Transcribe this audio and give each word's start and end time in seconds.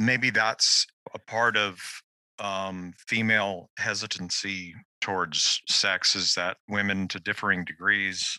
maybe 0.00 0.30
that's 0.30 0.86
a 1.14 1.18
part 1.18 1.56
of 1.56 1.78
um, 2.38 2.92
female 3.06 3.68
hesitancy 3.78 4.74
towards 5.02 5.60
sex 5.68 6.16
is 6.16 6.34
that 6.34 6.56
women 6.68 7.06
to 7.08 7.20
differing 7.20 7.64
degrees 7.64 8.38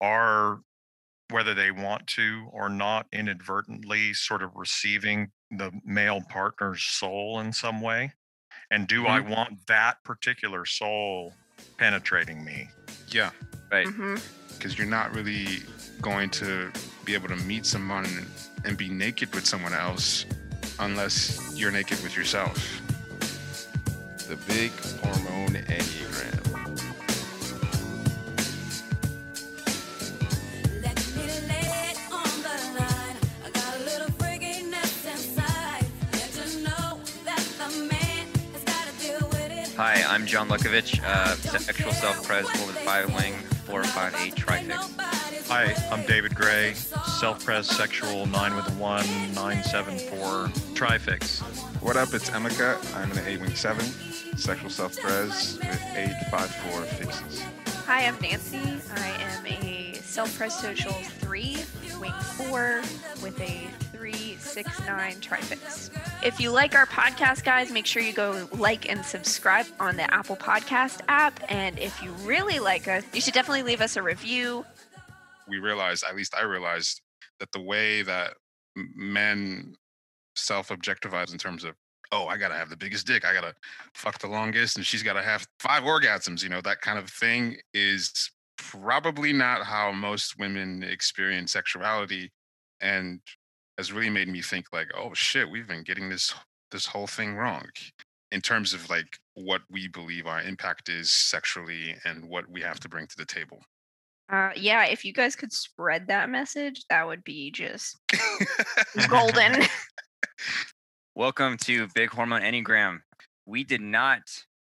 are 0.00 0.60
whether 1.30 1.54
they 1.54 1.70
want 1.70 2.06
to 2.06 2.46
or 2.52 2.68
not 2.68 3.06
inadvertently 3.12 4.12
sort 4.14 4.42
of 4.42 4.50
receiving 4.54 5.30
the 5.50 5.70
male 5.84 6.20
partner's 6.30 6.82
soul 6.82 7.40
in 7.40 7.52
some 7.52 7.80
way 7.80 8.12
and 8.70 8.86
do 8.88 9.06
i 9.06 9.20
Mhm. 9.20 9.28
want 9.28 9.66
that 9.66 10.02
particular 10.04 10.64
soul 10.66 11.34
penetrating 11.78 12.44
me 12.44 12.68
Yeah, 13.08 13.30
Right. 13.70 13.86
Because 14.48 14.78
you're 14.78 14.86
not 14.86 15.12
really 15.14 15.62
going 16.00 16.30
to 16.30 16.72
be 17.04 17.12
able 17.14 17.28
to 17.28 17.36
meet 17.36 17.66
someone 17.66 18.06
and 18.64 18.76
be 18.78 18.88
naked 18.88 19.34
with 19.34 19.46
someone 19.46 19.74
else 19.74 20.24
unless 20.82 21.52
you're 21.54 21.70
naked 21.70 22.02
with 22.02 22.16
yourself. 22.16 22.80
The 24.28 24.36
Big 24.48 24.72
Hormone 25.00 25.54
Enneagram. 25.54 26.42
Let 30.82 30.98
me 31.16 31.26
lay 31.48 31.68
it 31.90 31.98
on 32.10 32.42
the 32.42 32.56
line. 32.78 33.16
I 33.44 33.50
got 33.52 33.76
a 33.76 33.84
little 33.84 34.08
freakiness 34.18 35.06
inside. 35.12 35.86
Let 36.14 36.34
you 36.36 36.64
know 36.64 37.00
that 37.24 37.44
the 37.58 37.68
man 37.84 38.26
has 38.52 38.64
got 38.64 38.86
to 38.88 38.92
deal 38.98 39.28
with 39.28 39.50
it. 39.52 39.76
Hi, 39.76 40.02
I'm 40.08 40.26
John 40.26 40.48
Lukovich, 40.48 41.02
uh, 41.04 41.36
sexual 41.36 41.92
self-pres, 41.92 42.48
four 42.50 42.66
with 42.66 43.51
five 43.62 43.74
wing, 43.74 43.84
four 43.84 43.84
five 43.84 44.14
eight 44.20 44.36
trifix. 44.36 45.48
hi 45.48 45.74
i'm 45.90 46.04
david 46.06 46.34
gray 46.34 46.74
self-pres 46.74 47.66
sexual 47.66 48.26
9 48.26 48.56
with 48.56 48.68
a 48.68 48.72
1 48.72 49.04
974 49.34 50.50
trifix 50.74 51.40
What 51.80 51.96
up? 51.96 52.14
It's 52.14 52.30
Emeka. 52.30 52.78
I'm 52.96 53.10
an 53.10 53.18
8 53.26 53.40
wing 53.40 53.56
7, 53.56 53.84
sexual 54.36 54.70
self 54.70 54.96
pres 55.00 55.58
with 55.58 55.82
854 55.96 56.82
fixes. 56.82 57.42
Hi, 57.86 58.06
I'm 58.06 58.16
Nancy. 58.22 58.80
I 58.94 59.08
am 59.20 59.46
a 59.46 59.81
self-pres 60.12 60.54
social 60.54 60.92
three, 60.92 61.56
wing 61.98 62.12
four, 62.36 62.82
with 63.22 63.40
a 63.40 63.66
three 63.96 64.36
six 64.36 64.78
nine 64.80 65.18
trifix. 65.22 65.90
If 66.22 66.38
you 66.38 66.50
like 66.50 66.74
our 66.74 66.84
podcast, 66.84 67.44
guys, 67.44 67.72
make 67.72 67.86
sure 67.86 68.02
you 68.02 68.12
go 68.12 68.46
like 68.52 68.90
and 68.90 69.02
subscribe 69.02 69.64
on 69.80 69.96
the 69.96 70.12
Apple 70.12 70.36
Podcast 70.36 71.00
app. 71.08 71.40
And 71.48 71.78
if 71.78 72.02
you 72.02 72.10
really 72.24 72.58
like 72.58 72.88
us, 72.88 73.04
you 73.14 73.22
should 73.22 73.32
definitely 73.32 73.62
leave 73.62 73.80
us 73.80 73.96
a 73.96 74.02
review. 74.02 74.66
we 75.48 75.58
realized, 75.58 76.04
at 76.06 76.14
least 76.14 76.34
I 76.36 76.42
realized, 76.42 77.00
that 77.40 77.50
the 77.52 77.62
way 77.62 78.02
that 78.02 78.34
men 78.76 79.74
self 80.36 80.68
objectivize 80.68 81.32
in 81.32 81.38
terms 81.38 81.64
of, 81.64 81.74
oh, 82.12 82.26
I 82.26 82.36
gotta 82.36 82.54
have 82.54 82.68
the 82.68 82.76
biggest 82.76 83.06
dick, 83.06 83.24
I 83.24 83.32
gotta 83.32 83.54
fuck 83.94 84.18
the 84.18 84.28
longest, 84.28 84.76
and 84.76 84.84
she's 84.84 85.02
gotta 85.02 85.22
have 85.22 85.46
five 85.58 85.84
orgasms, 85.84 86.42
you 86.42 86.50
know, 86.50 86.60
that 86.60 86.82
kind 86.82 86.98
of 86.98 87.08
thing 87.08 87.56
is 87.72 88.30
probably 88.70 89.32
not 89.32 89.64
how 89.64 89.92
most 89.92 90.38
women 90.38 90.82
experience 90.82 91.52
sexuality 91.52 92.30
and 92.80 93.20
has 93.78 93.92
really 93.92 94.10
made 94.10 94.28
me 94.28 94.42
think 94.42 94.66
like, 94.72 94.88
oh 94.96 95.12
shit, 95.14 95.50
we've 95.50 95.68
been 95.68 95.82
getting 95.82 96.08
this 96.08 96.34
this 96.70 96.86
whole 96.86 97.06
thing 97.06 97.34
wrong 97.34 97.66
in 98.30 98.40
terms 98.40 98.72
of 98.72 98.88
like 98.88 99.18
what 99.34 99.60
we 99.70 99.88
believe 99.88 100.26
our 100.26 100.40
impact 100.40 100.88
is 100.88 101.10
sexually 101.10 101.94
and 102.04 102.24
what 102.24 102.48
we 102.48 102.62
have 102.62 102.80
to 102.80 102.88
bring 102.88 103.06
to 103.06 103.16
the 103.16 103.26
table. 103.26 103.60
Uh, 104.30 104.50
yeah, 104.56 104.86
if 104.86 105.04
you 105.04 105.12
guys 105.12 105.36
could 105.36 105.52
spread 105.52 106.06
that 106.06 106.30
message, 106.30 106.84
that 106.88 107.06
would 107.06 107.22
be 107.24 107.50
just 107.50 107.98
golden. 109.08 109.62
Welcome 111.14 111.58
to 111.58 111.88
Big 111.94 112.08
Hormone 112.08 112.40
Enneagram. 112.40 113.00
We 113.44 113.64
did 113.64 113.82
not 113.82 114.22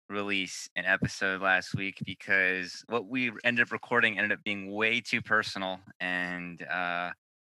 release 0.09 0.69
an 0.75 0.85
episode 0.85 1.41
last 1.41 1.73
week 1.75 2.01
because 2.05 2.83
what 2.87 3.07
we 3.07 3.31
ended 3.43 3.65
up 3.67 3.71
recording 3.71 4.17
ended 4.17 4.31
up 4.37 4.43
being 4.43 4.71
way 4.71 5.01
too 5.01 5.21
personal 5.21 5.79
and 5.99 6.61
uh, 6.63 7.11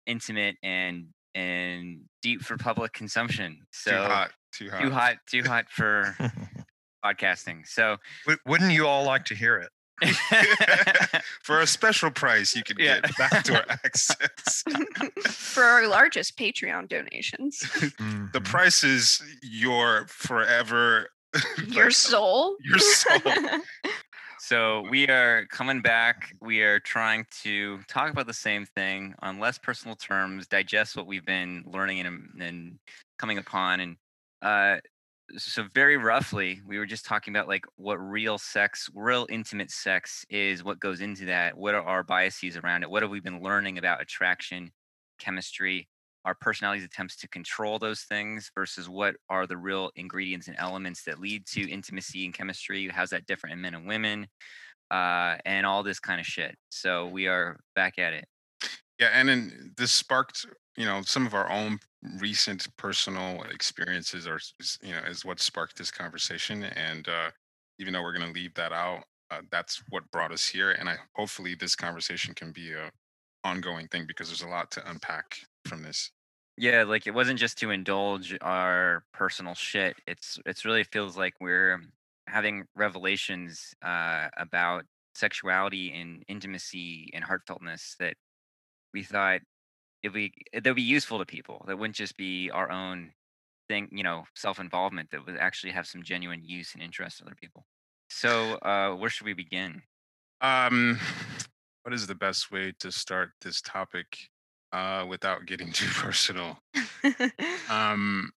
intimate 0.07 0.57
and 0.63 1.07
and 1.35 2.01
deep 2.23 2.41
for 2.43 2.57
public 2.57 2.93
consumption. 2.93 3.59
So 3.73 3.91
too 3.91 3.97
hot, 3.99 4.31
too 4.53 4.71
hot. 4.71 4.81
too 4.81 4.91
hot, 4.91 5.17
too 5.31 5.43
hot 5.45 5.65
for 5.71 6.17
podcasting. 7.05 7.67
So 7.67 7.97
Wou- 8.27 8.37
wouldn't 8.47 8.73
you 8.73 8.87
all 8.87 9.05
like 9.05 9.25
to 9.27 9.35
hear 9.35 9.59
it 9.59 9.69
For 11.43 11.61
a 11.61 11.67
special 11.67 12.11
price, 12.11 12.55
you 12.57 12.63
can 12.63 12.77
Yeah. 12.79 13.01
get 13.01 13.17
backdoor 13.19 13.65
access. 13.69 14.63
For 15.29 15.63
our 15.65 15.87
largest 15.89 16.37
Patreon 16.39 16.89
donations, 16.89 17.59
The 17.61 17.91
Mhm. 18.41 18.45
price 18.45 18.83
is 18.85 19.21
your 19.43 20.07
forever. 20.09 21.11
your 21.69 21.91
soul. 21.91 22.57
Your 22.65 22.79
soul. 22.79 23.21
So 24.41 24.83
we 24.89 25.07
are 25.09 25.45
coming 25.51 25.83
back. 25.83 26.35
We 26.41 26.63
are 26.63 26.81
trying 26.81 27.27
to 27.43 27.81
talk 27.87 28.11
about 28.11 28.27
the 28.27 28.33
same 28.33 28.65
thing 28.65 29.15
on 29.21 29.39
less 29.39 29.59
personal 29.59 29.95
terms, 29.95 30.47
digest 30.47 30.97
what 30.97 31.07
we've 31.07 31.27
been 31.27 31.65
learning 31.67 32.07
and, 32.07 32.31
and 32.41 32.79
coming 33.19 33.37
upon. 33.37 33.81
And 33.81 33.97
uh, 34.41 34.77
so, 35.37 35.65
very 35.75 35.99
roughly, 35.99 36.63
we 36.67 36.79
were 36.79 36.87
just 36.87 37.05
talking 37.05 37.35
about 37.37 37.47
like 37.47 37.67
what 37.77 37.97
real 37.97 38.39
sex, 38.39 38.89
real 38.95 39.27
intimate 39.29 39.71
sex 39.71 40.25
is, 40.31 40.65
what 40.65 40.81
goes 40.81 41.03
into 41.03 41.27
that, 41.27 41.59
what 41.59 41.75
are 41.75 41.83
our 41.83 42.03
biases 42.03 42.57
around 42.57 42.85
it, 42.85 42.91
what 42.91 43.03
have 43.03 43.11
we 43.11 43.21
been 43.21 43.43
learning 43.43 43.77
about 43.77 44.01
attraction, 44.01 44.73
chemistry, 45.19 45.89
our 46.25 46.35
personalities' 46.35 46.85
attempts 46.85 47.17
to 47.17 47.29
control 47.29 47.79
those 47.79 48.03
things 48.03 48.51
versus 48.55 48.89
what 48.89 49.17
are 49.29 49.47
the 49.47 49.57
real 49.57 49.91
ingredients 49.97 50.49
and 50.49 50.57
elements 50.59 51.05
that 51.05 51.21
lead 51.21 51.47
to 51.47 51.69
intimacy 51.71 52.25
and 52.25 52.35
chemistry. 52.35 52.89
How's 52.89 53.11
that 53.11 53.27
different 53.27 53.55
in 53.55 53.61
men 53.61 53.75
and 53.75 53.87
women? 53.87 54.27
Uh, 54.91 55.37
and 55.45 55.67
all 55.67 55.83
this 55.83 56.01
kind 56.01 56.21
of 56.21 56.27
shit. 56.27 56.57
So 56.71 57.07
we 57.07 57.27
are 57.29 57.59
back 57.75 57.99
at 57.99 58.13
it. 58.15 58.25
Yeah, 58.99 59.11
and 59.13 59.29
then 59.29 59.75
this 59.77 59.93
sparked, 59.93 60.47
you 60.77 60.85
know, 60.85 61.03
some 61.03 61.27
of 61.27 61.35
our 61.35 61.51
own 61.51 61.79
recent 62.19 62.67
personal 62.77 63.43
experiences, 63.45 64.27
s- 64.27 64.79
you 64.83 64.93
know, 64.93 65.01
is 65.01 65.25
what 65.25 65.41
sparked 65.41 65.79
this 65.79 65.91
conversation. 65.91 66.65
And 66.65 67.07
uh, 67.07 67.31
even 67.79 67.93
though 67.93 68.03
we're 68.03 68.17
going 68.17 68.27
to 68.27 68.33
leave 68.33 68.55
that 68.55 68.73
out, 68.73 69.05
uh, 69.31 69.43
that's 69.51 69.83
what 69.91 70.11
brought 70.11 70.33
us 70.33 70.49
here. 70.49 70.73
And 70.73 70.89
I 70.89 70.97
hopefully 71.15 71.55
this 71.55 71.77
conversation 71.77 72.35
can 72.35 72.51
be 72.51 72.73
a 72.73 72.91
ongoing 73.45 73.89
thing 73.89 74.07
because 74.07 74.29
there's 74.29 74.43
a 74.43 74.49
lot 74.49 74.71
to 74.73 74.91
unpack 74.91 75.39
from 75.65 75.83
this. 75.83 76.11
Yeah, 76.57 76.83
like 76.83 77.07
it 77.07 77.15
wasn't 77.15 77.39
just 77.39 77.59
to 77.59 77.71
indulge 77.71 78.37
our 78.41 79.05
personal 79.13 79.55
shit. 79.55 79.97
It's 80.07 80.39
it's 80.45 80.65
really 80.65 80.85
feels 80.85 81.17
like 81.17 81.35
we're 81.41 81.81
having 82.27 82.65
revelations 82.75 83.75
uh, 83.83 84.29
about 84.37 84.85
sexuality 85.15 85.93
and 85.93 86.25
intimacy 86.29 87.11
and 87.15 87.25
heartfeltness 87.25 87.97
that 87.99 88.15
we 88.93 89.03
thought 89.03 89.41
if 90.03 90.13
we 90.13 90.33
that 90.53 90.65
would 90.65 90.77
be 90.77 90.83
useful 90.83 91.19
to 91.19 91.27
people. 91.27 91.65
That 91.69 91.79
wouldn't 91.79 91.97
just 91.97 92.17
be 92.17 92.51
our 92.51 92.71
own 92.71 93.13
thing, 93.69 93.89
you 93.93 94.03
know, 94.03 94.25
self 94.35 94.59
involvement. 94.59 95.11
That 95.11 95.27
would 95.27 95.37
actually 95.37 95.73
have 95.73 95.87
some 95.87 96.03
genuine 96.03 96.43
use 96.43 96.75
and 96.75 96.83
interest 96.83 97.19
to 97.19 97.25
other 97.25 97.37
people. 97.41 97.67
So 98.11 98.55
uh, 98.57 98.95
where 98.97 99.11
should 99.11 99.27
we 99.27 99.35
begin? 99.35 99.83
Um, 100.41 100.99
what 101.83 101.95
is 101.95 102.07
the 102.07 102.15
best 102.15 102.51
way 102.51 102.73
to 102.81 102.91
start 102.91 103.31
this 103.43 103.61
topic 103.61 104.29
uh, 104.73 105.07
without 105.09 105.47
getting 105.47 105.73
too 105.73 105.89
personal? 105.95 106.59
Um, 107.71 108.31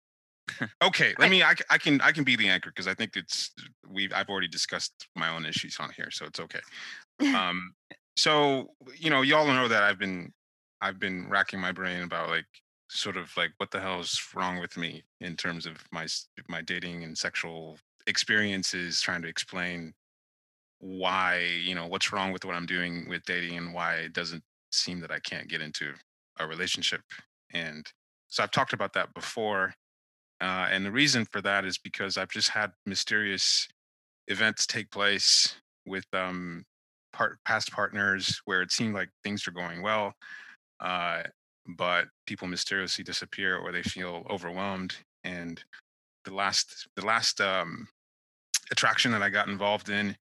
okay, 0.84 1.14
let 1.18 1.30
me. 1.30 1.44
I, 1.44 1.56
I 1.70 1.78
can. 1.78 2.02
I 2.02 2.12
can 2.12 2.24
be 2.24 2.36
the 2.36 2.50
anchor 2.50 2.70
because 2.70 2.88
I 2.88 2.94
think 2.94 3.16
it's 3.16 3.52
we. 3.90 4.12
I've 4.12 4.30
already 4.30 4.48
discussed 4.48 5.08
my 5.16 5.30
own 5.30 5.46
issues 5.46 5.78
on 5.80 5.90
here, 5.96 6.10
so 6.12 6.26
it's 6.26 6.40
okay. 6.40 6.60
Um, 7.36 7.76
so 8.18 8.72
you 8.98 9.12
know, 9.12 9.22
y'all 9.22 9.46
know 9.46 9.68
that 9.68 9.84
I've 9.84 10.00
been. 10.00 10.34
I've 10.82 11.00
been 11.00 11.30
racking 11.30 11.60
my 11.60 11.72
brain 11.72 12.02
about 12.02 12.30
like 12.30 12.48
sort 12.90 13.16
of 13.16 13.32
like 13.38 13.52
what 13.58 13.72
the 13.72 13.80
hell 13.80 14.00
is 14.00 14.20
wrong 14.36 14.60
with 14.60 14.76
me 14.76 15.04
in 15.20 15.36
terms 15.36 15.66
of 15.66 15.78
my 15.92 16.08
my 16.50 16.62
dating 16.62 17.04
and 17.04 17.18
sexual 17.18 17.78
experiences, 18.08 19.00
trying 19.02 19.22
to 19.22 19.28
explain 19.28 19.94
why 20.80 21.46
you 21.64 21.76
know 21.76 21.86
what's 21.86 22.12
wrong 22.12 22.32
with 22.32 22.44
what 22.44 22.56
I'm 22.56 22.66
doing 22.66 23.08
with 23.08 23.24
dating 23.26 23.58
and 23.58 23.74
why 23.74 23.96
it 23.98 24.14
doesn't 24.14 24.44
seem 24.72 25.00
that 25.02 25.12
I 25.12 25.20
can't 25.20 25.48
get 25.48 25.62
into 25.62 25.94
a 26.44 26.48
relationship. 26.48 27.02
And 27.54 27.86
so 28.28 28.44
I've 28.44 28.52
talked 28.52 28.74
about 28.74 28.94
that 28.94 29.14
before. 29.14 29.74
Uh, 30.40 30.68
and 30.72 30.86
the 30.86 30.92
reason 30.92 31.26
for 31.26 31.42
that 31.42 31.66
is 31.66 31.78
because 31.78 32.18
I've 32.18 32.30
just 32.30 32.50
had 32.50 32.72
mysterious 32.86 33.68
events 34.28 34.66
take 34.66 34.90
place 34.90 35.56
with 35.86 36.06
um, 36.14 36.66
part, 37.14 37.40
past 37.46 37.72
partners 37.72 38.42
where 38.46 38.62
it 38.62 38.72
seemed 38.72 38.94
like 38.94 39.10
things 39.24 39.48
are 39.48 39.52
going 39.52 39.82
well, 39.82 40.14
uh, 40.80 41.24
but 41.78 42.08
people 42.26 42.48
mysteriously 42.48 43.04
disappear 43.04 43.58
or 43.58 43.72
they 43.72 43.84
feel 43.84 44.26
overwhelmed. 44.30 44.96
And 45.24 45.64
the 46.26 46.34
last, 46.34 46.88
the 46.96 47.06
last 47.06 47.40
um, 47.42 47.88
attraction 48.72 49.12
that 49.12 49.22
I 49.22 49.30
got 49.30 49.48
involved 49.48 49.90
in, 49.90 50.16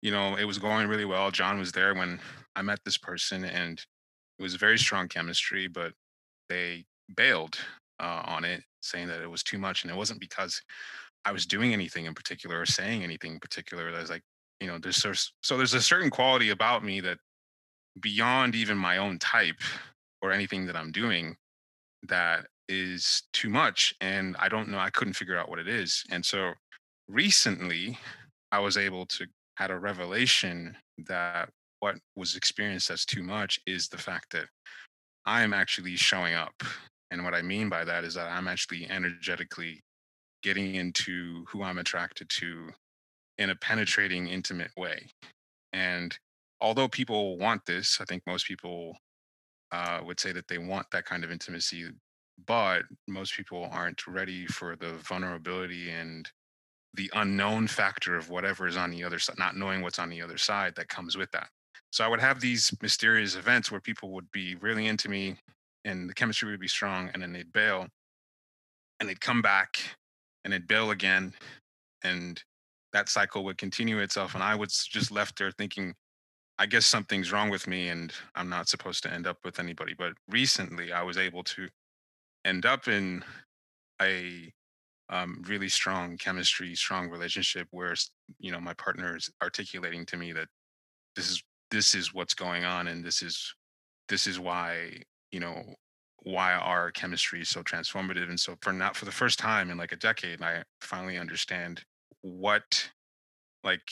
you 0.00 0.10
know, 0.10 0.36
it 0.36 0.44
was 0.44 0.58
going 0.58 0.88
really 0.88 1.04
well. 1.04 1.30
John 1.30 1.58
was 1.58 1.72
there 1.72 1.94
when 1.94 2.18
I 2.56 2.62
met 2.62 2.80
this 2.84 2.98
person, 2.98 3.44
and 3.44 3.84
it 4.38 4.42
was 4.42 4.54
very 4.54 4.78
strong 4.78 5.08
chemistry, 5.08 5.68
but 5.68 5.92
they 6.48 6.84
bailed 7.16 7.58
uh, 8.00 8.22
on 8.26 8.44
it 8.44 8.62
saying 8.80 9.08
that 9.08 9.22
it 9.22 9.30
was 9.30 9.42
too 9.42 9.58
much, 9.58 9.84
and 9.84 9.90
it 9.90 9.96
wasn't 9.96 10.20
because 10.20 10.60
I 11.24 11.32
was 11.32 11.46
doing 11.46 11.72
anything 11.72 12.06
in 12.06 12.14
particular 12.14 12.60
or 12.60 12.66
saying 12.66 13.02
anything 13.02 13.32
in 13.34 13.40
particular. 13.40 13.94
I 13.94 14.00
was 14.00 14.10
like, 14.10 14.22
you 14.60 14.66
know, 14.66 14.78
there's 14.78 15.04
so 15.42 15.56
there's 15.56 15.74
a 15.74 15.82
certain 15.82 16.10
quality 16.10 16.50
about 16.50 16.84
me 16.84 17.00
that 17.00 17.18
beyond 18.00 18.54
even 18.54 18.76
my 18.76 18.98
own 18.98 19.18
type 19.18 19.60
or 20.20 20.32
anything 20.32 20.66
that 20.66 20.76
I'm 20.76 20.92
doing 20.92 21.36
that 22.08 22.46
is 22.68 23.22
too 23.32 23.50
much, 23.50 23.94
and 24.00 24.36
I 24.38 24.48
don't 24.48 24.68
know. 24.68 24.78
I 24.78 24.90
couldn't 24.90 25.14
figure 25.14 25.36
out 25.38 25.48
what 25.48 25.58
it 25.58 25.68
is, 25.68 26.04
and 26.10 26.24
so 26.24 26.52
recently 27.08 27.98
I 28.50 28.58
was 28.60 28.76
able 28.76 29.06
to 29.06 29.26
had 29.56 29.70
a 29.70 29.78
revelation 29.78 30.76
that 31.06 31.50
what 31.82 31.96
was 32.14 32.36
experienced 32.36 32.90
as 32.90 33.04
too 33.04 33.24
much 33.24 33.58
is 33.66 33.88
the 33.88 33.98
fact 33.98 34.30
that 34.30 34.46
I'm 35.26 35.52
actually 35.52 35.96
showing 35.96 36.34
up. 36.34 36.54
And 37.10 37.24
what 37.24 37.34
I 37.34 37.42
mean 37.42 37.68
by 37.68 37.84
that 37.84 38.04
is 38.04 38.14
that 38.14 38.30
I'm 38.30 38.46
actually 38.46 38.88
energetically 38.88 39.80
getting 40.44 40.76
into 40.76 41.44
who 41.48 41.64
I'm 41.64 41.78
attracted 41.78 42.28
to 42.38 42.68
in 43.38 43.50
a 43.50 43.56
penetrating, 43.56 44.28
intimate 44.28 44.70
way. 44.76 45.08
And 45.72 46.16
although 46.60 46.86
people 46.86 47.36
want 47.36 47.66
this, 47.66 47.98
I 48.00 48.04
think 48.04 48.22
most 48.28 48.46
people 48.46 48.96
uh, 49.72 50.02
would 50.04 50.20
say 50.20 50.30
that 50.30 50.46
they 50.46 50.58
want 50.58 50.86
that 50.92 51.04
kind 51.04 51.24
of 51.24 51.32
intimacy, 51.32 51.88
but 52.46 52.82
most 53.08 53.36
people 53.36 53.68
aren't 53.72 54.06
ready 54.06 54.46
for 54.46 54.76
the 54.76 54.92
vulnerability 55.08 55.90
and 55.90 56.30
the 56.94 57.10
unknown 57.14 57.66
factor 57.66 58.16
of 58.16 58.30
whatever 58.30 58.68
is 58.68 58.76
on 58.76 58.92
the 58.92 59.02
other 59.02 59.18
side, 59.18 59.36
not 59.36 59.56
knowing 59.56 59.82
what's 59.82 59.98
on 59.98 60.10
the 60.10 60.22
other 60.22 60.38
side 60.38 60.74
that 60.76 60.86
comes 60.88 61.16
with 61.16 61.30
that. 61.32 61.48
So 61.92 62.02
I 62.02 62.08
would 62.08 62.20
have 62.20 62.40
these 62.40 62.74
mysterious 62.80 63.36
events 63.36 63.70
where 63.70 63.80
people 63.80 64.10
would 64.12 64.30
be 64.32 64.54
really 64.56 64.86
into 64.86 65.10
me 65.10 65.36
and 65.84 66.08
the 66.08 66.14
chemistry 66.14 66.50
would 66.50 66.60
be 66.60 66.66
strong 66.66 67.10
and 67.12 67.22
then 67.22 67.32
they'd 67.32 67.52
bail. 67.52 67.86
And 68.98 69.08
they'd 69.08 69.20
come 69.20 69.42
back 69.42 69.78
and 70.42 70.52
they'd 70.52 70.66
bail 70.66 70.90
again 70.90 71.34
and 72.02 72.42
that 72.94 73.08
cycle 73.08 73.44
would 73.44 73.58
continue 73.58 73.98
itself 73.98 74.34
and 74.34 74.42
I 74.42 74.54
was 74.54 74.86
just 74.90 75.10
left 75.10 75.38
there 75.38 75.50
thinking 75.50 75.94
I 76.58 76.66
guess 76.66 76.86
something's 76.86 77.32
wrong 77.32 77.50
with 77.50 77.66
me 77.66 77.88
and 77.88 78.12
I'm 78.34 78.48
not 78.48 78.68
supposed 78.68 79.02
to 79.02 79.12
end 79.12 79.26
up 79.26 79.38
with 79.44 79.58
anybody. 79.58 79.94
But 79.96 80.12
recently 80.28 80.92
I 80.92 81.02
was 81.02 81.18
able 81.18 81.42
to 81.44 81.68
end 82.44 82.66
up 82.66 82.88
in 82.88 83.24
a 84.00 84.52
um, 85.08 85.42
really 85.46 85.68
strong 85.68 86.16
chemistry, 86.16 86.74
strong 86.74 87.10
relationship 87.10 87.68
where 87.70 87.94
you 88.38 88.50
know 88.50 88.60
my 88.60 88.74
partner 88.74 89.16
is 89.16 89.30
articulating 89.42 90.06
to 90.06 90.16
me 90.16 90.32
that 90.32 90.48
this 91.16 91.30
is 91.30 91.42
this 91.72 91.94
is 91.94 92.14
what's 92.14 92.34
going 92.34 92.64
on 92.64 92.86
and 92.86 93.02
this 93.02 93.22
is 93.22 93.54
this 94.08 94.26
is 94.26 94.38
why 94.38 94.90
you 95.32 95.40
know 95.40 95.64
why 96.22 96.52
our 96.52 96.92
chemistry 96.92 97.40
is 97.40 97.48
so 97.48 97.62
transformative 97.62 98.28
and 98.28 98.38
so 98.38 98.54
for 98.60 98.72
not 98.72 98.94
for 98.94 99.06
the 99.06 99.10
first 99.10 99.38
time 99.38 99.70
in 99.70 99.78
like 99.78 99.90
a 99.90 99.96
decade 99.96 100.40
i 100.42 100.62
finally 100.82 101.18
understand 101.18 101.82
what 102.20 102.90
like 103.64 103.82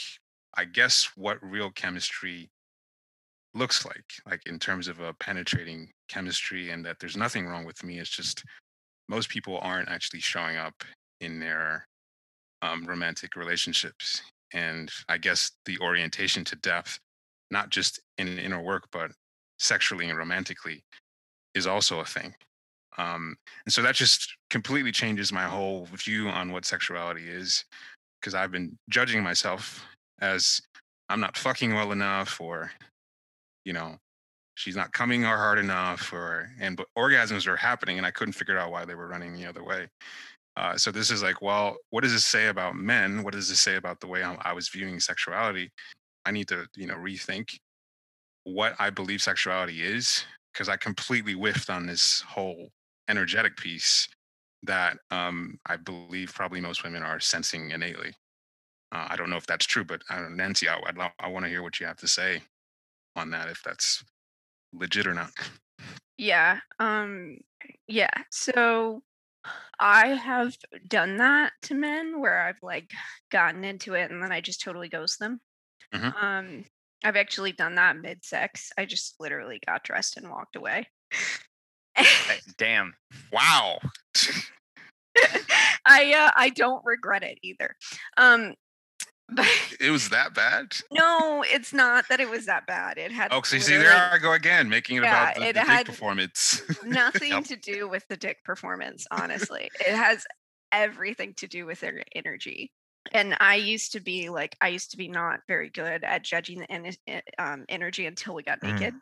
i 0.57 0.65
guess 0.65 1.11
what 1.17 1.39
real 1.43 1.71
chemistry 1.71 2.49
looks 3.55 3.85
like 3.85 4.05
like 4.29 4.43
in 4.47 4.59
terms 4.59 4.87
of 4.87 5.01
a 5.01 5.15
penetrating 5.15 5.89
chemistry 6.09 6.71
and 6.71 6.85
that 6.85 6.97
there's 7.01 7.17
nothing 7.17 7.47
wrong 7.47 7.65
with 7.65 7.83
me 7.83 7.99
it's 7.99 8.11
just 8.11 8.45
most 9.09 9.29
people 9.29 9.59
aren't 9.63 9.89
actually 9.89 10.21
showing 10.21 10.57
up 10.57 10.85
in 11.21 11.41
their 11.41 11.85
um, 12.63 12.85
romantic 12.85 13.35
relationships 13.35 14.23
and 14.53 14.91
i 15.09 15.17
guess 15.17 15.53
the 15.65 15.79
orientation 15.81 16.45
to 16.45 16.55
depth 16.57 17.01
not 17.51 17.71
just 17.71 18.01
in 18.19 18.39
inner 18.39 18.63
work 18.63 18.85
but 18.93 19.11
sexually 19.59 20.09
and 20.09 20.19
romantically 20.19 20.83
is 21.55 21.67
also 21.67 22.01
a 22.01 22.05
thing. 22.05 22.35
Um, 22.99 23.37
and 23.65 23.73
so 23.73 23.83
that 23.83 23.95
just 23.95 24.35
completely 24.51 24.93
changes 24.93 25.33
my 25.33 25.45
whole 25.45 25.87
view 25.95 26.29
on 26.29 26.53
what 26.53 26.65
sexuality 26.65 27.29
is 27.29 27.65
because 28.21 28.35
i've 28.35 28.51
been 28.51 28.77
judging 28.89 29.23
myself 29.23 29.87
as 30.21 30.61
i'm 31.09 31.21
not 31.21 31.37
fucking 31.37 31.75
well 31.75 31.93
enough 31.93 32.41
or 32.41 32.71
you 33.65 33.73
know 33.73 33.97
she's 34.57 34.77
not 34.77 34.93
coming 34.93 35.23
hard 35.23 35.59
enough 35.59 36.13
or 36.13 36.51
and 36.61 36.77
but 36.77 36.87
orgasms 36.99 37.47
are 37.47 37.57
happening 37.57 37.97
and 37.97 38.07
i 38.07 38.11
couldn't 38.11 38.33
figure 38.35 38.59
out 38.59 38.71
why 38.71 38.85
they 38.85 38.95
were 38.95 39.09
running 39.09 39.35
the 39.35 39.47
other 39.47 39.65
way. 39.65 39.87
Uh, 40.57 40.77
so 40.77 40.91
this 40.91 41.11
is 41.11 41.23
like 41.23 41.41
well 41.41 41.77
what 41.91 42.03
does 42.03 42.13
this 42.13 42.27
say 42.27 42.49
about 42.49 42.75
men? 42.75 43.23
What 43.23 43.33
does 43.33 43.49
this 43.49 43.61
say 43.61 43.77
about 43.77 44.01
the 44.01 44.09
way 44.09 44.23
i 44.23 44.35
I 44.43 44.53
was 44.53 44.69
viewing 44.69 44.99
sexuality 44.99 45.71
i 46.25 46.31
need 46.31 46.49
to 46.49 46.67
you 46.77 46.87
know 46.87 46.97
rethink 46.97 47.59
what 48.45 48.75
i 48.79 48.91
believe 48.91 49.21
sexuality 49.21 49.83
is 49.83 50.25
because 50.53 50.69
i 50.69 50.77
completely 50.77 51.35
whiffed 51.35 51.71
on 51.71 51.87
this 51.87 52.23
whole 52.23 52.69
energetic 53.09 53.57
piece 53.57 54.09
that 54.63 54.99
um, 55.11 55.59
i 55.67 55.77
believe 55.77 56.33
probably 56.35 56.61
most 56.61 56.85
women 56.85 57.03
are 57.03 57.21
sensing 57.21 57.71
innately 57.71 58.13
uh, 58.93 59.07
i 59.09 59.17
don't 59.17 59.31
know 59.31 59.37
if 59.37 59.47
that's 59.47 59.67
true 59.67 59.85
but 59.85 60.03
I 60.11 60.17
don't 60.17 60.37
nancy 60.37 60.69
i, 60.69 60.77
lo- 60.97 61.09
I 61.19 61.29
want 61.29 61.45
to 61.45 61.51
hear 61.51 61.63
what 61.63 61.81
you 61.81 61.87
have 61.87 61.97
to 61.99 62.09
say 62.09 62.43
on 63.17 63.31
that 63.31 63.49
if 63.49 63.63
that's 63.63 64.05
legit 64.73 65.07
or 65.07 65.15
not 65.15 65.31
Yeah. 66.21 66.61
Um 66.79 67.39
yeah. 67.89 68.11
So 68.31 69.03
I 69.79 70.09
have 70.09 70.55
done 70.87 71.17
that 71.17 71.53
to 71.63 71.75
men 71.75 72.21
where 72.21 72.43
I've 72.43 72.63
like 72.63 72.91
gotten 73.31 73.65
into 73.65 73.95
it 73.95 74.11
and 74.11 74.23
then 74.23 74.31
I 74.31 74.43
just 74.43 74.61
totally 74.61 74.91
ghost 74.91 75.19
them. 75.19 75.41
Mhm. 75.95 76.23
Um 76.23 76.65
I've 77.03 77.17
actually 77.17 77.53
done 77.53 77.77
that 77.77 77.97
mid 77.97 78.25
sex. 78.25 78.71
I 78.77 78.85
just 78.85 79.15
literally 79.19 79.59
got 79.67 79.85
dressed 79.85 80.17
and 80.19 80.29
walked 80.31 80.55
away. 80.57 80.87
Eh, 81.97 82.05
Damn. 82.59 82.95
wow 83.33 83.79
I 85.87 86.13
uh, 86.15 86.31
I 86.37 86.51
don't 86.51 86.85
regret 86.85 87.23
it 87.23 87.39
either. 87.43 87.75
Um 88.17 88.55
but 89.33 89.47
it 89.81 89.91
was 89.91 90.09
that 90.11 90.35
bad 90.35 90.77
no, 90.93 91.45
it's 91.47 91.73
not 91.73 92.05
that 92.09 92.19
it 92.21 92.29
was 92.29 92.47
that 92.47 92.67
bad. 92.67 92.99
It 92.99 93.13
had 93.13 93.33
oh 93.33 93.43
so 93.43 93.57
you 93.57 93.63
see 93.63 93.77
there 93.77 94.11
i 94.13 94.19
go 94.19 94.33
again 94.33 94.69
making 94.69 94.97
it 94.97 95.03
Yeah, 95.05 95.31
about 95.31 95.35
the, 95.37 95.47
it 95.49 95.55
the 95.55 95.63
dick 95.63 95.87
performance 95.87 96.63
nothing 96.85 97.31
Yep. 97.33 97.45
to 97.45 97.57
do 97.57 97.89
with 97.89 98.05
the 98.09 98.17
dick 98.17 98.43
performance 98.45 99.07
honestly 99.13 99.71
it 99.81 99.95
has 99.95 100.25
everything 100.73 101.35
to 101.35 101.47
do 101.47 101.65
with 101.67 101.79
their 101.81 102.03
energy 102.15 102.73
and 103.13 103.37
i 103.41 103.55
used 103.55 103.93
to 103.93 104.01
be 104.01 104.29
like 104.29 104.57
i 104.61 104.69
used 104.69 104.91
to 104.91 104.97
be 104.97 105.09
not 105.09 105.41
very 105.49 105.71
good 105.71 106.05
at 106.05 106.23
judging 106.25 106.61
the 106.61 106.71
en- 106.73 106.95
eh, 107.07 107.21
um, 107.39 107.65
energy 107.69 108.07
until 108.07 108.35
we 108.35 108.43
got 108.43 108.63
Mm. 108.63 108.91
naked. 108.91 108.95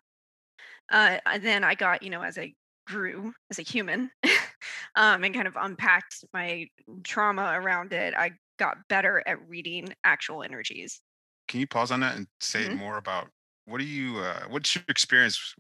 Uh, 0.90 1.18
and 1.26 1.42
then 1.42 1.64
i 1.64 1.74
got 1.74 2.02
you 2.02 2.10
know 2.10 2.22
as 2.22 2.38
i 2.38 2.54
grew 2.86 3.32
as 3.50 3.58
a 3.58 3.62
human 3.62 4.10
um, 4.96 5.22
and 5.24 5.34
kind 5.34 5.46
of 5.48 5.56
unpacked 5.56 6.24
my 6.32 6.66
trauma 7.04 7.52
around 7.54 7.92
it 7.92 8.14
i 8.14 8.30
got 8.58 8.76
better 8.88 9.22
at 9.26 9.40
reading 9.48 9.88
actual 10.02 10.42
energies. 10.42 11.00
Can 11.46 11.60
you 11.60 11.66
pause 11.66 11.90
on 11.90 12.00
that 12.00 12.16
and 12.16 12.26
say 12.40 12.68
Mhm. 12.68 12.68
more 12.68 12.96
about 12.98 13.30
what 13.64 13.78
do 13.78 13.84
you 13.84 14.18
uh 14.18 14.46
what's 14.48 14.74
your 14.74 14.84
experience 14.88 15.54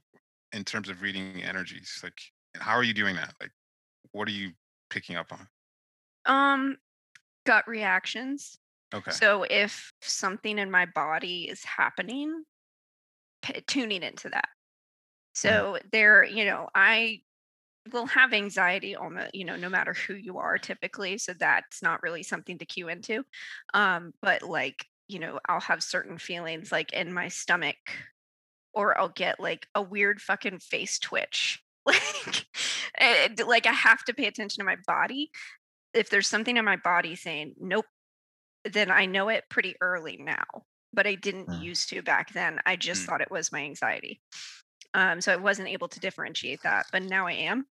in 0.52 0.64
terms 0.64 0.88
of 0.88 1.02
reading 1.02 1.42
energies? 1.42 2.00
Like 2.02 2.20
how 2.56 2.74
are 2.74 2.82
you 2.84 2.94
doing 2.94 3.16
that? 3.16 3.34
Like 3.40 3.52
what 4.12 4.28
are 4.28 4.32
you 4.32 4.52
picking 4.90 5.16
up 5.16 5.32
on? 5.32 5.48
Um 6.24 6.78
gut 7.48 7.66
reactions 7.68 8.58
okay 8.92 9.18
So 9.20 9.44
if 9.50 9.92
something 10.02 10.58
in 10.58 10.70
my 10.70 10.86
body 10.86 11.48
is 11.48 11.64
happening, 11.64 12.44
p- 13.42 13.60
tuning 13.66 14.02
into 14.02 14.28
that. 14.30 14.48
So 15.34 15.78
there, 15.92 16.24
you 16.24 16.44
know, 16.44 16.68
I 16.74 17.20
will 17.92 18.06
have 18.06 18.32
anxiety 18.34 18.96
on 18.96 19.14
the, 19.14 19.30
you 19.34 19.44
know, 19.44 19.56
no 19.56 19.70
matter 19.70 19.94
who 19.94 20.14
you 20.14 20.38
are 20.38 20.58
typically. 20.58 21.18
So 21.18 21.34
that's 21.34 21.82
not 21.82 22.02
really 22.02 22.22
something 22.22 22.58
to 22.58 22.66
cue 22.66 22.88
into. 22.88 23.24
Um, 23.74 24.12
but 24.22 24.42
like, 24.42 24.86
you 25.08 25.20
know, 25.20 25.40
I'll 25.48 25.60
have 25.60 25.82
certain 25.82 26.18
feelings 26.18 26.72
like 26.72 26.92
in 26.92 27.12
my 27.12 27.28
stomach, 27.28 27.78
or 28.72 28.98
I'll 28.98 29.08
get 29.08 29.40
like 29.40 29.66
a 29.74 29.82
weird 29.82 30.20
fucking 30.20 30.60
face 30.60 30.98
twitch. 30.98 31.62
Like, 33.00 33.46
like 33.46 33.66
I 33.66 33.72
have 33.72 34.04
to 34.06 34.14
pay 34.14 34.26
attention 34.26 34.60
to 34.60 34.66
my 34.66 34.76
body. 34.86 35.30
If 35.94 36.10
there's 36.10 36.28
something 36.28 36.56
in 36.56 36.64
my 36.64 36.76
body 36.76 37.16
saying, 37.16 37.54
nope, 37.58 37.86
then 38.64 38.90
I 38.90 39.06
know 39.06 39.28
it 39.28 39.44
pretty 39.50 39.76
early 39.80 40.16
now, 40.18 40.44
but 40.92 41.06
I 41.06 41.14
didn't 41.16 41.48
Mm. 41.48 41.52
used 41.52 41.88
to 41.90 42.02
back 42.02 42.32
then. 42.32 42.60
I 42.66 42.76
just 42.76 43.04
Mm. 43.04 43.06
thought 43.06 43.20
it 43.22 43.30
was 43.30 43.52
my 43.52 43.60
anxiety. 43.62 44.22
Um, 44.94 45.20
so 45.20 45.32
I 45.32 45.36
wasn't 45.36 45.68
able 45.68 45.88
to 45.88 46.00
differentiate 46.00 46.62
that, 46.62 46.86
but 46.92 47.02
now 47.02 47.26
I 47.26 47.32
am. 47.32 47.66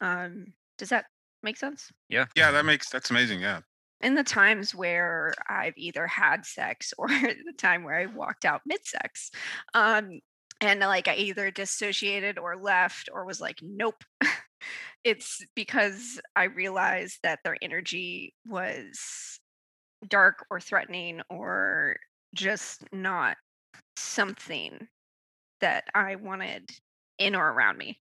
Um, 0.00 0.54
does 0.78 0.90
that 0.90 1.06
make 1.42 1.56
sense? 1.58 1.92
yeah 2.08 2.26
Yeah, 2.34 2.50
that 2.50 2.64
makes 2.64 2.90
that's 2.90 3.10
amazing 3.10 3.40
yeah 3.40 3.62
In 4.00 4.14
the 4.14 4.24
times 4.24 4.74
where 4.74 5.32
I've 5.48 5.76
either 5.76 6.06
had 6.06 6.44
sex 6.44 6.92
or 6.98 7.08
the 7.08 7.54
time 7.56 7.82
where 7.82 7.98
I 7.98 8.06
walked 8.06 8.44
out 8.44 8.62
mid 8.66 8.84
sex, 8.86 9.30
um, 9.74 10.20
and 10.60 10.80
like 10.80 11.08
I 11.08 11.14
either 11.16 11.50
dissociated 11.50 12.38
or 12.38 12.56
left 12.56 13.08
or 13.12 13.24
was 13.24 13.40
like, 13.40 13.58
nope. 13.62 14.04
it's 15.04 15.44
because 15.54 16.20
I 16.36 16.44
realized 16.44 17.20
that 17.22 17.40
their 17.44 17.56
energy 17.62 18.34
was 18.46 19.40
dark 20.08 20.46
or 20.50 20.60
threatening 20.60 21.22
or 21.30 21.96
just 22.34 22.84
not 22.92 23.36
something 23.96 24.88
that 25.60 25.84
I 25.94 26.16
wanted 26.16 26.70
in 27.18 27.34
or 27.36 27.52
around 27.52 27.78
me. 27.78 28.00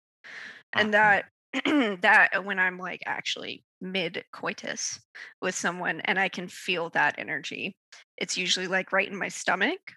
And 0.74 0.94
that 0.94 1.26
that 1.66 2.46
when 2.46 2.60
I'm 2.60 2.78
like 2.78 3.02
actually 3.06 3.66
mid 3.82 4.24
coitus 4.34 5.00
with 5.42 5.56
someone 5.56 6.02
and 6.02 6.20
I 6.20 6.30
can 6.30 6.48
feel 6.48 6.90
that 6.92 7.16
energy. 7.20 7.76
It's 8.18 8.38
usually 8.38 8.68
like 8.68 8.92
right 8.92 9.08
in 9.08 9.18
my 9.18 9.28
stomach 9.30 9.94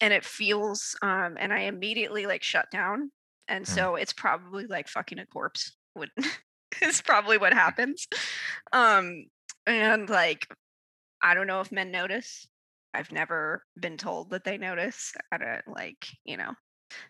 and 0.00 0.12
it 0.14 0.24
feels 0.24 0.96
um 1.02 1.36
and 1.40 1.52
I 1.52 1.60
immediately 1.62 2.26
like 2.26 2.42
shut 2.42 2.70
down. 2.72 3.12
And 3.48 3.68
Mm. 3.68 3.68
so 3.68 3.96
it's 3.96 4.12
probably 4.14 4.66
like 4.66 4.88
fucking 4.88 5.18
a 5.18 5.26
corpse 5.26 5.76
would 5.96 6.10
is 6.82 7.02
probably 7.02 7.38
what 7.38 7.52
happens. 7.52 8.06
Um 8.72 9.26
and 9.66 10.08
like 10.08 10.46
I 11.22 11.34
don't 11.34 11.46
know 11.46 11.60
if 11.60 11.72
men 11.72 11.90
notice. 11.90 12.46
I've 12.94 13.12
never 13.12 13.62
been 13.80 13.96
told 13.96 14.30
that 14.30 14.44
they 14.44 14.58
notice. 14.58 15.12
I 15.32 15.38
don't 15.38 15.76
like, 15.76 16.06
you 16.24 16.36
know. 16.36 16.52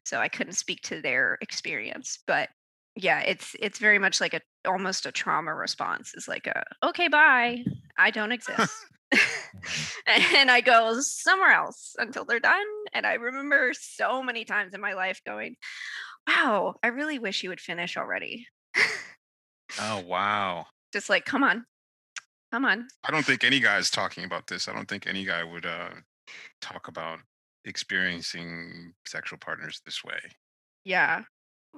So 0.04 0.18
I 0.20 0.28
couldn't 0.28 0.52
speak 0.52 0.80
to 0.82 1.02
their 1.02 1.38
experience, 1.40 2.20
but 2.26 2.50
yeah, 2.94 3.20
it's 3.20 3.56
it's 3.58 3.78
very 3.78 3.98
much 3.98 4.20
like 4.20 4.34
a 4.34 4.40
almost 4.66 5.06
a 5.06 5.12
trauma 5.12 5.54
response. 5.54 6.12
Is 6.14 6.28
like 6.28 6.46
a 6.46 6.62
okay, 6.84 7.08
bye. 7.08 7.64
I 7.98 8.10
don't 8.10 8.32
exist. 8.32 8.72
and 10.06 10.50
I 10.50 10.60
go 10.60 10.98
somewhere 11.00 11.52
else 11.52 11.94
until 11.98 12.24
they're 12.24 12.40
done. 12.40 12.64
And 12.92 13.06
I 13.06 13.14
remember 13.14 13.72
so 13.78 14.22
many 14.22 14.44
times 14.44 14.74
in 14.74 14.80
my 14.80 14.94
life 14.94 15.20
going, 15.26 15.56
Wow, 16.26 16.76
I 16.82 16.88
really 16.88 17.18
wish 17.18 17.42
you 17.42 17.50
would 17.50 17.60
finish 17.60 17.96
already. 17.96 18.46
Oh 19.80 20.00
wow. 20.06 20.66
Just 20.92 21.08
like, 21.08 21.24
come 21.24 21.42
on. 21.42 21.64
Come 22.52 22.64
on. 22.66 22.86
I 23.04 23.10
don't 23.10 23.24
think 23.24 23.44
any 23.44 23.60
guy 23.60 23.78
is 23.78 23.90
talking 23.90 24.24
about 24.24 24.46
this. 24.46 24.68
I 24.68 24.74
don't 24.74 24.88
think 24.88 25.06
any 25.06 25.24
guy 25.24 25.42
would 25.42 25.64
uh 25.66 25.90
talk 26.60 26.88
about 26.88 27.18
experiencing 27.64 28.92
sexual 29.06 29.38
partners 29.38 29.80
this 29.84 30.02
way. 30.04 30.18
Yeah. 30.84 31.22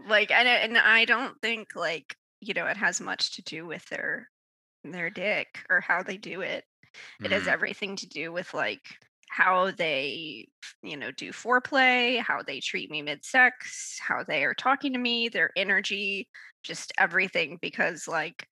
Like 0.09 0.31
and 0.31 0.49
I- 0.49 0.53
and 0.57 0.77
I 0.79 1.05
don't 1.05 1.41
think 1.41 1.77
like, 1.77 2.17
you 2.41 2.55
know, 2.55 2.67
it 2.67 2.77
has 2.77 3.01
much 3.01 3.35
to 3.37 3.43
do 3.43 3.67
with 3.67 3.85
their 3.87 4.29
their 4.83 5.11
dick 5.11 5.47
or 5.71 5.81
how 5.81 6.03
they 6.03 6.17
do 6.17 6.41
it. 6.43 6.65
It 7.23 7.31
has 7.33 7.45
Mm. 7.45 7.49
everything 7.53 7.97
to 7.97 8.09
do 8.09 8.33
with 8.33 8.53
like 8.55 8.83
how 9.35 9.71
they, 9.73 10.47
you 10.83 10.97
know, 10.97 11.11
do 11.11 11.33
foreplay, 11.33 12.21
how 12.21 12.43
they 12.43 12.61
treat 12.61 12.91
me 12.91 13.03
mid-sex, 13.03 13.99
how 14.00 14.23
they 14.23 14.45
are 14.45 14.55
talking 14.55 14.93
to 14.93 14.99
me, 14.99 15.29
their 15.29 15.50
energy, 15.57 16.29
just 16.62 16.93
everything 16.99 17.59
because 17.61 18.07
like 18.09 18.47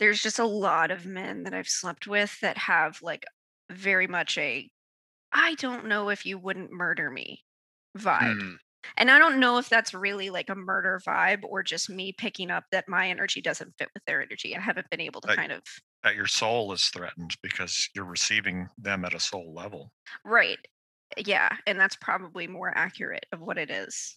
there's 0.00 0.20
just 0.22 0.38
a 0.40 0.44
lot 0.46 0.90
of 0.90 1.06
men 1.06 1.44
that 1.44 1.54
I've 1.54 1.68
slept 1.68 2.06
with 2.08 2.38
that 2.40 2.58
have 2.58 3.00
like 3.02 3.24
very 3.70 4.06
much 4.08 4.36
a 4.38 4.68
I 5.32 5.54
don't 5.56 5.86
know 5.86 6.10
if 6.10 6.24
you 6.26 6.38
wouldn't 6.38 6.72
murder 6.72 7.10
me 7.10 7.44
vibe. 7.98 8.42
Mm. 8.42 8.56
And 8.98 9.10
I 9.10 9.18
don't 9.18 9.40
know 9.40 9.58
if 9.58 9.68
that's 9.68 9.94
really 9.94 10.30
like 10.30 10.50
a 10.50 10.54
murder 10.54 11.00
vibe 11.06 11.44
or 11.44 11.62
just 11.62 11.90
me 11.90 12.12
picking 12.12 12.50
up 12.50 12.64
that 12.72 12.88
my 12.88 13.08
energy 13.10 13.40
doesn't 13.42 13.74
fit 13.78 13.90
with 13.94 14.04
their 14.06 14.22
energy. 14.22 14.56
I 14.56 14.60
haven't 14.60 14.90
been 14.90 15.00
able 15.00 15.20
to 15.22 15.28
Right. 15.28 15.38
kind 15.38 15.52
of 15.52 15.62
that 16.04 16.14
your 16.14 16.26
soul 16.26 16.72
is 16.72 16.84
threatened 16.88 17.34
because 17.42 17.88
you're 17.94 18.04
receiving 18.04 18.68
them 18.78 19.04
at 19.04 19.14
a 19.14 19.20
soul 19.20 19.52
level. 19.54 19.90
right. 20.24 20.58
Yeah, 21.16 21.48
and 21.66 21.78
that's 21.78 21.96
probably 21.96 22.46
more 22.48 22.76
accurate 22.76 23.26
of 23.32 23.40
what 23.40 23.56
it 23.56 23.70
is. 23.70 24.16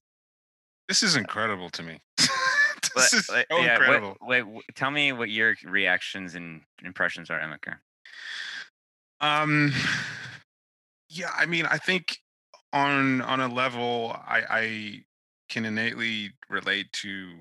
This 0.87 1.03
is 1.03 1.15
incredible 1.15 1.69
to 1.71 1.83
me. 1.83 1.99
But, 2.93 3.01
this 3.11 3.13
is 3.13 3.25
so 3.25 3.43
yeah, 3.51 3.75
incredible. 3.75 4.17
wait, 4.21 4.39
w- 4.39 4.61
tell 4.75 4.91
me 4.91 5.11
what 5.11 5.29
your 5.29 5.55
reactions 5.65 6.35
and 6.35 6.61
impressions 6.83 7.29
are, 7.29 7.39
Emeka. 7.39 7.75
Um, 9.19 9.73
yeah, 11.09 11.31
I 11.35 11.47
mean, 11.47 11.65
I 11.65 11.77
think 11.77 12.17
on 12.73 13.21
on 13.21 13.39
a 13.39 13.47
level, 13.47 14.15
I 14.15 14.43
I 14.49 15.03
can 15.49 15.65
innately 15.65 16.31
relate 16.49 16.91
to 16.93 17.31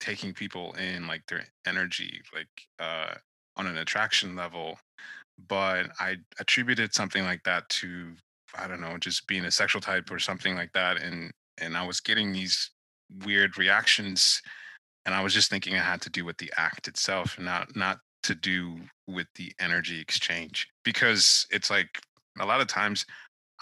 taking 0.00 0.32
people 0.32 0.72
in 0.74 1.06
like 1.06 1.26
their 1.26 1.44
energy, 1.66 2.20
like 2.32 2.48
uh, 2.78 3.14
on 3.56 3.66
an 3.66 3.78
attraction 3.78 4.36
level. 4.36 4.78
But 5.48 5.90
I 5.98 6.16
attributed 6.38 6.94
something 6.94 7.24
like 7.24 7.42
that 7.44 7.68
to 7.80 8.14
I 8.56 8.68
don't 8.68 8.80
know, 8.80 8.96
just 8.98 9.26
being 9.26 9.44
a 9.44 9.50
sexual 9.50 9.80
type 9.80 10.10
or 10.12 10.20
something 10.20 10.54
like 10.54 10.72
that, 10.74 11.02
and 11.02 11.32
and 11.58 11.76
I 11.76 11.86
was 11.86 12.00
getting 12.00 12.32
these 12.32 12.70
weird 13.24 13.58
reactions, 13.58 14.40
and 15.06 15.14
I 15.14 15.22
was 15.22 15.34
just 15.34 15.50
thinking 15.50 15.74
it 15.74 15.82
had 15.82 16.00
to 16.02 16.10
do 16.10 16.24
with 16.24 16.38
the 16.38 16.52
act 16.56 16.86
itself, 16.86 17.38
not 17.38 17.74
not 17.74 17.98
to 18.24 18.34
do 18.34 18.78
with 19.06 19.26
the 19.34 19.52
energy 19.60 20.00
exchange 20.00 20.68
because 20.82 21.46
it's 21.50 21.70
like 21.70 22.00
a 22.40 22.46
lot 22.46 22.60
of 22.60 22.66
times 22.66 23.04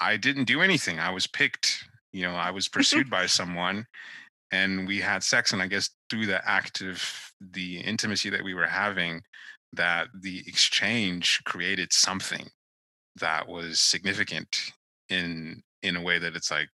I 0.00 0.16
didn't 0.16 0.44
do 0.44 0.62
anything. 0.62 0.98
I 0.98 1.10
was 1.10 1.26
picked, 1.26 1.84
you 2.12 2.22
know, 2.22 2.34
I 2.34 2.50
was 2.50 2.68
pursued 2.68 3.10
by 3.10 3.26
someone 3.38 3.86
and 4.52 4.86
we 4.86 5.00
had 5.00 5.22
sex. 5.22 5.52
And 5.52 5.60
I 5.60 5.66
guess 5.66 5.90
through 6.08 6.26
the 6.26 6.48
act 6.48 6.80
of 6.80 7.02
the 7.40 7.80
intimacy 7.80 8.30
that 8.30 8.44
we 8.44 8.54
were 8.54 8.66
having, 8.66 9.22
that 9.72 10.08
the 10.20 10.42
exchange 10.46 11.40
created 11.44 11.92
something 11.92 12.48
that 13.16 13.46
was 13.46 13.80
significant 13.80 14.72
in 15.08 15.62
in 15.82 15.96
a 15.96 16.02
way 16.02 16.18
that 16.18 16.36
it's 16.36 16.50
like 16.50 16.68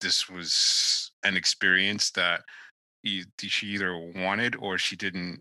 this 0.00 0.28
was 0.28 1.12
an 1.24 1.36
experience 1.36 2.10
that 2.12 2.40
she 3.04 3.66
either 3.66 3.96
wanted 4.16 4.54
or 4.56 4.78
she 4.78 4.96
didn't 4.96 5.40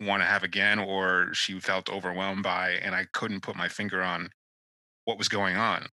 want 0.00 0.20
to 0.22 0.26
have 0.26 0.42
again 0.42 0.78
or 0.78 1.30
she 1.32 1.58
felt 1.58 1.88
overwhelmed 1.88 2.42
by 2.42 2.70
and 2.82 2.94
i 2.94 3.06
couldn't 3.12 3.42
put 3.42 3.56
my 3.56 3.68
finger 3.68 4.02
on 4.02 4.28
what 5.04 5.18
was 5.18 5.28
going 5.28 5.56
on. 5.56 5.86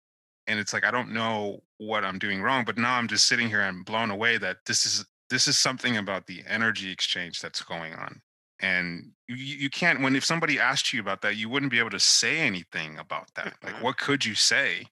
And 0.48 0.58
it's 0.58 0.72
like 0.72 0.84
i 0.84 0.90
don't 0.90 1.12
know 1.12 1.60
what 1.78 2.04
i'm 2.04 2.18
doing 2.18 2.40
wrong 2.40 2.64
but 2.64 2.78
now 2.78 2.94
i'm 2.94 3.08
just 3.08 3.26
sitting 3.26 3.48
here 3.48 3.62
and 3.62 3.84
blown 3.84 4.10
away 4.10 4.38
that 4.38 4.58
this 4.64 4.86
is 4.86 5.04
this 5.28 5.48
is 5.48 5.58
something 5.58 5.96
about 5.96 6.26
the 6.26 6.42
energy 6.46 6.90
exchange 6.90 7.40
that's 7.40 7.62
going 7.62 7.94
on 7.94 8.20
and 8.60 9.10
you, 9.28 9.36
you 9.36 9.70
can't 9.70 10.00
when 10.00 10.16
if 10.16 10.24
somebody 10.24 10.58
asked 10.58 10.92
you 10.92 11.00
about 11.00 11.20
that 11.22 11.36
you 11.36 11.48
wouldn't 11.48 11.70
be 11.70 11.78
able 11.78 11.90
to 11.90 12.00
say 12.00 12.38
anything 12.40 12.98
about 12.98 13.28
that 13.34 13.54
like 13.62 13.74
Mm-mm. 13.74 13.82
what 13.82 13.98
could 13.98 14.24
you 14.24 14.34
say 14.34 14.86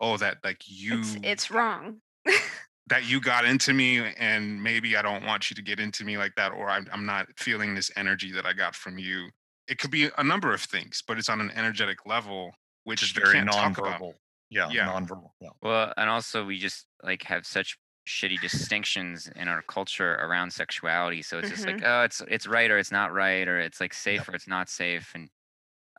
oh 0.00 0.16
that 0.16 0.38
like 0.42 0.62
you 0.66 0.98
It's 1.00 1.16
it's 1.22 1.50
wrong. 1.50 2.00
that 2.88 3.08
you 3.08 3.20
got 3.20 3.44
into 3.44 3.72
me 3.72 3.98
and 4.18 4.60
maybe 4.62 4.96
I 4.96 5.02
don't 5.02 5.24
want 5.24 5.48
you 5.50 5.54
to 5.54 5.62
get 5.62 5.78
into 5.78 6.04
me 6.04 6.18
like 6.18 6.34
that 6.36 6.50
or 6.52 6.68
I'm, 6.68 6.88
I'm 6.92 7.06
not 7.06 7.26
feeling 7.36 7.74
this 7.74 7.90
energy 7.96 8.32
that 8.32 8.44
I 8.46 8.52
got 8.52 8.74
from 8.74 8.98
you. 8.98 9.28
It 9.68 9.78
could 9.78 9.92
be 9.92 10.08
a 10.18 10.24
number 10.24 10.52
of 10.52 10.60
things, 10.60 11.00
but 11.06 11.16
it's 11.16 11.28
on 11.28 11.40
an 11.40 11.52
energetic 11.54 12.04
level, 12.04 12.46
which 12.84 13.02
Which 13.02 13.16
is 13.16 13.22
very 13.22 13.34
can't 13.34 13.52
talk 13.52 13.78
about. 13.78 14.00
nonverbal. 14.00 14.14
Yeah, 14.50 14.68
Yeah. 14.70 14.88
nonverbal. 14.88 15.30
Yeah. 15.40 15.50
Well, 15.62 15.92
and 15.96 16.10
also 16.10 16.44
we 16.44 16.58
just 16.58 16.86
like 17.04 17.22
have 17.24 17.46
such 17.46 17.78
shitty 18.10 18.40
distinctions 18.40 19.30
in 19.36 19.46
our 19.48 19.62
culture 19.62 20.14
around 20.16 20.52
sexuality. 20.52 21.22
So 21.22 21.38
it's 21.38 21.50
just 21.50 21.66
like, 21.66 21.82
oh, 21.84 22.02
it's 22.02 22.20
it's 22.28 22.46
right 22.46 22.70
or 22.70 22.78
it's 22.78 22.90
not 22.92 23.12
right, 23.12 23.46
or 23.46 23.60
it's 23.60 23.80
like 23.80 23.94
safe 23.94 24.28
or 24.28 24.34
it's 24.34 24.48
not 24.48 24.68
safe. 24.68 25.12
And 25.14 25.30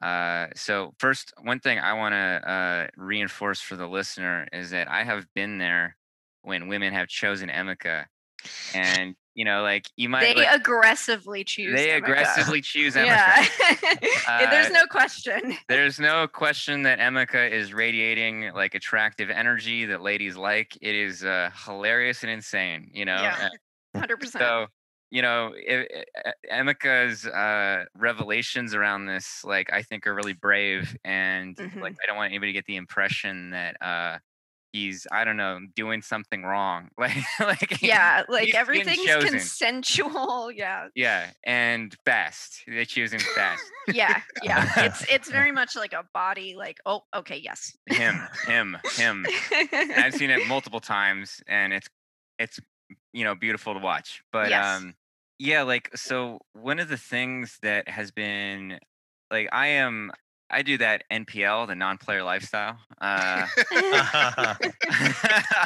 uh, 0.02 0.48
so 0.56 0.94
first, 1.00 1.34
one 1.42 1.60
thing 1.60 1.80
I 1.80 1.94
want 1.94 2.14
to 2.14 2.52
uh, 2.52 2.88
reinforce 2.98 3.62
for 3.62 3.76
the 3.78 3.88
listener 3.88 4.48
is 4.52 4.72
that 4.72 4.90
I 4.90 5.04
have 5.04 5.26
been 5.34 5.58
there 5.58 5.96
when 6.42 6.68
women 6.68 6.94
have 6.94 7.08
chosen 7.08 7.50
Emeka, 7.50 8.06
and 8.74 9.16
you 9.36 9.46
know, 9.46 9.62
like 9.64 9.90
you 9.96 10.10
might 10.10 10.22
they 10.22 10.36
like, 10.36 10.60
aggressively 10.60 11.44
choose. 11.44 11.74
they 11.74 11.90
Emeka. 11.90 11.98
aggressively 11.98 12.62
choose 12.62 12.96
Emeka. 12.96 13.06
Yeah. 13.06 13.46
Yeah, 14.28 14.50
There's 14.50 14.68
Uh, 14.68 14.74
no 14.82 14.86
question. 14.88 15.58
There's 15.68 16.00
no 16.00 16.28
question 16.28 16.84
that 16.84 17.00
Emeka 17.00 17.50
is 17.52 17.74
radiating 17.74 18.52
like 18.54 18.76
attractive 18.76 19.30
energy 19.30 19.86
that 19.86 20.02
ladies 20.02 20.36
like. 20.38 20.78
It 20.82 20.96
is 20.96 21.24
uh, 21.24 21.50
hilarious 21.66 22.24
and 22.24 22.32
insane, 22.32 22.90
you 22.94 23.06
know. 23.06 23.22
Yeah. 23.22 23.50
Uh, 23.96 24.00
Hundred 24.00 24.18
percent. 24.18 24.42
So, 24.44 24.68
you 25.10 25.22
know, 25.22 25.54
i 25.70 25.86
i- 26.26 26.34
Emeka's 26.54 27.26
uh, 27.28 27.84
revelations 27.96 28.74
around 28.74 29.06
this, 29.08 29.44
like, 29.44 29.72
I 29.74 29.82
think 29.82 30.08
are 30.08 30.14
really 30.14 30.32
brave, 30.34 30.96
and 31.04 31.58
like, 31.82 31.96
I 32.02 32.08
don't 32.08 32.16
want 32.16 32.32
anybody 32.32 32.54
to 32.54 32.58
get 32.58 32.66
the 32.66 32.78
impression 32.78 33.50
that 33.52 33.76
uh, 33.82 34.18
he's, 34.74 35.06
I 35.12 35.24
don't 35.24 35.38
know, 35.38 35.60
doing 35.76 36.02
something 36.02 36.44
wrong. 36.44 36.90
Like, 36.98 37.16
like 37.40 37.82
Yeah, 37.82 38.24
like 38.30 38.54
everything's 38.56 39.26
consensual. 39.26 40.52
Yeah. 40.56 40.88
yeah, 40.96 41.32
and 41.44 41.96
best. 42.06 42.64
They 42.68 42.86
choose 42.86 43.12
him 43.14 43.20
fast. 43.20 43.64
Yeah. 43.94 44.22
Yeah. 44.44 44.70
It's 44.86 45.04
it's 45.12 45.30
very 45.30 45.52
much 45.52 45.76
like 45.76 45.94
a 45.94 46.04
body, 46.14 46.56
like, 46.56 46.78
oh, 46.86 47.02
okay, 47.16 47.38
yes. 47.38 47.76
him, 47.88 48.16
him, 48.46 48.78
him. 48.96 49.26
I've 49.74 50.14
seen 50.14 50.30
it 50.30 50.48
multiple 50.48 50.80
times, 50.80 51.42
and 51.48 51.74
it's 51.74 51.88
it's 52.38 52.60
you 53.14 53.24
know 53.24 53.36
beautiful 53.36 53.74
to 53.74 53.80
watch. 53.80 54.22
But 54.32 54.50
Yes. 54.50 54.66
um, 54.82 54.94
yeah, 55.40 55.64
like 55.64 55.90
so 55.98 56.40
one 56.54 56.80
of 56.80 56.90
the 56.90 56.98
things 56.98 57.58
that 57.64 57.90
has 57.90 58.12
been 58.12 58.80
like 59.32 59.50
I 59.52 59.68
am 59.68 60.12
I 60.52 60.62
do 60.64 60.78
that 60.80 61.04
NPL, 61.12 61.68
the 61.68 61.76
non-player 61.76 62.24
lifestyle. 62.24 62.78
Uh, 63.00 63.48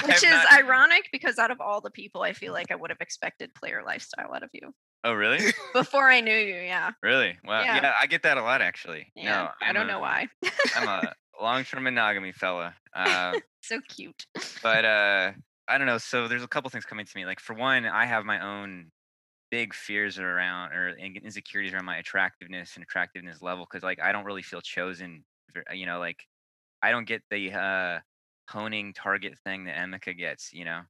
Which 0.06 0.18
is 0.18 0.24
not- 0.24 0.54
ironic 0.54 1.10
because 1.12 1.38
out 1.40 1.52
of 1.52 1.60
all 1.60 1.82
the 1.82 1.90
people, 1.90 2.22
I 2.22 2.34
feel 2.34 2.54
like 2.54 2.72
I 2.72 2.76
would 2.76 2.90
have 2.92 3.02
expected 3.02 3.54
player 3.56 3.82
lifestyle 3.86 4.34
out 4.34 4.44
of 4.44 4.50
you 4.54 4.74
oh 5.04 5.14
really, 5.14 5.40
before 5.74 6.10
I 6.10 6.22
knew 6.22 6.36
you. 6.36 6.56
Yeah. 6.56 6.92
really? 7.04 7.38
Well, 7.46 7.64
Yeah. 7.64 7.76
yeah, 7.82 7.94
I 8.00 8.06
get 8.08 8.24
that 8.24 8.38
a 8.38 8.42
lot 8.42 8.62
actually. 8.62 9.12
Yeah. 9.16 9.24
no, 9.24 9.50
I 9.62 9.70
I'm 9.70 9.74
don't 9.76 9.86
a- 9.90 9.94
know 9.94 10.00
why. 10.00 10.28
I'm 10.76 10.88
a 10.88 11.14
long-term 11.42 11.84
monogamy 11.84 12.32
fella. 12.32 12.76
Uh, 12.96 13.34
so 13.62 13.80
cute. 13.90 14.26
but 14.62 14.86
uh 14.86 15.32
i 15.68 15.78
don't 15.80 15.88
know 15.88 15.98
so 15.98 16.28
there's 16.28 16.44
a 16.44 16.48
couple 16.48 16.70
things 16.70 16.86
coming 16.86 17.04
to 17.08 17.12
me 17.18 17.26
like 17.26 17.40
for 17.40 17.56
one 17.56 17.84
i 17.88 18.06
have 18.06 18.24
my 18.24 18.40
own 18.40 18.92
big 19.52 19.74
fears 19.74 20.20
around 20.20 20.74
or 20.74 20.90
insecurities 20.98 21.74
around 21.74 21.86
my 21.86 21.98
attractiveness 21.98 22.76
and 22.76 22.84
attractiveness 22.84 23.42
level 23.42 23.66
because 23.70 23.84
like 23.84 24.00
I 24.02 24.12
don't 24.12 24.26
really 24.26 24.42
feel 24.44 24.62
chosen. 24.62 25.26
You 25.74 25.86
know, 25.86 26.00
like 26.00 26.20
I 26.82 26.92
don't 26.92 27.08
get 27.08 27.24
the 27.32 27.54
uh, 27.54 28.00
honing 28.50 28.94
target 28.94 29.40
thing 29.40 29.66
that 29.66 29.78
Emeka 29.78 30.18
gets. 30.18 30.54
You 30.54 30.66
know, 30.66 30.82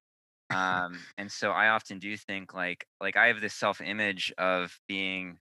um, 0.51 1.07
and 1.17 1.31
so 1.31 1.51
I 1.51 1.69
often 1.69 1.99
do 1.99 2.15
think 2.17 2.53
like 2.53 2.87
like 3.01 3.17
I 3.17 3.27
have 3.27 3.41
this 3.41 3.53
self 3.55 3.81
image 3.81 4.33
of 4.37 4.79
being 4.87 5.39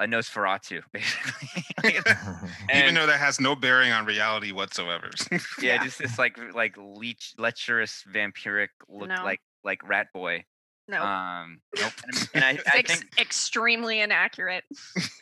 a 0.00 0.04
Nosferatu, 0.06 0.82
basically. 0.92 1.64
Even 2.74 2.94
though 2.94 3.06
that 3.06 3.18
has 3.18 3.40
no 3.40 3.54
bearing 3.56 3.92
on 3.92 4.06
reality 4.06 4.52
whatsoever. 4.52 5.10
yeah, 5.60 5.74
Yeah. 5.74 5.84
just 5.84 5.98
this 5.98 6.18
like 6.18 6.38
like 6.54 6.76
leech 6.78 7.34
lecherous 7.38 8.04
vampiric 8.08 8.68
look 8.88 9.10
No. 9.10 9.24
like 9.24 9.40
like 9.64 9.86
rat 9.88 10.08
boy. 10.14 10.44
No. 10.88 11.02
Um, 11.02 11.60
nope. 11.78 11.92
And, 12.04 12.28
and 12.34 12.44
I, 12.44 12.58
I 12.66 12.82
think 12.82 13.04
extremely 13.18 14.00
inaccurate. 14.00 14.64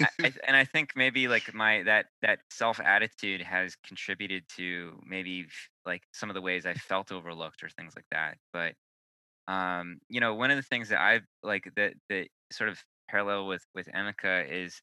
I, 0.00 0.08
I, 0.20 0.32
and 0.46 0.56
I 0.56 0.64
think 0.64 0.92
maybe 0.96 1.28
like 1.28 1.52
my 1.54 1.82
that 1.84 2.06
that 2.22 2.40
self 2.50 2.80
attitude 2.80 3.42
has 3.42 3.76
contributed 3.86 4.44
to 4.56 4.98
maybe 5.04 5.46
like 5.84 6.02
some 6.12 6.30
of 6.30 6.34
the 6.34 6.40
ways 6.40 6.66
I 6.66 6.74
felt 6.74 7.12
overlooked 7.12 7.62
or 7.62 7.68
things 7.68 7.92
like 7.94 8.06
that. 8.10 8.38
But 8.52 8.74
um, 9.52 9.98
you 10.08 10.20
know, 10.20 10.34
one 10.34 10.50
of 10.50 10.56
the 10.56 10.62
things 10.62 10.88
that 10.88 11.00
I've 11.00 11.26
like 11.42 11.64
that 11.76 11.94
that 12.08 12.28
sort 12.50 12.70
of 12.70 12.78
parallel 13.08 13.46
with 13.46 13.64
with 13.74 13.88
Emeka 13.88 14.50
is 14.50 14.80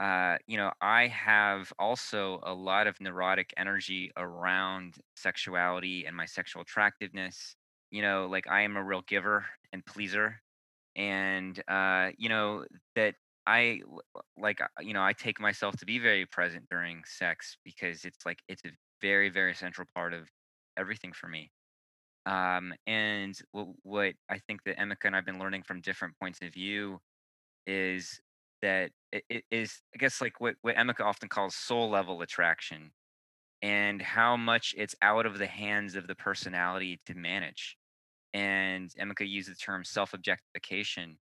uh, 0.00 0.36
you 0.46 0.56
know, 0.56 0.72
I 0.80 1.06
have 1.06 1.72
also 1.78 2.40
a 2.42 2.52
lot 2.52 2.88
of 2.88 3.00
neurotic 3.00 3.54
energy 3.56 4.10
around 4.16 4.96
sexuality 5.16 6.04
and 6.06 6.16
my 6.16 6.26
sexual 6.26 6.62
attractiveness. 6.62 7.54
You 7.94 8.02
know, 8.02 8.26
like 8.26 8.48
I 8.50 8.62
am 8.62 8.76
a 8.76 8.84
real 8.84 9.02
giver 9.08 9.46
and 9.72 9.86
pleaser. 9.86 10.42
And, 10.96 11.62
uh, 11.68 12.10
you 12.18 12.28
know, 12.28 12.64
that 12.96 13.14
I 13.46 13.82
like, 14.36 14.60
uh, 14.60 14.68
you 14.80 14.94
know, 14.94 15.02
I 15.04 15.12
take 15.12 15.40
myself 15.40 15.76
to 15.78 15.86
be 15.86 15.98
very 16.00 16.26
present 16.26 16.66
during 16.70 17.02
sex 17.06 17.56
because 17.64 18.04
it's 18.04 18.26
like, 18.26 18.40
it's 18.48 18.64
a 18.66 18.70
very, 19.02 19.30
very 19.30 19.54
central 19.54 19.88
part 19.94 20.14
of 20.14 20.28
everything 20.76 21.12
for 21.12 21.28
me. 21.28 21.52
Um, 22.26 22.74
and 22.86 23.38
what, 23.52 23.68
what 23.82 24.14
I 24.30 24.38
think 24.38 24.64
that 24.64 24.78
Emeka 24.78 25.06
and 25.06 25.16
I've 25.16 25.26
been 25.26 25.38
learning 25.40 25.64
from 25.64 25.80
different 25.82 26.18
points 26.20 26.40
of 26.42 26.54
view 26.54 27.00
is 27.66 28.20
that 28.62 28.92
it, 29.12 29.24
it 29.30 29.44
is 29.50 29.82
I 29.94 29.98
guess 29.98 30.20
like 30.22 30.40
what, 30.40 30.56
what 30.62 30.76
Emeka 30.76 31.02
often 31.02 31.28
calls 31.28 31.54
soul 31.56 31.90
level 31.90 32.22
attraction 32.22 32.92
and 33.62 34.02
how 34.02 34.36
much 34.36 34.74
it's 34.78 34.96
out 35.02 35.26
of 35.26 35.38
the 35.38 35.46
hands 35.46 35.96
of 35.96 36.06
the 36.08 36.16
personality 36.16 37.00
to 37.06 37.14
manage. 37.14 37.76
And 38.34 38.90
Emeka 39.00 39.28
used 39.28 39.50
the 39.50 39.54
term 39.54 39.84
self-objectification. 39.84 41.18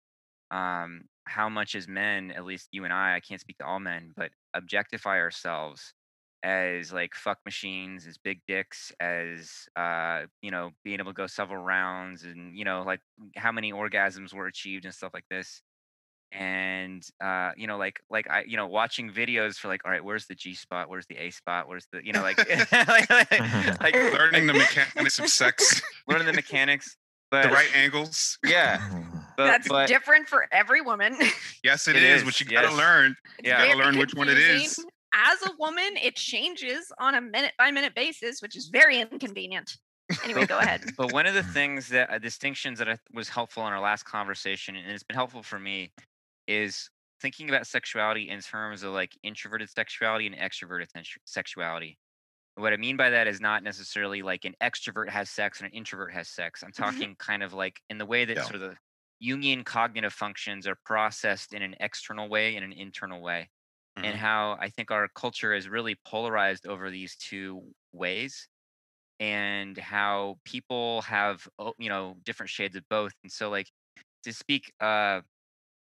Um, 0.51 1.03
how 1.25 1.49
much 1.49 1.75
as 1.75 1.89
men, 1.89 2.33
at 2.33 2.45
least 2.45 2.69
you 2.73 2.85
and 2.85 2.93
I, 2.93 3.17
I 3.17 3.21
can't 3.21 3.41
speak 3.41 3.59
to 3.59 3.67
all 3.67 3.81
men, 3.81 4.13
but 4.17 4.31
objectify 4.55 5.19
ourselves 5.19 5.95
as 6.45 6.93
like 6.93 7.15
fuck 7.15 7.39
machines, 7.45 8.07
as 8.07 8.19
big 8.19 8.41
dicks, 8.47 8.93
as 9.01 9.69
uh, 9.77 10.23
you 10.43 10.51
know, 10.51 10.71
being 10.85 11.01
able 11.01 11.13
to 11.13 11.17
go 11.17 11.27
several 11.27 11.63
rounds 11.63 12.25
and 12.25 12.57
you 12.57 12.65
know, 12.65 12.85
like 12.87 13.01
how 13.37 13.53
many 13.53 13.73
orgasms 13.73 14.35
were 14.35 14.47
achieved 14.47 14.85
and 14.85 14.95
stuff 14.95 15.15
like 15.15 15.27
this 15.31 15.63
and 16.33 17.07
uh 17.23 17.53
you 17.57 17.67
know 17.67 17.79
like 17.79 18.01
like 18.11 18.29
i 18.29 18.43
you 18.47 18.57
know 18.57 18.67
watching 18.67 19.11
videos 19.11 19.57
for 19.57 19.69
like 19.69 19.81
all 19.85 19.91
right 19.91 20.05
where's 20.05 20.27
the 20.27 20.35
g 20.35 20.55
spot 20.55 20.89
where's 20.89 21.07
the 21.07 21.17
a 21.17 21.31
spot 21.31 21.69
where's 21.69 21.87
the 21.93 22.05
you 22.05 22.13
know 22.13 22.21
like 22.23 22.37
like, 22.73 23.09
like, 23.09 23.31
like 23.81 23.95
Learning 23.95 24.47
the 24.47 24.55
mechanics 24.55 25.19
of 25.19 25.29
sex, 25.29 25.81
learning 26.09 26.27
the 26.27 26.33
mechanics 26.33 26.97
but 27.31 27.45
the 27.45 27.49
right 27.51 27.69
angles. 27.75 28.39
yeah 28.45 28.81
but, 29.37 29.47
That's 29.47 29.69
but 29.69 29.87
different 29.89 30.29
for 30.29 30.47
every 30.51 30.81
woman. 30.81 31.17
Yes, 31.63 31.89
It 31.89 31.97
it 31.97 32.03
is, 32.03 32.19
is, 32.21 32.25
but 32.25 32.41
you 32.41 32.47
yes. 32.51 32.65
gotta 32.65 32.77
learn. 32.77 33.15
It's 33.39 33.49
Yeah. 33.49 33.63
You 33.65 33.75
gotta 33.75 33.85
learn 33.85 33.99
which 33.99 34.15
one 34.15 34.29
it 34.29 34.39
is. 34.39 34.79
As 35.13 35.43
a 35.47 35.51
woman, 35.59 35.97
it 36.03 36.17
changes 36.17 36.91
on 36.99 37.15
a 37.17 37.21
minute 37.21 37.53
by 37.59 37.71
minute 37.71 37.95
basis, 37.95 38.41
which 38.41 38.57
is 38.57 38.69
very 38.69 38.99
inconvenient. 39.01 39.77
Anyway, 40.25 40.47
go 40.47 40.59
ahead. 40.59 40.85
but 40.97 41.13
one 41.13 41.27
of 41.27 41.35
the 41.35 41.43
things 41.43 41.89
that 41.89 42.09
uh, 42.11 42.19
distinctions 42.19 42.79
that 42.79 42.89
I, 42.89 42.93
th- 42.93 43.01
was 43.13 43.29
helpful 43.29 43.67
in 43.67 43.73
our 43.73 43.81
last 43.81 44.05
conversation 44.05 44.77
and 44.77 44.91
it's 44.91 45.03
been 45.03 45.17
helpful 45.17 45.43
for 45.43 45.59
me 45.59 45.91
is 46.47 46.91
thinking 47.21 47.49
about 47.49 47.67
sexuality 47.67 48.29
in 48.29 48.41
terms 48.41 48.83
of 48.83 48.93
like 48.93 49.17
introverted 49.23 49.71
sexuality 49.71 50.27
and 50.27 50.37
extroverted 50.37 50.89
sexuality 51.25 51.99
what 52.57 52.73
i 52.73 52.77
mean 52.77 52.97
by 52.97 53.11
that 53.11 53.27
is 53.27 53.41
not 53.41 53.63
necessarily 53.63 54.23
like 54.23 54.45
an 54.45 54.55
extrovert 54.63 55.09
has 55.11 55.31
sex 55.31 55.61
and 55.61 55.67
an 55.69 55.73
introvert 55.73 56.13
has 56.13 56.29
sex 56.29 56.63
i'm 56.63 56.73
talking 56.73 57.15
kind 57.17 57.43
of 57.43 57.53
like 57.53 57.81
in 57.91 57.99
the 57.99 58.07
way 58.07 58.25
that 58.25 58.41
Yeah. 58.41 58.45
sort 58.45 58.61
of 58.63 58.71
the 58.71 58.77
jungian 59.25 59.65
cognitive 59.65 60.13
functions 60.13 60.67
are 60.67 60.79
processed 60.85 61.55
in 61.55 61.63
an 61.63 61.75
external 61.81 62.29
way 62.29 62.57
and 62.57 62.65
an 62.65 62.73
internal 62.73 63.23
way 63.23 63.49
and 64.03 64.17
Mhm. 64.17 64.19
how 64.19 64.57
i 64.61 64.69
think 64.71 64.91
our 64.91 65.09
culture 65.09 65.55
is 65.55 65.69
really 65.69 65.97
polarized 66.07 66.67
over 66.67 66.91
these 66.91 67.17
two 67.17 67.73
ways 67.93 68.49
and 69.19 69.79
how 69.79 70.39
people 70.45 71.03
have 71.03 71.49
oh, 71.59 71.75
you 71.79 71.89
know 71.89 72.17
different 72.25 72.51
shades 72.51 72.77
of 72.77 72.85
both 72.91 73.13
and 73.23 73.33
so 73.33 73.49
like 73.51 73.71
to 74.25 74.33
speak 74.33 74.73
uh 74.81 75.21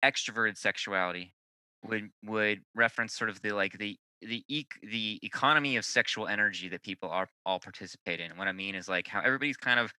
extroverted 0.03 0.57
sexuality 0.57 1.35
would 1.83 2.11
would 2.23 2.63
reference 2.75 3.15
sort 3.15 3.29
of 3.29 3.41
the 3.41 3.51
like 3.51 3.77
the 3.77 3.99
the 4.21 4.45
ec- 4.49 4.79
the 4.83 5.19
economy 5.23 5.75
of 5.77 5.85
sexual 5.85 6.27
energy 6.27 6.69
that 6.69 6.83
people 6.83 7.09
are 7.09 7.27
all 7.45 7.59
participate 7.59 8.19
in. 8.19 8.37
What 8.37 8.47
I 8.47 8.53
mean 8.53 8.75
is 8.75 8.87
like 8.87 9.07
how 9.07 9.21
everybody's 9.21 9.57
kind 9.57 9.79
of 9.79 9.93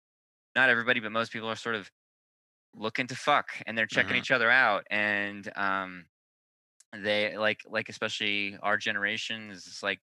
not 0.56 0.70
everybody, 0.70 1.00
but 1.00 1.12
most 1.12 1.32
people 1.32 1.48
are 1.50 1.56
sort 1.56 1.76
of 1.76 1.90
looking 2.74 3.06
to 3.08 3.16
fuck 3.16 3.50
and 3.66 3.78
they're 3.78 3.86
checking 3.86 4.16
Mhm. 4.16 4.16
each 4.16 4.30
other 4.32 4.50
out 4.50 4.84
and 4.90 5.50
um 5.56 6.06
they 6.92 7.36
like 7.36 7.62
like 7.66 7.88
especially 7.88 8.56
our 8.62 8.76
generation 8.76 9.50
is 9.50 9.80
like 9.82 10.00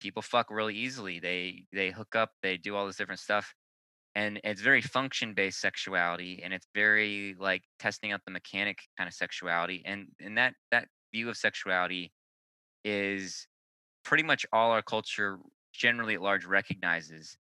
people 0.00 0.22
fuck 0.22 0.50
really 0.50 0.76
easily. 0.76 1.20
They 1.20 1.66
they 1.72 1.90
hook 1.90 2.16
up, 2.16 2.32
they 2.42 2.56
do 2.58 2.76
all 2.76 2.86
this 2.86 2.96
different 2.96 3.20
stuff 3.20 3.54
and 4.18 4.40
it's 4.42 4.60
very 4.60 4.82
function 4.82 5.32
based 5.32 5.60
sexuality 5.60 6.40
and 6.42 6.52
it's 6.52 6.66
very 6.74 7.36
like 7.38 7.62
testing 7.78 8.10
out 8.10 8.20
the 8.24 8.32
mechanic 8.32 8.78
kind 8.96 9.06
of 9.06 9.14
sexuality 9.14 9.80
and 9.86 10.08
and 10.20 10.36
that 10.36 10.54
that 10.72 10.88
view 11.14 11.28
of 11.28 11.36
sexuality 11.36 12.12
is 12.84 13.46
pretty 14.04 14.24
much 14.24 14.44
all 14.52 14.72
our 14.72 14.82
culture 14.82 15.38
generally 15.72 16.14
at 16.14 16.20
large 16.20 16.44
recognizes 16.44 17.36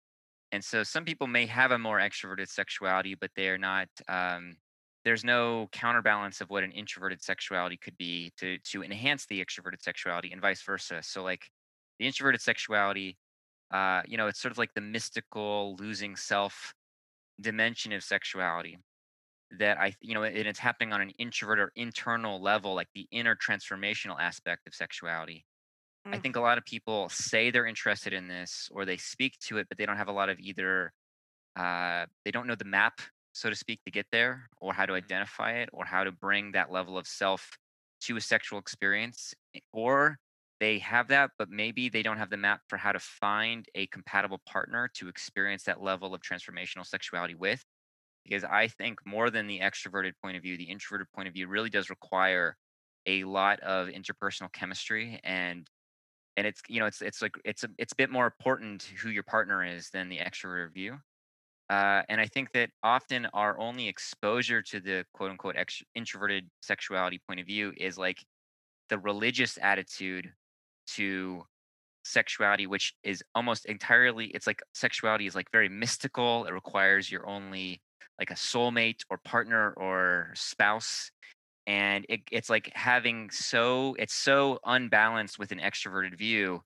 and 0.51 0.63
so 0.63 0.83
some 0.83 1.03
people 1.03 1.25
may 1.25 1.47
have 1.47 1.71
a 1.71 1.79
more 1.79 1.97
extroverted 1.97 2.47
sexuality 2.47 3.15
but 3.15 3.31
they 3.35 3.49
are 3.49 3.57
not 3.57 3.87
um, 4.07 4.55
there's 5.03 5.23
no 5.23 5.67
counterbalance 5.71 6.41
of 6.41 6.49
what 6.51 6.63
an 6.63 6.71
introverted 6.71 7.23
sexuality 7.23 7.77
could 7.77 7.97
be 7.97 8.31
to 8.37 8.59
to 8.59 8.83
enhance 8.83 9.25
the 9.25 9.43
extroverted 9.43 9.81
sexuality 9.81 10.31
and 10.31 10.41
vice 10.41 10.61
versa 10.61 10.99
so 11.01 11.23
like 11.23 11.41
the 11.97 12.05
introverted 12.05 12.41
sexuality 12.41 13.17
uh, 13.71 14.03
you 14.07 14.17
know, 14.17 14.27
it's 14.27 14.39
sort 14.41 14.51
of 14.51 14.57
like 14.57 14.73
the 14.75 14.81
mystical 14.81 15.75
losing 15.77 16.15
self 16.15 16.73
dimension 17.41 17.93
of 17.93 18.03
sexuality 18.03 18.79
that 19.51 19.77
I, 19.79 19.93
you 20.01 20.13
know, 20.13 20.23
and 20.23 20.35
it's 20.47 20.59
happening 20.59 20.93
on 20.93 21.01
an 21.01 21.11
introvert 21.11 21.59
or 21.59 21.71
internal 21.75 22.41
level, 22.41 22.75
like 22.75 22.89
the 22.93 23.07
inner 23.11 23.35
transformational 23.35 24.19
aspect 24.19 24.67
of 24.67 24.75
sexuality. 24.75 25.45
I 26.11 26.17
Mm. 26.17 26.19
think 26.19 26.35
a 26.35 26.41
lot 26.41 26.57
of 26.57 26.65
people 26.65 27.09
say 27.09 27.51
they're 27.51 27.65
interested 27.67 28.13
in 28.13 28.27
this 28.27 28.69
or 28.71 28.85
they 28.85 28.97
speak 28.97 29.39
to 29.41 29.57
it, 29.57 29.67
but 29.69 29.77
they 29.77 29.85
don't 29.85 29.97
have 29.97 30.07
a 30.07 30.13
lot 30.13 30.29
of 30.29 30.39
either, 30.39 30.93
uh, 31.55 32.07
they 32.25 32.31
don't 32.31 32.47
know 32.47 32.55
the 32.55 32.65
map, 32.65 33.01
so 33.33 33.49
to 33.49 33.55
speak, 33.55 33.81
to 33.85 33.91
get 33.91 34.07
there 34.11 34.49
or 34.57 34.73
how 34.73 34.85
to 34.85 34.93
identify 34.93 35.53
it 35.53 35.69
or 35.73 35.85
how 35.85 36.03
to 36.03 36.11
bring 36.11 36.53
that 36.53 36.71
level 36.71 36.97
of 36.97 37.07
self 37.07 37.57
to 38.01 38.17
a 38.17 38.21
sexual 38.21 38.59
experience 38.59 39.33
eh, 39.55 39.59
or 39.73 40.17
they 40.59 40.79
have 40.79 41.07
that, 41.09 41.31
but 41.37 41.49
maybe 41.49 41.89
they 41.89 42.01
don't 42.01 42.17
have 42.17 42.29
the 42.29 42.37
map 42.37 42.61
for 42.67 42.77
how 42.77 42.91
to 42.91 42.99
find 42.99 43.67
a 43.75 43.87
compatible 43.87 44.41
partner 44.45 44.89
to 44.95 45.07
experience 45.07 45.63
that 45.63 45.81
level 45.81 46.13
of 46.15 46.21
transformational 46.21 46.85
sexuality 46.85 47.35
with. 47.35 47.63
Because 48.23 48.43
I 48.43 48.67
think 48.67 48.99
more 49.05 49.29
than 49.29 49.47
the 49.47 49.59
extroverted 49.59 50.13
point 50.21 50.37
of 50.37 50.43
view, 50.43 50.57
the 50.57 50.65
introverted 50.69 51.07
point 51.13 51.27
of 51.27 51.33
view 51.33 51.47
really 51.47 51.69
does 51.69 51.89
require 51.89 52.57
a 53.05 53.23
lot 53.23 53.59
of 53.61 53.87
interpersonal 53.87 54.51
chemistry 54.51 55.19
and 55.23 55.69
and 56.37 56.45
it's 56.45 56.61
you 56.69 56.79
know 56.79 56.85
it's 56.85 57.01
it's 57.01 57.21
like 57.21 57.35
it's 57.45 57.63
a 57.63 57.69
it's 57.77 57.93
a 57.93 57.95
bit 57.95 58.09
more 58.09 58.25
important 58.25 58.83
who 59.01 59.09
your 59.09 59.23
partner 59.23 59.65
is 59.65 59.89
than 59.89 60.09
the 60.09 60.19
extroverted 60.19 60.73
view. 60.73 60.97
Uh, 61.69 62.01
and 62.09 62.21
I 62.21 62.27
think 62.27 62.53
that 62.53 62.69
often 62.83 63.25
our 63.33 63.59
only 63.59 63.89
exposure 63.89 64.61
to 64.61 64.79
the 64.79 65.05
quote 65.13 65.31
unquote 65.31 65.55
ext- 65.55 65.83
introverted 65.95 66.49
sexuality 66.61 67.19
point 67.27 67.41
of 67.41 67.45
view 67.45 67.73
is 67.75 67.97
like 67.97 68.23
the 68.89 68.99
religious 68.99 69.57
attitude 69.61 70.31
to 70.95 71.43
sexuality 72.03 72.67
which 72.67 72.93
is 73.03 73.21
almost 73.35 73.65
entirely 73.65 74.27
it's 74.27 74.47
like 74.47 74.61
sexuality 74.73 75.27
is 75.27 75.35
like 75.35 75.51
very 75.51 75.67
mystical 75.67 76.45
it 76.45 76.53
requires 76.53 77.11
your 77.11 77.27
only 77.27 77.81
like 78.17 78.31
a 78.31 78.35
soulmate 78.35 79.01
or 79.09 79.17
partner 79.17 79.73
or 79.77 80.31
spouse 80.33 81.11
and 81.67 82.05
it, 82.07 82.21
it's 82.31 82.49
like 82.49 82.71
having 82.73 83.29
so 83.29 83.93
it's 83.99 84.13
so 84.13 84.57
unbalanced 84.65 85.37
with 85.37 85.51
an 85.51 85.59
extroverted 85.59 86.17
view 86.17 86.61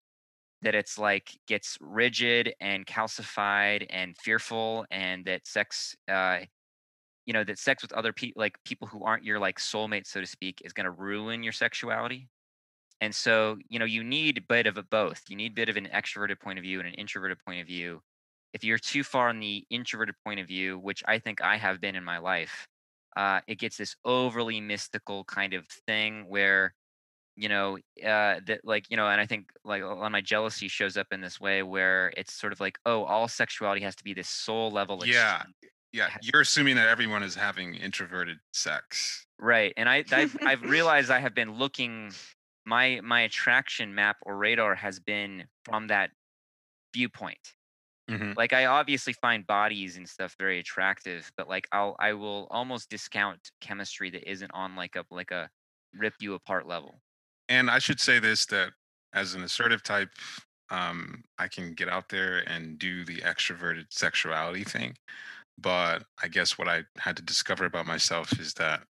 that 0.62 0.75
it's 0.75 0.99
like 0.99 1.31
gets 1.47 1.75
rigid 1.81 2.53
and 2.62 2.86
calcified 2.86 3.86
and 3.89 4.15
fearful 4.17 4.86
and 4.91 5.25
that 5.25 5.45
sex 5.47 5.95
uh 6.07 6.38
you 7.25 7.34
know 7.34 7.43
that 7.43 7.57
sex 7.57 7.81
with 7.81 7.93
other 7.93 8.13
people 8.13 8.39
like 8.39 8.57
people 8.63 8.88
who 8.88 9.03
aren't 9.03 9.23
your 9.23 9.39
like 9.39 9.60
soulmate 9.60 10.05
so 10.05 10.21
to 10.21 10.27
speak 10.27 10.62
is 10.63 10.73
going 10.73 10.86
to 10.86 10.91
ruin 10.91 11.43
your 11.43 11.53
sexuality 11.53 12.27
and 13.01 13.13
so 13.13 13.57
you 13.67 13.79
know 13.79 13.85
you 13.85 14.03
need 14.03 14.37
a 14.37 14.41
bit 14.41 14.67
of 14.67 14.77
a 14.77 14.83
both. 14.83 15.23
You 15.27 15.35
need 15.35 15.51
a 15.51 15.55
bit 15.55 15.69
of 15.69 15.75
an 15.77 15.89
extroverted 15.93 16.39
point 16.39 16.59
of 16.59 16.63
view 16.63 16.79
and 16.79 16.87
an 16.87 16.93
introverted 16.93 17.39
point 17.45 17.61
of 17.61 17.67
view. 17.67 18.01
If 18.53 18.63
you're 18.63 18.77
too 18.77 19.03
far 19.03 19.29
on 19.29 19.39
the 19.39 19.65
introverted 19.69 20.15
point 20.25 20.39
of 20.39 20.47
view 20.47 20.77
which 20.77 21.03
i 21.07 21.19
think 21.19 21.41
i 21.41 21.55
have 21.57 21.79
been 21.79 21.95
in 21.95 22.03
my 22.03 22.17
life 22.17 22.67
uh, 23.17 23.41
it 23.47 23.59
gets 23.59 23.75
this 23.75 23.95
overly 24.05 24.61
mystical 24.61 25.25
kind 25.25 25.53
of 25.53 25.67
thing 25.85 26.25
where 26.29 26.73
you 27.35 27.49
know 27.49 27.77
uh 28.05 28.39
that 28.45 28.59
like 28.63 28.89
you 28.89 28.97
know 28.97 29.07
and 29.07 29.21
i 29.21 29.25
think 29.25 29.49
like 29.63 29.81
a 29.81 29.85
lot 29.85 30.05
of 30.05 30.11
my 30.11 30.21
jealousy 30.21 30.67
shows 30.67 30.97
up 30.97 31.07
in 31.11 31.21
this 31.21 31.39
way 31.39 31.63
where 31.63 32.11
it's 32.17 32.33
sort 32.33 32.51
of 32.51 32.59
like 32.59 32.77
oh 32.85 33.03
all 33.03 33.27
sexuality 33.27 33.81
has 33.81 33.95
to 33.95 34.03
be 34.03 34.13
this 34.13 34.27
soul 34.27 34.69
level 34.69 34.97
Yeah. 35.05 35.43
Yeah, 35.93 36.07
you're 36.21 36.41
assuming 36.41 36.77
that 36.77 36.87
everyone 36.87 37.21
is 37.21 37.35
having 37.35 37.75
introverted 37.75 38.37
sex. 38.53 39.25
right. 39.37 39.73
And 39.75 39.89
i 39.89 40.05
I've, 40.13 40.37
I've 40.45 40.61
realized 40.69 41.11
i 41.11 41.19
have 41.19 41.35
been 41.35 41.57
looking 41.57 42.13
my 42.65 43.02
my 43.04 43.21
attraction 43.21 43.95
map 43.95 44.17
or 44.24 44.38
radar 44.38 44.76
has 44.76 45.00
been 45.00 45.47
from 45.65 45.88
that 45.88 46.12
viewpoint 46.93 47.56
Mhm. 48.08 48.38
like 48.38 48.54
i 48.54 48.65
obviously 48.65 49.13
find 49.13 49.47
bodies 49.47 49.97
and 49.97 50.10
stuff 50.10 50.36
very 50.39 50.60
attractive 50.60 51.32
but 51.38 51.47
like 51.50 51.67
i'll 51.71 51.95
i 52.00 52.13
will 52.13 52.47
almost 52.52 52.89
discount 52.89 53.52
chemistry 53.62 54.10
that 54.10 54.30
isn't 54.30 54.52
on 54.54 54.76
like 54.76 54.95
a 54.95 55.06
like 55.12 55.32
a 55.32 55.50
rip 55.93 56.15
you 56.19 56.34
apart 56.36 56.67
level 56.67 57.02
And 57.50 57.69
I 57.69 57.80
should 57.80 58.00
say 58.00 58.19
this 58.19 58.45
that 58.47 58.74
as 59.13 59.34
an 59.34 59.43
assertive 59.43 59.84
type, 59.84 60.10
um, 60.69 61.24
I 61.38 61.47
can 61.47 61.74
get 61.74 61.89
out 61.89 62.10
there 62.10 62.39
and 62.50 62.80
do 62.80 63.04
the 63.04 63.17
extroverted 63.17 63.91
sexuality 63.91 64.63
thing. 64.63 64.95
But 65.58 66.06
I 66.24 66.28
guess 66.30 66.58
what 66.58 66.69
I 66.69 66.86
had 67.00 67.17
to 67.17 67.24
discover 67.24 67.65
about 67.65 67.88
myself 67.88 68.39
is 68.39 68.56
that 68.56 68.88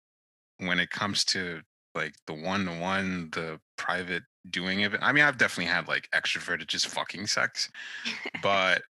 when 0.59 0.79
it 0.79 0.91
comes 0.91 1.25
to 1.25 1.63
like 1.95 2.15
the 2.27 2.33
one 2.33 2.65
to 2.65 2.71
one, 2.79 3.29
the 3.31 3.59
private 3.77 4.23
doing 4.49 4.83
of 4.83 4.93
it, 4.93 4.99
I 5.03 5.11
mean, 5.11 5.23
I've 5.23 5.37
definitely 5.37 5.71
had 5.71 5.87
like 5.87 6.09
extroverted 6.13 6.67
just 6.67 6.87
fucking 6.87 7.27
sex, 7.27 7.69
but 8.43 8.81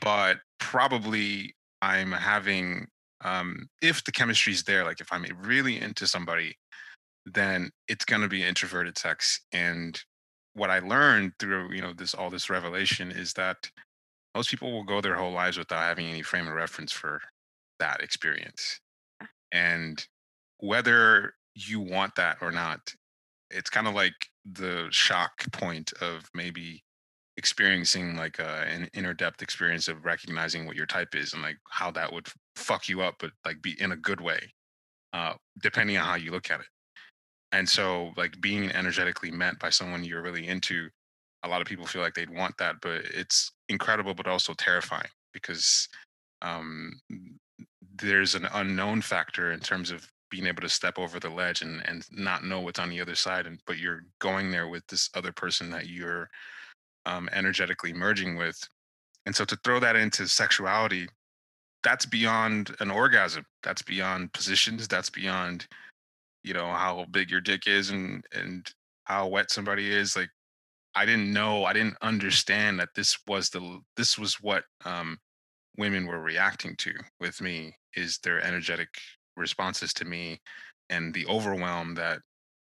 but 0.00 0.38
probably 0.58 1.54
I'm 1.82 2.12
having 2.12 2.86
um 3.24 3.68
if 3.82 4.04
the 4.04 4.12
chemistry's 4.12 4.64
there, 4.64 4.84
like 4.84 5.00
if 5.00 5.12
I'm 5.12 5.24
really 5.42 5.80
into 5.80 6.06
somebody, 6.06 6.56
then 7.26 7.70
it's 7.88 8.04
going 8.04 8.22
to 8.22 8.28
be 8.28 8.44
introverted 8.44 8.96
sex 8.96 9.40
and 9.52 10.00
what 10.54 10.70
i 10.70 10.78
learned 10.78 11.32
through 11.38 11.72
you 11.72 11.82
know 11.82 11.92
this 11.92 12.14
all 12.14 12.30
this 12.30 12.48
revelation 12.48 13.10
is 13.10 13.32
that 13.34 13.70
most 14.34 14.48
people 14.48 14.72
will 14.72 14.84
go 14.84 15.00
their 15.00 15.16
whole 15.16 15.32
lives 15.32 15.58
without 15.58 15.82
having 15.82 16.06
any 16.06 16.22
frame 16.22 16.46
of 16.46 16.54
reference 16.54 16.92
for 16.92 17.20
that 17.78 18.00
experience 18.00 18.80
and 19.52 20.06
whether 20.58 21.34
you 21.56 21.80
want 21.80 22.14
that 22.14 22.36
or 22.40 22.52
not 22.52 22.80
it's 23.50 23.70
kind 23.70 23.86
of 23.86 23.94
like 23.94 24.28
the 24.52 24.86
shock 24.90 25.50
point 25.52 25.92
of 26.00 26.28
maybe 26.34 26.82
experiencing 27.36 28.16
like 28.16 28.38
a, 28.38 28.64
an 28.66 28.88
inner 28.94 29.14
depth 29.14 29.42
experience 29.42 29.88
of 29.88 30.04
recognizing 30.04 30.66
what 30.66 30.76
your 30.76 30.86
type 30.86 31.14
is 31.14 31.32
and 31.32 31.42
like 31.42 31.58
how 31.68 31.90
that 31.90 32.12
would 32.12 32.26
fuck 32.56 32.88
you 32.88 33.02
up 33.02 33.16
but 33.18 33.30
like 33.44 33.60
be 33.60 33.80
in 33.80 33.92
a 33.92 33.96
good 33.96 34.20
way 34.20 34.40
uh 35.12 35.34
depending 35.62 35.96
on 35.96 36.04
how 36.04 36.14
you 36.14 36.30
look 36.30 36.50
at 36.50 36.60
it. 36.60 36.66
And 37.52 37.68
so 37.68 38.12
like 38.16 38.40
being 38.40 38.70
energetically 38.72 39.30
met 39.30 39.58
by 39.58 39.70
someone 39.70 40.04
you're 40.04 40.22
really 40.22 40.48
into 40.48 40.88
a 41.42 41.48
lot 41.48 41.60
of 41.60 41.66
people 41.66 41.86
feel 41.86 42.02
like 42.02 42.14
they'd 42.14 42.30
want 42.30 42.56
that 42.58 42.76
but 42.80 43.02
it's 43.14 43.52
incredible 43.68 44.14
but 44.14 44.26
also 44.26 44.54
terrifying 44.54 45.08
because 45.32 45.88
um 46.42 46.98
there's 47.96 48.34
an 48.34 48.46
unknown 48.54 49.00
factor 49.02 49.52
in 49.52 49.60
terms 49.60 49.90
of 49.90 50.08
being 50.30 50.46
able 50.46 50.62
to 50.62 50.68
step 50.68 50.98
over 50.98 51.20
the 51.20 51.30
ledge 51.30 51.62
and 51.62 51.82
and 51.86 52.04
not 52.10 52.44
know 52.44 52.60
what's 52.60 52.78
on 52.78 52.90
the 52.90 53.00
other 53.00 53.14
side 53.14 53.46
and 53.46 53.60
but 53.66 53.78
you're 53.78 54.04
going 54.20 54.50
there 54.50 54.68
with 54.68 54.86
this 54.88 55.10
other 55.14 55.32
person 55.32 55.70
that 55.70 55.88
you're 55.88 56.28
um 57.06 57.28
energetically 57.32 57.92
merging 57.92 58.36
with. 58.36 58.58
And 59.26 59.34
so 59.34 59.44
to 59.44 59.58
throw 59.64 59.80
that 59.80 59.96
into 59.96 60.28
sexuality 60.28 61.08
that's 61.82 62.06
beyond 62.06 62.74
an 62.80 62.90
orgasm. 62.90 63.44
That's 63.62 63.82
beyond 63.82 64.32
positions. 64.32 64.88
That's 64.88 65.10
beyond 65.10 65.66
you 66.42 66.54
know 66.54 66.66
how 66.66 67.06
big 67.10 67.30
your 67.30 67.40
dick 67.40 67.66
is 67.66 67.90
and 67.90 68.24
and 68.32 68.68
how 69.04 69.28
wet 69.28 69.50
somebody 69.50 69.92
is. 69.92 70.16
Like 70.16 70.30
i 70.96 71.04
didn't 71.04 71.32
know 71.32 71.64
i 71.64 71.72
didn't 71.72 71.96
understand 72.02 72.80
that 72.80 72.88
this 72.96 73.18
was 73.28 73.50
the 73.50 73.80
this 73.96 74.18
was 74.18 74.40
what 74.40 74.64
um 74.84 75.18
women 75.76 76.06
were 76.06 76.20
reacting 76.20 76.74
to 76.76 76.92
with 77.20 77.40
me 77.40 77.76
is 77.94 78.18
their 78.18 78.40
energetic 78.40 78.88
responses 79.36 79.92
to 79.92 80.04
me 80.04 80.40
and 80.90 81.12
the 81.14 81.26
overwhelm 81.26 81.94
that 81.94 82.20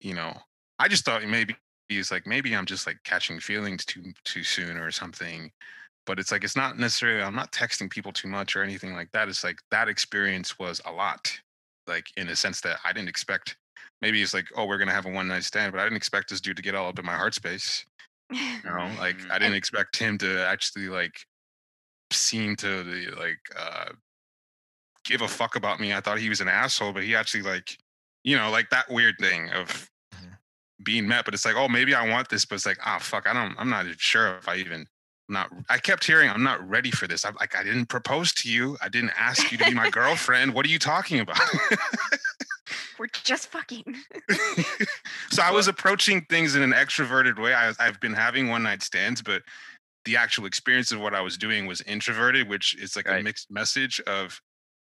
you 0.00 0.14
know 0.14 0.34
i 0.78 0.88
just 0.88 1.04
thought 1.04 1.24
maybe 1.24 1.56
it's 1.88 2.10
like 2.10 2.26
maybe 2.26 2.54
i'm 2.54 2.66
just 2.66 2.86
like 2.86 2.98
catching 3.04 3.38
feelings 3.38 3.84
too 3.84 4.02
too 4.24 4.42
soon 4.42 4.76
or 4.76 4.90
something 4.90 5.50
but 6.06 6.18
it's 6.18 6.32
like 6.32 6.44
it's 6.44 6.56
not 6.56 6.78
necessarily 6.78 7.22
i'm 7.22 7.34
not 7.34 7.52
texting 7.52 7.90
people 7.90 8.12
too 8.12 8.28
much 8.28 8.56
or 8.56 8.62
anything 8.62 8.94
like 8.94 9.10
that 9.12 9.28
it's 9.28 9.44
like 9.44 9.58
that 9.70 9.88
experience 9.88 10.58
was 10.58 10.80
a 10.86 10.92
lot 10.92 11.30
like 11.86 12.06
in 12.16 12.28
a 12.28 12.36
sense 12.36 12.60
that 12.60 12.78
i 12.84 12.92
didn't 12.92 13.08
expect 13.08 13.56
maybe 14.00 14.22
it's 14.22 14.34
like 14.34 14.46
oh 14.56 14.64
we're 14.64 14.78
gonna 14.78 14.92
have 14.92 15.06
a 15.06 15.10
one 15.10 15.28
night 15.28 15.44
stand 15.44 15.72
but 15.72 15.80
i 15.80 15.84
didn't 15.84 15.96
expect 15.96 16.30
this 16.30 16.40
dude 16.40 16.56
to 16.56 16.62
get 16.62 16.74
all 16.74 16.88
up 16.88 16.98
in 16.98 17.04
my 17.04 17.14
heart 17.14 17.34
space 17.34 17.84
you 18.30 18.38
know 18.64 18.90
like 18.98 19.16
i 19.30 19.38
didn't 19.38 19.54
expect 19.54 19.96
him 19.96 20.16
to 20.18 20.46
actually 20.46 20.88
like 20.88 21.14
seem 22.10 22.54
to 22.56 22.84
like 23.18 23.38
uh 23.58 23.86
give 25.04 25.20
a 25.22 25.28
fuck 25.28 25.56
about 25.56 25.80
me 25.80 25.92
i 25.92 26.00
thought 26.00 26.18
he 26.18 26.28
was 26.28 26.40
an 26.40 26.48
asshole 26.48 26.92
but 26.92 27.02
he 27.04 27.14
actually 27.16 27.42
like 27.42 27.76
you 28.24 28.36
know 28.36 28.50
like 28.50 28.70
that 28.70 28.90
weird 28.90 29.14
thing 29.20 29.50
of 29.50 29.88
Mhm. 30.14 30.36
being 30.84 31.08
met 31.08 31.24
but 31.24 31.34
it's 31.34 31.44
like 31.44 31.56
oh 31.56 31.68
maybe 31.68 31.94
i 31.94 32.08
want 32.08 32.28
this 32.28 32.44
but 32.44 32.56
it's 32.56 32.66
like 32.66 32.78
ah 32.84 32.98
fuck 33.00 33.26
i 33.28 33.32
don't 33.32 33.54
i'm 33.58 33.68
not 33.70 33.84
even 33.86 33.96
sure 33.98 34.36
if 34.36 34.48
i 34.48 34.56
even 34.56 34.86
I'm 35.28 35.34
not 35.34 35.50
i 35.68 35.78
kept 35.78 36.04
hearing 36.04 36.28
i'm 36.30 36.42
not 36.42 36.66
ready 36.68 36.90
for 36.90 37.06
this 37.06 37.24
i'm 37.24 37.34
like 37.40 37.56
i 37.56 37.62
didn't 37.64 37.86
propose 37.86 38.32
to 38.34 38.50
you 38.50 38.76
i 38.82 38.88
didn't 38.88 39.12
ask 39.18 39.50
you 39.50 39.58
to 39.58 39.64
be 39.64 39.74
my 39.74 39.90
girlfriend 40.00 40.54
what 40.54 40.66
are 40.66 40.70
you 40.70 40.78
talking 40.78 41.20
about 41.20 41.38
We're 42.98 43.06
just 43.24 43.48
fucking. 43.48 43.96
so 45.30 45.42
I 45.42 45.50
was 45.50 45.66
approaching 45.66 46.24
things 46.28 46.54
in 46.54 46.62
an 46.62 46.72
extroverted 46.72 47.38
way. 47.38 47.52
I, 47.52 47.72
I've 47.80 47.98
been 48.00 48.12
having 48.14 48.48
one 48.48 48.62
night 48.62 48.82
stands, 48.82 49.20
but 49.22 49.42
the 50.04 50.16
actual 50.16 50.46
experience 50.46 50.92
of 50.92 51.00
what 51.00 51.14
I 51.14 51.20
was 51.20 51.36
doing 51.36 51.66
was 51.66 51.80
introverted, 51.82 52.48
which 52.48 52.76
is 52.80 52.94
like 52.94 53.08
a 53.08 53.20
mixed 53.22 53.50
message 53.50 54.00
of 54.06 54.40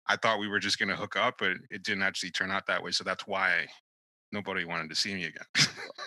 I 0.08 0.16
thought 0.16 0.38
we 0.38 0.48
were 0.48 0.60
just 0.60 0.78
going 0.78 0.88
to 0.88 0.96
hook 0.96 1.16
up, 1.16 1.36
but 1.38 1.56
it 1.70 1.82
didn't 1.82 2.02
actually 2.02 2.30
turn 2.30 2.50
out 2.50 2.66
that 2.66 2.82
way. 2.82 2.90
So 2.92 3.04
that's 3.04 3.26
why 3.26 3.66
nobody 4.32 4.64
wanted 4.64 4.88
to 4.90 4.94
see 4.96 5.14
me 5.14 5.24
again. 5.24 5.44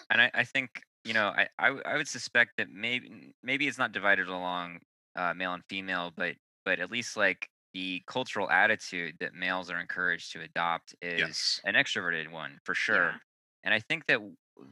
and 0.09 0.21
I, 0.21 0.31
I 0.33 0.43
think 0.43 0.81
you 1.05 1.13
know 1.13 1.29
I 1.29 1.47
I 1.57 1.95
would 1.97 2.07
suspect 2.07 2.53
that 2.57 2.69
maybe 2.69 3.33
maybe 3.43 3.67
it's 3.67 3.77
not 3.77 3.91
divided 3.91 4.27
along 4.27 4.79
uh, 5.15 5.33
male 5.33 5.53
and 5.53 5.63
female, 5.69 6.11
but 6.15 6.35
but 6.65 6.79
at 6.79 6.91
least 6.91 7.17
like 7.17 7.49
the 7.73 8.01
cultural 8.07 8.49
attitude 8.49 9.15
that 9.19 9.33
males 9.33 9.69
are 9.69 9.79
encouraged 9.79 10.31
to 10.33 10.41
adopt 10.41 10.95
is 11.01 11.19
Yes. 11.19 11.61
an 11.65 11.75
extroverted 11.75 12.31
one 12.31 12.59
for 12.63 12.73
sure. 12.73 13.11
Yeah. 13.11 13.17
And 13.63 13.73
I 13.73 13.79
think 13.79 14.07
that 14.07 14.19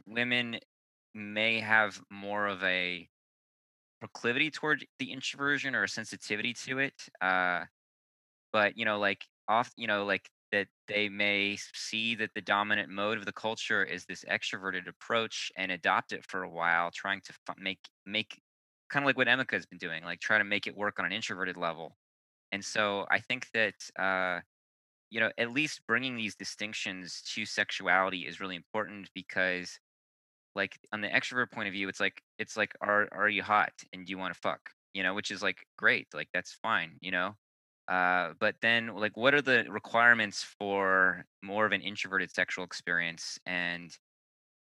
women 0.06 0.58
may 1.14 1.60
have 1.60 2.00
more 2.10 2.46
of 2.46 2.62
a 2.64 3.08
proclivity 4.00 4.50
toward 4.50 4.86
the 4.98 5.12
introversion 5.12 5.74
or 5.74 5.84
a 5.84 5.88
sensitivity 5.88 6.52
to 6.54 6.78
it. 6.78 6.94
Uh, 7.20 7.64
but 8.52 8.76
you 8.76 8.84
know, 8.84 8.98
like 8.98 9.24
off, 9.48 9.70
you 9.76 9.86
know, 9.86 10.04
like 10.04 10.28
that 10.52 10.68
they 10.88 11.08
may 11.08 11.58
see 11.74 12.14
that 12.16 12.30
the 12.34 12.40
dominant 12.40 12.90
mode 12.90 13.18
of 13.18 13.26
the 13.26 13.32
culture 13.32 13.84
is 13.84 14.04
this 14.06 14.24
extroverted 14.30 14.88
approach 14.88 15.52
and 15.56 15.70
adopt 15.72 16.12
it 16.12 16.24
for 16.26 16.42
a 16.42 16.50
while, 16.50 16.90
trying 16.90 17.20
to 17.22 17.32
make 17.58 17.80
make 18.06 18.40
kind 18.90 19.04
of 19.04 19.06
like 19.06 19.16
what 19.18 19.28
Emeka 19.28 19.52
has 19.52 19.66
been 19.66 19.78
doing, 19.78 20.04
like 20.04 20.20
try 20.20 20.38
to 20.38 20.44
make 20.44 20.66
it 20.66 20.76
work 20.76 20.98
on 20.98 21.06
an 21.06 21.12
introverted 21.12 21.56
level. 21.56 21.96
And 22.52 22.64
so 22.64 23.06
I 23.10 23.20
think 23.20 23.48
that 23.54 23.74
uh, 23.98 24.40
you 25.10 25.20
know, 25.20 25.30
at 25.38 25.52
least 25.52 25.82
bringing 25.86 26.16
these 26.16 26.36
distinctions 26.36 27.22
to 27.34 27.46
sexuality 27.46 28.26
is 28.26 28.40
really 28.40 28.56
important 28.56 29.10
because 29.14 29.78
like 30.54 30.78
on 30.92 31.00
the 31.00 31.08
extrovert 31.08 31.50
point 31.52 31.68
of 31.68 31.72
view 31.72 31.88
it's 31.88 32.00
like 32.00 32.22
it's 32.38 32.56
like 32.56 32.72
are 32.80 33.08
are 33.12 33.28
you 33.28 33.42
hot 33.42 33.72
and 33.92 34.06
do 34.06 34.10
you 34.10 34.18
want 34.18 34.34
to 34.34 34.40
fuck 34.40 34.60
you 34.92 35.02
know 35.02 35.14
which 35.14 35.30
is 35.30 35.42
like 35.42 35.64
great 35.76 36.08
like 36.14 36.28
that's 36.34 36.52
fine 36.62 36.92
you 37.00 37.10
know 37.10 37.34
uh 37.88 38.34
but 38.38 38.56
then 38.60 38.88
like 38.96 39.16
what 39.16 39.34
are 39.34 39.42
the 39.42 39.66
requirements 39.70 40.42
for 40.42 41.24
more 41.42 41.66
of 41.66 41.72
an 41.72 41.80
introverted 41.82 42.30
sexual 42.30 42.64
experience 42.64 43.38
and 43.46 43.98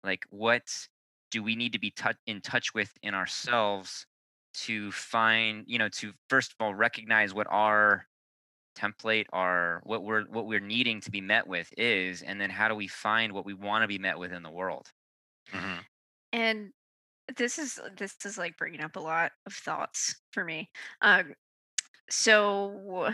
like 0.03 0.25
what 0.29 0.88
do 1.31 1.43
we 1.43 1.55
need 1.55 1.73
to 1.73 1.79
be 1.79 1.91
tou- 1.91 2.11
in 2.27 2.41
touch 2.41 2.73
with 2.73 2.91
in 3.03 3.13
ourselves 3.15 4.07
to 4.53 4.91
find 4.91 5.65
you 5.67 5.77
know 5.79 5.89
to 5.89 6.13
first 6.29 6.51
of 6.53 6.57
all 6.61 6.75
recognize 6.75 7.33
what 7.33 7.47
our 7.49 8.07
template 8.77 9.25
our 9.33 9.81
what 9.85 10.03
we're 10.03 10.25
what 10.25 10.47
we're 10.47 10.59
needing 10.59 11.01
to 11.01 11.11
be 11.11 11.21
met 11.21 11.47
with 11.47 11.73
is 11.77 12.21
and 12.23 12.41
then 12.41 12.49
how 12.49 12.67
do 12.67 12.75
we 12.75 12.88
find 12.88 13.33
what 13.33 13.45
we 13.45 13.53
want 13.53 13.83
to 13.83 13.88
be 13.88 13.99
met 13.99 14.19
with 14.19 14.33
in 14.33 14.43
the 14.43 14.51
world 14.51 14.91
Mhm. 15.51 15.85
And 16.31 16.73
this 17.38 17.59
is 17.59 17.79
this 17.97 18.17
is 18.25 18.38
like 18.38 18.57
bringing 18.57 18.81
up 18.81 18.95
a 18.95 18.99
lot 19.01 19.33
of 19.45 19.53
thoughts 19.53 20.21
for 20.33 20.45
me. 20.45 20.71
Um, 21.01 21.35
so 22.09 23.11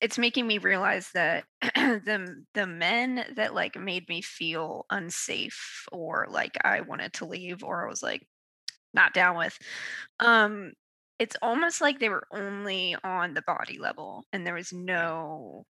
it's 0.00 0.18
making 0.18 0.46
me 0.46 0.58
realize 0.58 1.12
that 1.12 1.46
the 1.62 2.44
the 2.54 2.66
men 2.66 3.26
that 3.36 3.54
like 3.54 3.76
made 3.76 4.08
me 4.08 4.22
feel 4.22 4.86
unsafe 4.90 5.86
or 5.92 6.26
like 6.30 6.56
I 6.64 6.82
wanted 6.82 7.14
to 7.14 7.26
leave 7.26 7.64
or 7.64 7.86
I 7.86 7.90
was 7.90 8.02
like 8.02 8.28
not 8.94 9.14
down 9.14 9.36
with 9.38 9.58
um 10.20 10.72
it's 11.18 11.36
almost 11.42 11.80
like 11.80 11.98
they 12.00 12.10
were 12.10 12.26
only 12.32 12.96
on 13.04 13.34
the 13.34 13.42
body 13.42 13.78
level 13.78 14.24
and 14.32 14.46
there 14.46 14.54
was 14.54 14.72
no 14.72 15.64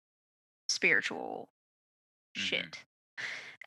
spiritual 0.70 1.50
Mhm. 2.36 2.72
shit. 2.74 2.86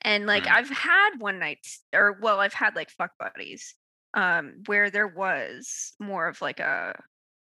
And 0.02 0.26
like 0.26 0.46
Mhm. 0.46 0.50
I've 0.50 0.70
had 0.70 1.10
one 1.18 1.38
nights 1.38 1.84
or 1.94 2.18
well, 2.20 2.40
I've 2.40 2.54
had 2.54 2.76
like 2.76 2.90
fuck 2.90 3.12
buddies 3.18 3.74
um 4.14 4.62
where 4.66 4.90
there 4.90 5.08
was 5.08 5.94
more 6.00 6.28
of 6.28 6.40
like 6.40 6.60
a 6.60 7.02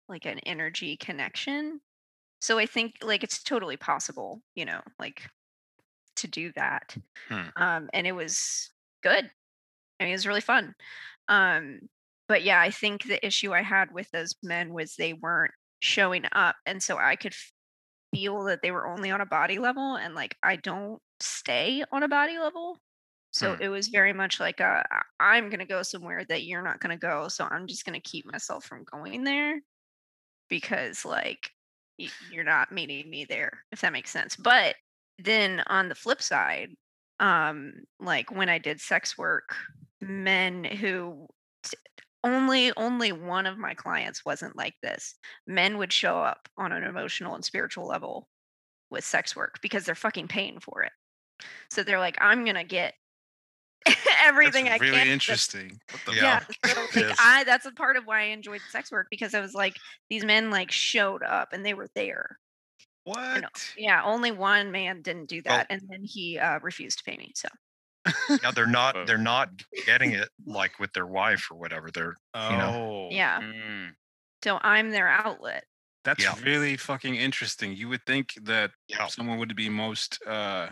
like 0.09 0.25
an 0.25 0.39
energy 0.39 0.97
connection. 0.97 1.81
So 2.41 2.59
I 2.59 2.65
think 2.67 2.95
like 3.03 3.23
it's 3.23 3.43
totally 3.43 3.77
possible, 3.77 4.43
you 4.55 4.65
know, 4.65 4.81
like 4.99 5.29
to 6.17 6.27
do 6.27 6.51
that. 6.53 6.97
Hmm. 7.29 7.49
Um 7.57 7.89
and 7.93 8.07
it 8.07 8.13
was 8.13 8.71
good. 9.03 9.31
I 9.99 10.03
mean, 10.03 10.11
it 10.11 10.15
was 10.15 10.27
really 10.27 10.41
fun. 10.41 10.75
Um 11.29 11.81
but 12.29 12.43
yeah, 12.43 12.61
I 12.61 12.71
think 12.71 13.03
the 13.05 13.25
issue 13.25 13.53
I 13.53 13.63
had 13.63 13.93
with 13.93 14.11
those 14.11 14.35
men 14.43 14.73
was 14.73 14.95
they 14.95 15.13
weren't 15.13 15.53
showing 15.81 16.25
up 16.33 16.57
and 16.65 16.83
so 16.83 16.97
I 16.97 17.15
could 17.17 17.35
feel 18.13 18.43
that 18.43 18.61
they 18.61 18.71
were 18.71 18.87
only 18.87 19.11
on 19.11 19.21
a 19.21 19.25
body 19.25 19.59
level 19.59 19.95
and 19.95 20.15
like 20.15 20.37
I 20.43 20.55
don't 20.55 21.01
stay 21.19 21.83
on 21.91 22.03
a 22.03 22.07
body 22.07 22.37
level. 22.37 22.79
So 23.31 23.53
Hmm. 23.53 23.59
it 23.59 23.69
was 23.69 23.87
very 23.87 24.13
much 24.13 24.39
like 24.39 24.59
a, 24.59 24.83
I'm 25.19 25.49
going 25.49 25.59
to 25.59 25.65
go 25.65 25.81
somewhere 25.83 26.23
that 26.25 26.43
you're 26.45 26.61
not 26.61 26.79
going 26.79 26.91
to 26.97 27.01
go. 27.01 27.27
So 27.29 27.47
I'm 27.49 27.65
just 27.67 27.83
going 27.85 27.99
to 27.99 28.09
keep 28.09 28.25
myself 28.31 28.65
from 28.65 28.83
going 28.85 29.23
there 29.23 29.61
because 30.49 31.05
like 31.05 31.49
you're 32.31 32.43
not 32.43 32.71
meeting 32.71 33.09
me 33.09 33.25
there, 33.25 33.63
if 33.71 33.81
that 33.81 33.93
makes 33.93 34.11
sense. 34.11 34.35
But 34.35 34.75
then 35.19 35.63
on 35.67 35.89
the 35.89 35.95
flip 35.95 36.21
side, 36.21 36.69
um, 37.19 37.73
like 37.99 38.31
when 38.31 38.49
I 38.49 38.57
did 38.57 38.81
sex 38.81 39.17
work, 39.17 39.55
men 40.01 40.63
who 40.63 41.27
only 42.23 42.71
only 42.77 43.11
one 43.11 43.45
of 43.45 43.57
my 43.57 43.73
clients 43.73 44.23
wasn't 44.25 44.55
like 44.55 44.75
this 44.81 45.15
men 45.45 45.77
would 45.77 45.91
show 45.91 46.17
up 46.19 46.47
on 46.57 46.71
an 46.71 46.83
emotional 46.83 47.35
and 47.35 47.43
spiritual 47.43 47.85
level 47.85 48.29
with 48.89 49.03
sex 49.03 49.35
work 49.35 49.59
because 49.61 49.85
they're 49.85 49.95
fucking 49.95 50.27
paying 50.27 50.59
for 50.59 50.83
it. 50.83 50.91
So 51.69 51.83
they're 51.83 51.99
like, 51.99 52.17
I'm 52.21 52.45
gonna 52.45 52.63
get 52.63 52.93
everything 54.23 54.65
That's 54.65 54.81
I 54.81 54.83
really 54.83 54.97
can. 54.97 55.07
but- 55.07 55.11
interesting. 55.13 55.79
What 55.91 56.01
the 56.05 56.15
Yeah. 56.15 56.39
fuck? 56.39 56.55
So 56.67 56.81
like 56.81 56.95
Yes. 56.95 57.17
I 57.19 57.43
that's 57.43 57.65
a 57.65 57.71
part 57.71 57.97
of 57.97 58.05
why 58.05 58.21
I 58.21 58.25
enjoyed 58.25 58.61
sex 58.71 58.91
work 58.91 59.07
because 59.09 59.33
I 59.33 59.39
was 59.39 59.53
like, 59.53 59.77
these 60.09 60.23
men 60.25 60.49
like 60.51 60.71
showed 60.71 61.23
up 61.23 61.49
and 61.53 61.65
they 61.65 61.73
were 61.73 61.89
there. 61.95 62.37
What? 63.05 63.73
Yeah, 63.77 64.01
only 64.05 64.31
one 64.31 64.71
man 64.71 65.01
didn't 65.01 65.27
do 65.27 65.41
Well- 65.45 65.57
that, 65.57 65.67
and 65.69 65.81
then 65.89 66.03
he 66.03 66.39
uh, 66.39 66.59
refused 66.61 66.99
to 66.99 67.03
pay 67.03 67.17
me. 67.17 67.33
So 67.35 67.49
Yeah, 68.41 68.51
they're 68.51 68.65
not 68.67 69.07
they're 69.07 69.17
not 69.17 69.49
getting 69.85 70.11
it 70.11 70.29
like 70.45 70.79
with 70.79 70.93
their 70.93 71.07
wife 71.07 71.47
or 71.51 71.57
whatever. 71.57 71.89
They're 71.91 72.15
you 72.35 72.57
know. 72.57 72.73
Oh, 72.73 73.09
yeah, 73.11 73.39
Mm. 73.41 73.91
so 74.43 74.59
I'm 74.61 74.91
their 74.91 75.07
outlet. 75.09 75.65
That's 76.05 76.23
Yeah. 76.23 76.35
really 76.43 76.75
fucking 76.77 77.15
interesting. 77.15 77.75
You 77.75 77.87
would 77.89 78.05
think 78.05 78.33
that 78.43 78.71
Yeah. 78.87 79.07
someone 79.07 79.37
would 79.37 79.55
be 79.55 79.69
most 79.69 80.21
uh 80.25 80.69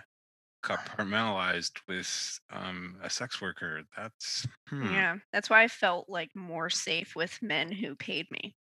compartmentalized 0.63 1.73
with 1.87 2.39
um 2.51 2.95
a 3.03 3.09
sex 3.09 3.41
worker. 3.41 3.81
That's 3.97 4.47
hmm. 4.67 4.93
Yeah, 4.93 5.17
that's 5.33 5.49
why 5.49 5.63
I 5.63 5.67
felt 5.67 6.07
like 6.09 6.29
more 6.35 6.69
safe 6.69 7.15
with 7.15 7.41
men 7.41 7.71
who 7.71 7.95
paid 7.95 8.29
me. 8.31 8.55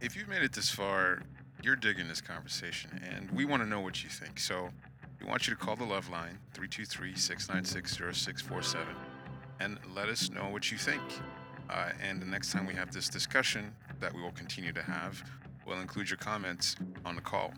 If 0.00 0.16
you've 0.16 0.28
made 0.28 0.42
it 0.42 0.52
this 0.52 0.70
far, 0.70 1.22
you're 1.62 1.76
digging 1.76 2.08
this 2.08 2.20
conversation, 2.20 3.00
and 3.10 3.30
we 3.30 3.44
want 3.44 3.62
to 3.62 3.68
know 3.68 3.80
what 3.80 4.02
you 4.04 4.10
think. 4.10 4.38
So 4.38 4.68
we 5.20 5.26
want 5.26 5.48
you 5.48 5.54
to 5.54 5.60
call 5.60 5.76
the 5.76 5.84
Love 5.84 6.10
Line, 6.10 6.38
323-696-0647, 6.54 8.76
and 9.60 9.78
let 9.94 10.08
us 10.08 10.30
know 10.30 10.48
what 10.48 10.70
you 10.70 10.78
think. 10.78 11.02
Uh, 11.70 11.90
and 12.00 12.20
the 12.20 12.26
next 12.26 12.52
time 12.52 12.66
we 12.66 12.74
have 12.74 12.92
this 12.92 13.08
discussion 13.08 13.72
that 13.98 14.14
we 14.14 14.20
will 14.20 14.32
continue 14.32 14.72
to 14.72 14.82
have, 14.82 15.22
we'll 15.66 15.80
include 15.80 16.10
your 16.10 16.18
comments 16.18 16.76
on 17.04 17.16
the 17.16 17.22
call. 17.22 17.52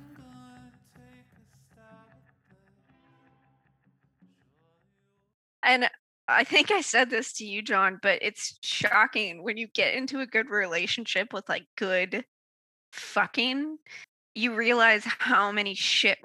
And 5.68 5.90
I 6.28 6.44
think 6.44 6.70
I 6.70 6.80
said 6.80 7.10
this 7.10 7.32
to 7.34 7.46
you, 7.46 7.60
John, 7.60 7.98
but 8.02 8.18
it's 8.22 8.58
shocking 8.62 9.42
when 9.42 9.58
you 9.58 9.68
get 9.68 9.94
into 9.94 10.20
a 10.20 10.26
good 10.26 10.48
relationship 10.48 11.32
with 11.34 11.46
like 11.48 11.66
good 11.76 12.24
fucking, 12.92 13.76
you 14.34 14.54
realize 14.54 15.04
how 15.04 15.52
many 15.52 15.74
shit, 15.74 16.18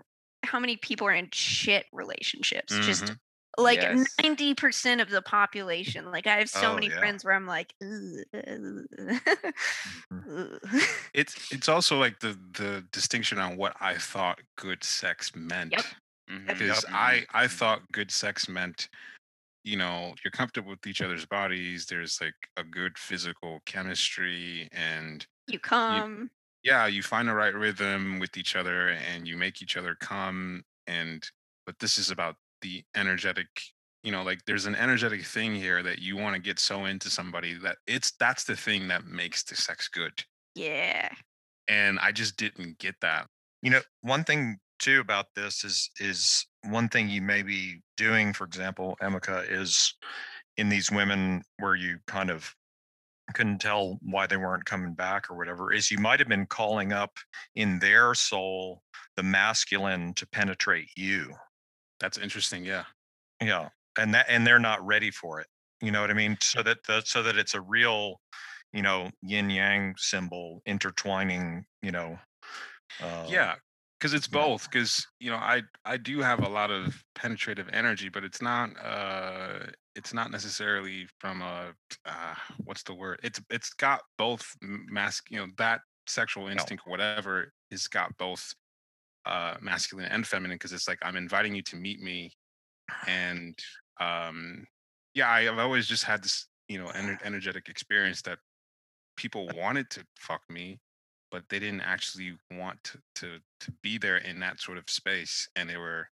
how 0.43 0.59
many 0.59 0.77
people 0.77 1.07
are 1.07 1.13
in 1.13 1.27
shit 1.33 1.85
relationships. 1.91 2.79
Just 2.79 3.03
Mhm. 3.03 3.17
like 3.57 3.81
Yes. 3.81 4.15
90% 4.21 5.01
of 5.01 5.09
the 5.09 5.21
population. 5.21 6.09
Like 6.09 6.25
I 6.25 6.37
have 6.37 6.49
so 6.49 6.71
Oh, 6.71 6.75
many 6.75 6.89
yeah. 6.89 6.99
friends 6.99 7.25
where 7.25 7.33
I'm 7.35 7.45
like, 7.45 7.73
"Ugh, 7.81 8.23
ugh, 8.33 8.85
ugh." 8.97 10.59
It's 11.13 11.51
it's 11.51 11.69
also 11.69 11.99
like 11.99 12.19
the 12.21 12.39
the 12.53 12.85
distinction 12.91 13.37
on 13.39 13.55
what 13.57 13.75
I 13.79 13.95
thought 13.97 14.39
good 14.55 14.83
sex 14.83 15.35
meant. 15.35 15.71
Yep. 15.73 15.85
Mhm. 16.31 16.47
because 16.47 16.85
Mhm. 16.85 16.93
I 16.93 17.25
I 17.33 17.45
Mhm. 17.45 17.51
thought 17.51 17.91
good 17.91 18.09
sex 18.09 18.47
meant, 18.49 18.89
you 19.63 19.77
know, 19.77 20.13
you're 20.23 20.31
comfortable 20.31 20.71
with 20.71 20.85
each 20.85 21.01
other's 21.01 21.25
bodies. 21.25 21.85
There's 21.85 22.19
like 22.21 22.33
a 22.57 22.63
good 22.63 22.97
physical 22.97 23.61
chemistry, 23.65 24.69
and 24.71 25.25
you 25.47 25.59
come. 25.59 26.29
yeah, 26.63 26.87
you 26.87 27.01
find 27.01 27.27
the 27.27 27.33
right 27.33 27.53
rhythm 27.53 28.19
with 28.19 28.37
each 28.37 28.55
other, 28.55 28.89
and 28.89 29.27
you 29.27 29.37
make 29.37 29.61
each 29.61 29.77
other 29.77 29.95
come. 29.95 30.63
And 30.87 31.25
but 31.65 31.79
this 31.79 31.97
is 31.97 32.11
about 32.11 32.35
the 32.61 32.83
energetic. 32.95 33.47
You 34.03 34.11
know, 34.11 34.23
like 34.23 34.43
there's 34.45 34.65
an 34.65 34.75
energetic 34.75 35.25
thing 35.25 35.55
here 35.55 35.81
that 35.81 35.99
you 35.99 36.17
want 36.17 36.35
to 36.35 36.41
get 36.41 36.59
so 36.59 36.85
into 36.85 37.09
somebody 37.09 37.53
that 37.59 37.77
it's 37.87 38.11
that's 38.19 38.43
the 38.43 38.55
thing 38.55 38.89
that 38.89 39.05
makes 39.05 39.43
the 39.43 39.55
sex 39.55 39.87
good. 39.87 40.23
Yeah. 40.55 41.09
And 41.69 41.99
I 41.99 42.11
just 42.11 42.35
didn't 42.35 42.79
get 42.79 42.95
that. 43.01 43.27
You 43.61 43.71
know, 43.71 43.79
one 44.01 44.25
thing 44.25 44.59
too 44.79 44.99
about 44.99 45.27
this 45.35 45.63
is 45.63 45.89
is 46.01 46.45
one 46.63 46.89
thing 46.89 47.09
you 47.09 47.21
may 47.21 47.43
be 47.43 47.81
doing, 47.97 48.33
for 48.33 48.45
example, 48.45 48.97
Emeka, 49.01 49.49
is 49.49 49.93
in 50.57 50.69
these 50.69 50.91
women 50.91 51.43
where 51.59 51.75
you 51.75 51.99
kind 52.07 52.29
of 52.29 52.53
couldn't 53.33 53.59
tell 53.59 53.97
why 54.01 54.27
they 54.27 54.37
weren't 54.37 54.65
coming 54.65 54.93
back 54.93 55.29
or 55.29 55.37
whatever, 55.37 55.71
is 55.71 55.89
you 55.89 55.97
might 55.97 56.19
have 56.19 56.27
been 56.27 56.45
calling 56.45 56.93
up 56.93 57.11
in 57.55 57.79
their 57.79 58.13
soul 58.13 58.81
the 59.15 59.23
masculine 59.23 60.13
to 60.15 60.27
penetrate 60.27 60.89
you. 60.95 61.33
That's 61.99 62.17
interesting. 62.17 62.65
Yeah. 62.65 62.83
Yeah. 63.41 63.69
And 63.97 64.13
that 64.13 64.25
and 64.27 64.45
they're 64.45 64.59
not 64.59 64.85
ready 64.85 65.11
for 65.11 65.39
it. 65.39 65.47
You 65.81 65.91
know 65.91 66.01
what 66.01 66.09
I 66.09 66.13
mean? 66.13 66.37
So 66.41 66.63
that 66.63 66.77
the 66.87 67.01
so 67.05 67.23
that 67.23 67.37
it's 67.37 67.53
a 67.53 67.61
real, 67.61 68.19
you 68.73 68.81
know, 68.81 69.09
yin 69.21 69.49
yang 69.49 69.95
symbol 69.97 70.61
intertwining, 70.65 71.65
you 71.81 71.91
know. 71.91 72.17
Uh, 73.01 73.25
yeah 73.27 73.55
because 74.03 74.13
it's 74.13 74.27
both 74.27 74.69
because 74.69 75.07
you 75.21 75.31
know 75.31 75.37
i 75.37 75.61
i 75.85 75.95
do 75.95 76.19
have 76.19 76.43
a 76.43 76.49
lot 76.49 76.69
of 76.69 77.01
penetrative 77.15 77.69
energy 77.71 78.09
but 78.09 78.25
it's 78.25 78.41
not 78.41 78.69
uh 78.83 79.59
it's 79.95 80.13
not 80.13 80.29
necessarily 80.29 81.07
from 81.19 81.41
a 81.41 81.71
uh 82.05 82.35
what's 82.65 82.83
the 82.83 82.93
word? 82.93 83.21
It's 83.23 83.39
it's 83.49 83.69
got 83.69 84.01
both 84.17 84.45
mask 84.61 85.31
you 85.31 85.37
know 85.37 85.47
that 85.57 85.79
sexual 86.05 86.49
instinct 86.49 86.83
or 86.85 86.91
whatever 86.91 87.53
has 87.71 87.87
got 87.87 88.11
both 88.17 88.53
uh 89.25 89.55
masculine 89.61 90.07
and 90.07 90.27
feminine 90.27 90.55
because 90.55 90.73
it's 90.73 90.87
like 90.89 90.99
i'm 91.01 91.15
inviting 91.15 91.55
you 91.55 91.61
to 91.61 91.77
meet 91.77 92.01
me 92.01 92.33
and 93.07 93.57
um 94.01 94.65
yeah 95.13 95.29
I, 95.29 95.49
i've 95.49 95.59
always 95.59 95.87
just 95.87 96.03
had 96.03 96.21
this 96.21 96.47
you 96.67 96.77
know 96.77 96.87
ener- 96.87 97.23
energetic 97.23 97.69
experience 97.69 98.21
that 98.23 98.39
people 99.15 99.49
wanted 99.55 99.89
to 99.91 100.03
fuck 100.19 100.41
me 100.49 100.81
but 101.33 101.43
they 101.49 101.57
didn't 101.59 101.81
actually 101.81 102.37
want 102.51 102.81
to, 102.83 102.99
to 103.15 103.39
to 103.59 103.71
be 103.81 103.97
there 103.97 104.17
in 104.17 104.39
that 104.39 104.61
sort 104.61 104.77
of 104.77 104.87
space 104.87 105.49
and 105.57 105.67
they 105.69 105.77
were 105.77 106.07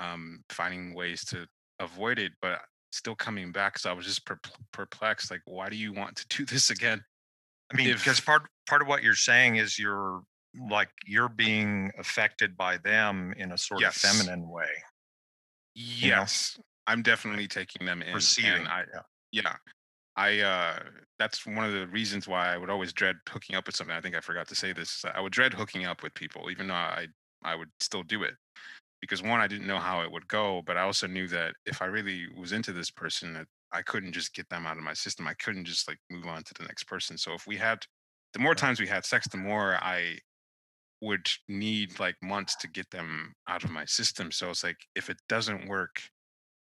um 0.00 0.42
finding 0.50 0.92
ways 0.92 1.24
to 1.24 1.46
avoid 1.78 2.18
it 2.18 2.32
but 2.42 2.58
still 2.92 3.14
coming 3.14 3.52
back 3.52 3.78
so 3.78 3.88
i 3.88 3.92
was 3.92 4.04
just 4.04 4.28
perplexed 4.72 5.30
like 5.30 5.40
why 5.46 5.68
do 5.70 5.76
you 5.76 5.92
want 5.92 6.16
to 6.16 6.26
do 6.36 6.44
this 6.44 6.68
again 6.70 7.00
I 7.72 7.76
mean, 7.76 7.88
if- 7.90 7.98
because 7.98 8.20
part 8.20 8.42
part 8.68 8.82
of 8.82 8.88
what 8.88 9.02
you're 9.04 9.14
saying 9.14 9.56
is 9.56 9.78
you're 9.78 10.22
like 10.68 10.90
you're 11.06 11.28
being 11.28 11.92
affected 11.98 12.56
by 12.56 12.78
them 12.78 13.32
in 13.36 13.52
a 13.52 13.58
sort 13.58 13.80
Yes. 13.80 14.02
of 14.02 14.10
feminine 14.10 14.48
way. 14.50 14.66
know? 15.76 15.76
yes 15.76 16.58
i'm 16.88 17.02
definitely 17.02 17.46
taking 17.46 17.86
them 17.86 18.02
in 18.02 18.12
Receiving. 18.14 18.52
and 18.60 18.68
i 18.68 18.84
yeah. 18.92 19.02
yeah 19.44 19.56
i 20.20 20.40
uh 20.40 20.78
that's 21.18 21.46
one 21.46 21.64
of 21.64 21.72
the 21.72 21.86
reasons 21.88 22.28
why 22.28 22.52
i 22.52 22.56
would 22.56 22.70
always 22.70 22.92
dread 22.92 23.16
hooking 23.28 23.56
up 23.56 23.66
with 23.66 23.76
something 23.76 23.96
i 23.96 24.00
think 24.00 24.14
i 24.14 24.20
forgot 24.20 24.46
to 24.48 24.54
say 24.54 24.72
this 24.72 25.04
i 25.14 25.20
would 25.20 25.32
dread 25.32 25.54
hooking 25.54 25.86
up 25.86 26.02
with 26.02 26.14
people 26.14 26.50
even 26.50 26.68
though 26.68 26.74
i 26.74 27.06
i 27.44 27.54
would 27.54 27.70
still 27.80 28.02
do 28.02 28.22
it. 28.22 28.34
Because 29.00 29.22
one 29.22 29.40
i 29.40 29.46
didn't 29.46 29.66
know 29.66 29.78
how 29.78 30.02
it 30.02 30.12
would 30.12 30.28
go 30.28 30.62
but 30.66 30.76
i 30.76 30.82
also 30.82 31.06
knew 31.06 31.26
that 31.28 31.54
if 31.64 31.80
i 31.82 31.86
really 31.86 32.26
was 32.36 32.52
into 32.52 32.72
this 32.72 32.90
person 32.90 33.32
that 33.32 33.46
i 33.72 33.82
couldn't 33.82 34.12
just 34.12 34.34
get 34.34 34.48
them 34.50 34.66
out 34.66 34.76
of 34.76 34.82
my 34.82 34.92
system 34.92 35.26
i 35.26 35.34
couldn't 35.34 35.64
just 35.64 35.88
like 35.88 35.98
move 36.10 36.26
on 36.26 36.42
to 36.44 36.54
the 36.58 36.64
next 36.64 36.84
person. 36.84 37.16
So 37.16 37.32
if 37.32 37.46
we 37.46 37.56
had 37.56 37.78
the 38.34 38.38
more 38.38 38.54
times 38.54 38.78
we 38.78 38.86
had 38.86 39.06
sex 39.06 39.26
the 39.28 39.38
more 39.38 39.76
i 39.82 40.18
would 41.00 41.28
need 41.48 41.98
like 41.98 42.16
months 42.22 42.56
to 42.56 42.68
get 42.68 42.90
them 42.90 43.32
out 43.48 43.64
of 43.64 43.70
my 43.70 43.84
system. 43.84 44.30
So 44.30 44.50
it's 44.50 44.64
like 44.64 44.76
if 44.94 45.08
it 45.08 45.16
doesn't 45.28 45.68
work, 45.68 46.02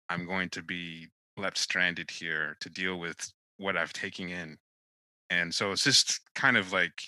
I'm 0.09 0.25
going 0.25 0.49
to 0.51 0.61
be 0.61 1.07
left 1.37 1.57
stranded 1.57 2.11
here 2.11 2.57
to 2.61 2.69
deal 2.69 2.99
with 2.99 3.31
what 3.57 3.77
I've 3.77 3.93
taken 3.93 4.29
in. 4.29 4.57
And 5.29 5.53
so 5.55 5.71
it's 5.71 5.83
just 5.83 6.21
kind 6.35 6.57
of 6.57 6.71
like 6.73 7.01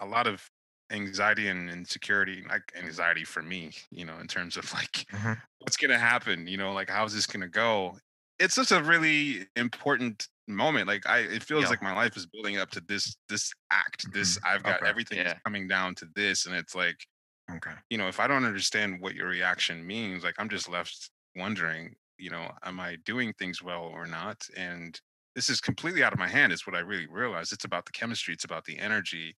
a 0.00 0.06
lot 0.06 0.26
of 0.26 0.50
anxiety 0.90 1.48
and 1.48 1.70
insecurity, 1.70 2.44
like 2.48 2.72
anxiety 2.76 3.24
for 3.24 3.42
me, 3.42 3.72
you 3.90 4.04
know, 4.04 4.18
in 4.18 4.26
terms 4.28 4.56
of 4.56 4.72
like 4.74 5.06
Mhm. 5.12 5.42
what's 5.60 5.76
gonna 5.76 5.98
happen, 5.98 6.46
you 6.46 6.56
know, 6.56 6.72
like 6.72 6.90
how's 6.90 7.14
this 7.14 7.26
gonna 7.26 7.48
go? 7.48 7.98
It's 8.38 8.56
just 8.56 8.72
a 8.72 8.82
really 8.82 9.48
important 9.56 10.28
moment. 10.48 10.86
Like 10.88 11.06
I 11.06 11.20
it 11.20 11.42
feels 11.44 11.68
Yeah. 11.68 11.70
like 11.70 11.82
my 11.82 11.94
life 11.94 12.16
is 12.16 12.26
building 12.26 12.58
up 12.58 12.70
to 12.72 12.80
this 12.80 13.16
this 13.28 13.52
act. 13.70 14.12
This 14.12 14.38
I've 14.44 14.64
got 14.64 14.82
Okay. 14.82 14.86
everything 14.86 15.18
Yeah. 15.18 15.40
coming 15.44 15.68
down 15.68 15.94
to 15.96 16.06
this. 16.14 16.46
And 16.46 16.54
it's 16.54 16.74
like, 16.74 17.06
Okay. 17.50 17.78
you 17.90 17.98
know, 17.98 18.08
if 18.08 18.20
I 18.20 18.26
don't 18.26 18.44
understand 18.44 19.00
what 19.00 19.14
your 19.14 19.28
reaction 19.28 19.86
means, 19.86 20.24
like 20.24 20.34
I'm 20.38 20.48
just 20.48 20.68
left 20.68 21.10
wondering, 21.36 21.96
you 22.18 22.30
know, 22.30 22.52
am 22.62 22.80
I 22.80 22.96
doing 22.96 23.32
things 23.34 23.62
well 23.62 23.82
or 23.84 24.06
not? 24.06 24.46
And 24.56 25.00
this 25.38 25.48
is 25.48 25.60
completely 25.60 26.02
out 26.02 26.12
of 26.12 26.18
my 26.18 26.26
hand, 26.26 26.52
is 26.52 26.66
what 26.66 26.74
I 26.74 26.80
really 26.80 27.06
realized. 27.06 27.52
It's 27.52 27.64
about 27.64 27.86
the 27.86 27.92
chemistry, 27.92 28.34
it's 28.34 28.42
about 28.42 28.64
the 28.64 28.76
energy. 28.76 29.36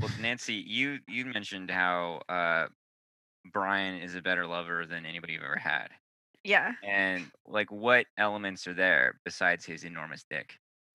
Well, 0.00 0.08
Nancy, 0.20 0.54
you 0.54 0.98
you 1.08 1.24
mentioned 1.24 1.72
how 1.72 2.20
uh, 2.28 2.66
Brian 3.52 4.00
is 4.00 4.14
a 4.14 4.22
better 4.22 4.46
lover 4.46 4.86
than 4.86 5.04
anybody 5.04 5.32
you've 5.32 5.42
ever 5.42 5.56
had, 5.56 5.88
Yeah. 6.44 6.70
and 6.84 7.26
like, 7.48 7.72
what 7.72 8.06
elements 8.16 8.68
are 8.68 8.74
there 8.74 9.18
besides 9.24 9.64
his 9.64 9.82
enormous 9.82 10.24
dick? 10.30 10.54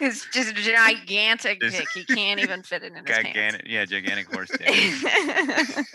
It's 0.00 0.26
just 0.32 0.50
a 0.50 0.54
gigantic 0.54 1.60
This- 1.60 1.76
dick. 1.78 1.86
He 1.94 2.04
can't 2.04 2.40
even 2.40 2.64
fit 2.64 2.82
it 2.82 2.92
in 2.92 3.06
his 3.06 3.16
gigantic, 3.16 3.62
yeah, 3.66 3.84
gigantic 3.84 4.26
horse 4.32 4.50
dick. 4.58 5.86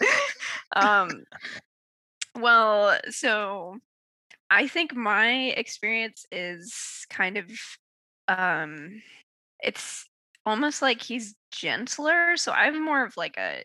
um, 0.76 1.26
well, 2.40 2.98
so 3.10 3.78
I 4.52 4.68
think 4.68 4.96
my 4.96 5.32
experience 5.58 6.28
is 6.32 7.08
kind 7.10 7.38
of, 7.38 7.52
um, 8.30 9.02
it's 9.62 10.10
almost 10.46 10.82
like 10.82 11.02
he's 11.02 11.36
gentler. 11.52 12.38
So 12.38 12.54
I'm 12.54 12.84
more 12.84 13.06
of 13.06 13.18
like 13.18 13.38
a, 13.38 13.64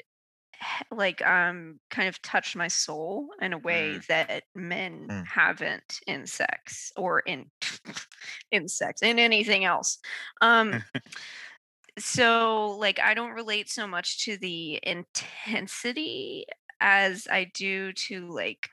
like 0.90 1.26
um 1.26 1.80
kind 1.90 2.08
of 2.08 2.22
touched 2.22 2.56
my 2.56 2.68
soul 2.68 3.28
in 3.42 3.52
a 3.52 3.58
way 3.58 4.00
that 4.08 4.44
men 4.54 5.10
Mm. 5.10 5.24
haven't 5.24 6.00
in 6.06 6.26
sex 6.26 6.92
or 6.96 7.20
in 7.20 7.50
in 8.52 8.68
sex 8.68 9.02
in 9.02 9.18
anything 9.18 9.64
else 9.64 9.98
um 10.40 10.84
so 11.98 12.76
like 12.78 13.00
i 13.00 13.14
don't 13.14 13.32
relate 13.32 13.68
so 13.70 13.86
much 13.86 14.24
to 14.24 14.36
the 14.36 14.78
intensity 14.82 16.44
as 16.80 17.26
i 17.30 17.44
do 17.54 17.92
to 17.92 18.28
like 18.28 18.68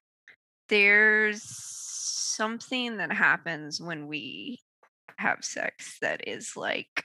there's 0.74 1.44
something 1.44 2.98
that 2.98 3.12
happens 3.14 3.80
when 3.80 4.08
we 4.08 4.60
have 5.20 5.38
sex 5.46 6.00
that 6.02 6.28
is 6.28 6.58
like 6.58 7.04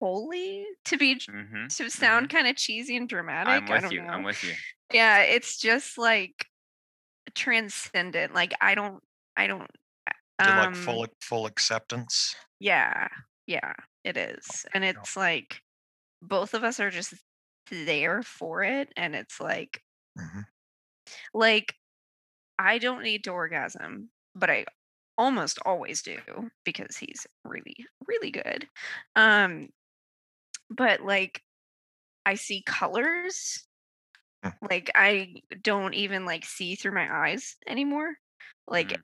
holy 0.00 0.64
to 0.84 0.96
be 0.96 1.20
hmm 1.28 1.66
to 1.68 1.90
sound 1.90 2.30
kind 2.30 2.46
of 2.46 2.54
cheesy 2.54 2.96
and 2.96 3.08
dramatic 3.08 3.52
I'm 3.52 3.66
with 3.66 3.90
you. 3.90 4.02
know. 4.02 4.08
I'm 4.08 4.22
with 4.22 4.44
you. 4.44 4.52
yeah 4.92 5.22
it's 5.22 5.58
just 5.58 5.98
like 5.98 6.46
transcendent 7.34 8.32
like 8.34 8.52
i 8.60 8.76
don't 8.76 9.02
i 9.36 9.48
don't 9.48 9.68
it 10.40 10.46
like 10.46 10.68
um, 10.68 10.74
full 10.74 11.06
full 11.20 11.46
acceptance? 11.46 12.36
yeah 12.60 13.08
yeah 13.48 13.72
it 14.04 14.16
is 14.16 14.64
and 14.74 14.84
it's 14.84 15.16
like 15.16 15.60
both 16.22 16.54
of 16.54 16.62
us 16.62 16.78
are 16.78 16.90
just 16.90 17.14
there 17.68 18.22
for 18.22 18.62
it 18.62 18.92
and 18.96 19.16
it's 19.16 19.40
like 19.40 19.82
Mhm. 20.16 20.44
like 21.34 21.74
i 22.58 22.78
don't 22.78 23.02
need 23.02 23.24
to 23.24 23.30
orgasm 23.30 24.10
but 24.34 24.50
i 24.50 24.64
almost 25.18 25.58
always 25.64 26.02
do 26.02 26.18
because 26.64 26.96
he's 26.98 27.26
really 27.44 27.76
really 28.06 28.30
good. 28.30 28.68
Um 29.16 29.70
but 30.70 31.00
like 31.00 31.42
i 32.26 32.34
see 32.36 32.62
colors. 32.64 33.66
Like 34.62 34.90
i 34.94 35.42
don't 35.62 35.94
even 35.94 36.24
like 36.24 36.44
see 36.44 36.74
through 36.76 36.94
my 36.94 37.28
eyes 37.28 37.56
anymore. 37.66 38.16
Like 38.66 38.92
Mm. 38.92 39.02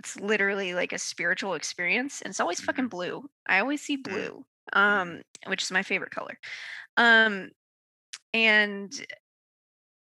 it's 0.00 0.16
literally 0.20 0.74
like 0.74 0.92
a 0.92 0.98
spiritual 0.98 1.54
experience 1.54 2.22
and 2.22 2.30
it's 2.32 2.40
always 2.40 2.60
fucking 2.60 2.88
Mhm. 2.88 2.90
blue. 2.90 3.30
I 3.48 3.60
always 3.60 3.82
see 3.82 3.96
Mm. 4.06 4.32
blue 4.32 4.46
um 4.74 5.22
which 5.46 5.62
is 5.64 5.72
my 5.72 5.82
favorite 5.84 6.12
color. 6.12 6.38
Um 6.98 7.50
and 8.34 8.92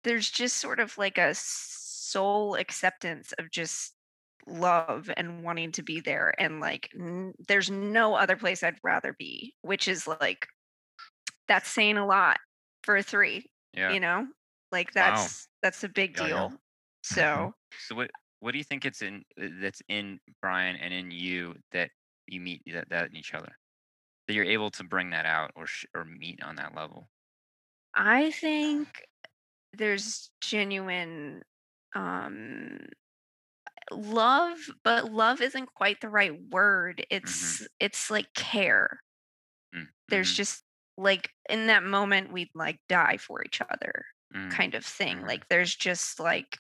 there's 0.05 0.31
just 0.31 0.57
sort 0.59 0.81
of 0.81 0.98
like 0.98 1.18
a 1.18 1.35
soul 2.12 2.55
acceptance 2.57 3.33
of 3.38 3.51
just 3.51 3.94
love 4.46 5.11
and 5.16 5.44
wanting 5.44 5.72
to 5.72 5.83
be 5.83 6.01
there 6.01 6.35
and 6.40 6.61
like 6.61 6.88
n- 6.98 7.35
there's 7.48 7.70
no 7.70 8.14
other 8.14 8.37
place 8.37 8.62
i'd 8.62 8.79
rather 8.85 9.14
be 9.18 9.55
which 9.62 9.87
is 9.88 10.07
like 10.09 10.48
that's 11.48 11.68
saying 11.70 11.96
a 11.96 12.07
lot 12.07 12.38
for 12.83 12.96
a 12.96 13.03
three 13.03 13.51
Yeah. 13.75 13.92
you 13.92 14.01
know 14.01 14.29
like 14.70 14.92
Wow. 14.98 15.33
that's 15.33 15.48
that's 15.62 15.85
a 15.85 15.88
big 15.88 16.16
Yeah, 16.16 16.29
yeah. 16.29 16.48
deal 16.48 16.59
so 17.03 17.53
So 17.77 17.94
what 17.94 18.11
what 18.40 18.53
do 18.53 18.59
you 18.59 18.64
think 18.64 18.85
it's 18.85 19.03
in 19.03 19.25
uh, 19.40 19.48
that's 19.61 19.83
in 19.88 20.20
Brian 20.40 20.77
and 20.77 20.92
in 20.94 21.11
you 21.11 21.57
that 21.72 21.90
you 22.27 22.40
meet 22.40 22.62
that, 22.66 22.88
that 22.90 23.11
in 23.11 23.16
each 23.16 23.35
other 23.35 23.59
that 24.29 24.35
you're 24.35 24.44
able 24.44 24.70
to 24.72 24.85
bring 24.85 25.11
that 25.11 25.27
out 25.27 25.53
or 25.57 25.66
sh- 25.66 25.87
or 25.94 26.05
meet 26.05 26.42
on 26.42 26.57
that 26.57 26.75
level? 26.75 27.11
I 27.94 28.31
think 28.31 29.07
there's 29.72 30.31
genuine 30.40 31.42
um 31.94 32.78
love, 33.90 34.59
but 34.85 35.12
love 35.12 35.40
isn't 35.40 35.72
quite 35.74 36.00
the 36.00 36.09
right 36.09 36.40
word. 36.50 37.05
It's 37.11 37.66
it's 37.81 38.11
like 38.11 38.33
care. 38.35 39.00
Mm, 39.74 39.88
There's 40.09 40.33
mhm, 40.33 40.33
just 40.33 40.64
like 40.96 41.31
in 41.48 41.66
that 41.68 41.83
moment 41.85 42.33
we'd 42.33 42.50
like 42.55 42.78
die 42.88 43.16
for 43.16 43.42
each 43.44 43.61
other 43.61 44.05
mm, 44.35 44.50
kind 44.50 44.74
of 44.74 44.85
thing. 44.85 45.22
mhm. 45.22 45.26
Like 45.26 45.48
there's 45.48 45.74
just 45.74 46.20
like 46.20 46.59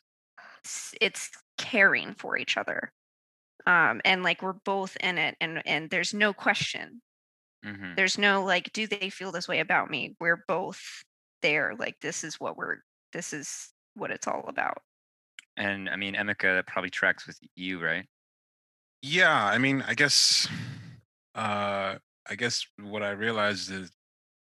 s- 0.66 0.94
it's 1.00 1.30
caring 1.58 2.14
for 2.14 2.38
each 2.38 2.56
other. 2.56 2.92
Um 3.66 4.02
and 4.04 4.22
like 4.24 4.42
we're 4.42 4.54
both 4.54 4.96
in 5.00 5.18
it 5.18 5.36
and 5.40 5.62
and 5.66 5.90
there's 5.90 6.14
no 6.14 6.34
question 6.34 7.02
mhm. 7.62 7.96
there's 7.96 8.18
no 8.18 8.44
like 8.44 8.72
do 8.72 8.86
they 8.86 9.10
feel 9.10 9.32
this 9.32 9.48
way 9.48 9.60
about 9.60 9.90
me 9.90 10.16
we're 10.20 10.44
both 10.48 11.02
there 11.42 11.74
like 11.76 12.00
this 12.00 12.24
is 12.24 12.40
what 12.40 12.56
we're 12.56 12.78
this 13.12 13.32
is 13.32 13.72
what 13.94 14.10
it's 14.10 14.26
all 14.26 14.44
about 14.48 14.78
And 15.56 15.88
I 15.88 15.96
mean, 15.96 16.14
Emeka, 16.14 16.56
that 16.56 16.66
probably 16.66 16.90
tracks 16.90 17.26
with 17.26 17.38
you, 17.56 17.82
right? 17.82 18.06
Yeah, 19.02 19.44
I 19.44 19.58
mean, 19.58 19.82
I 19.82 19.94
guess 19.94 20.48
uh 21.34 21.96
I 22.28 22.34
guess 22.36 22.64
what 22.80 23.02
I 23.02 23.10
realized 23.10 23.70
is 23.70 23.90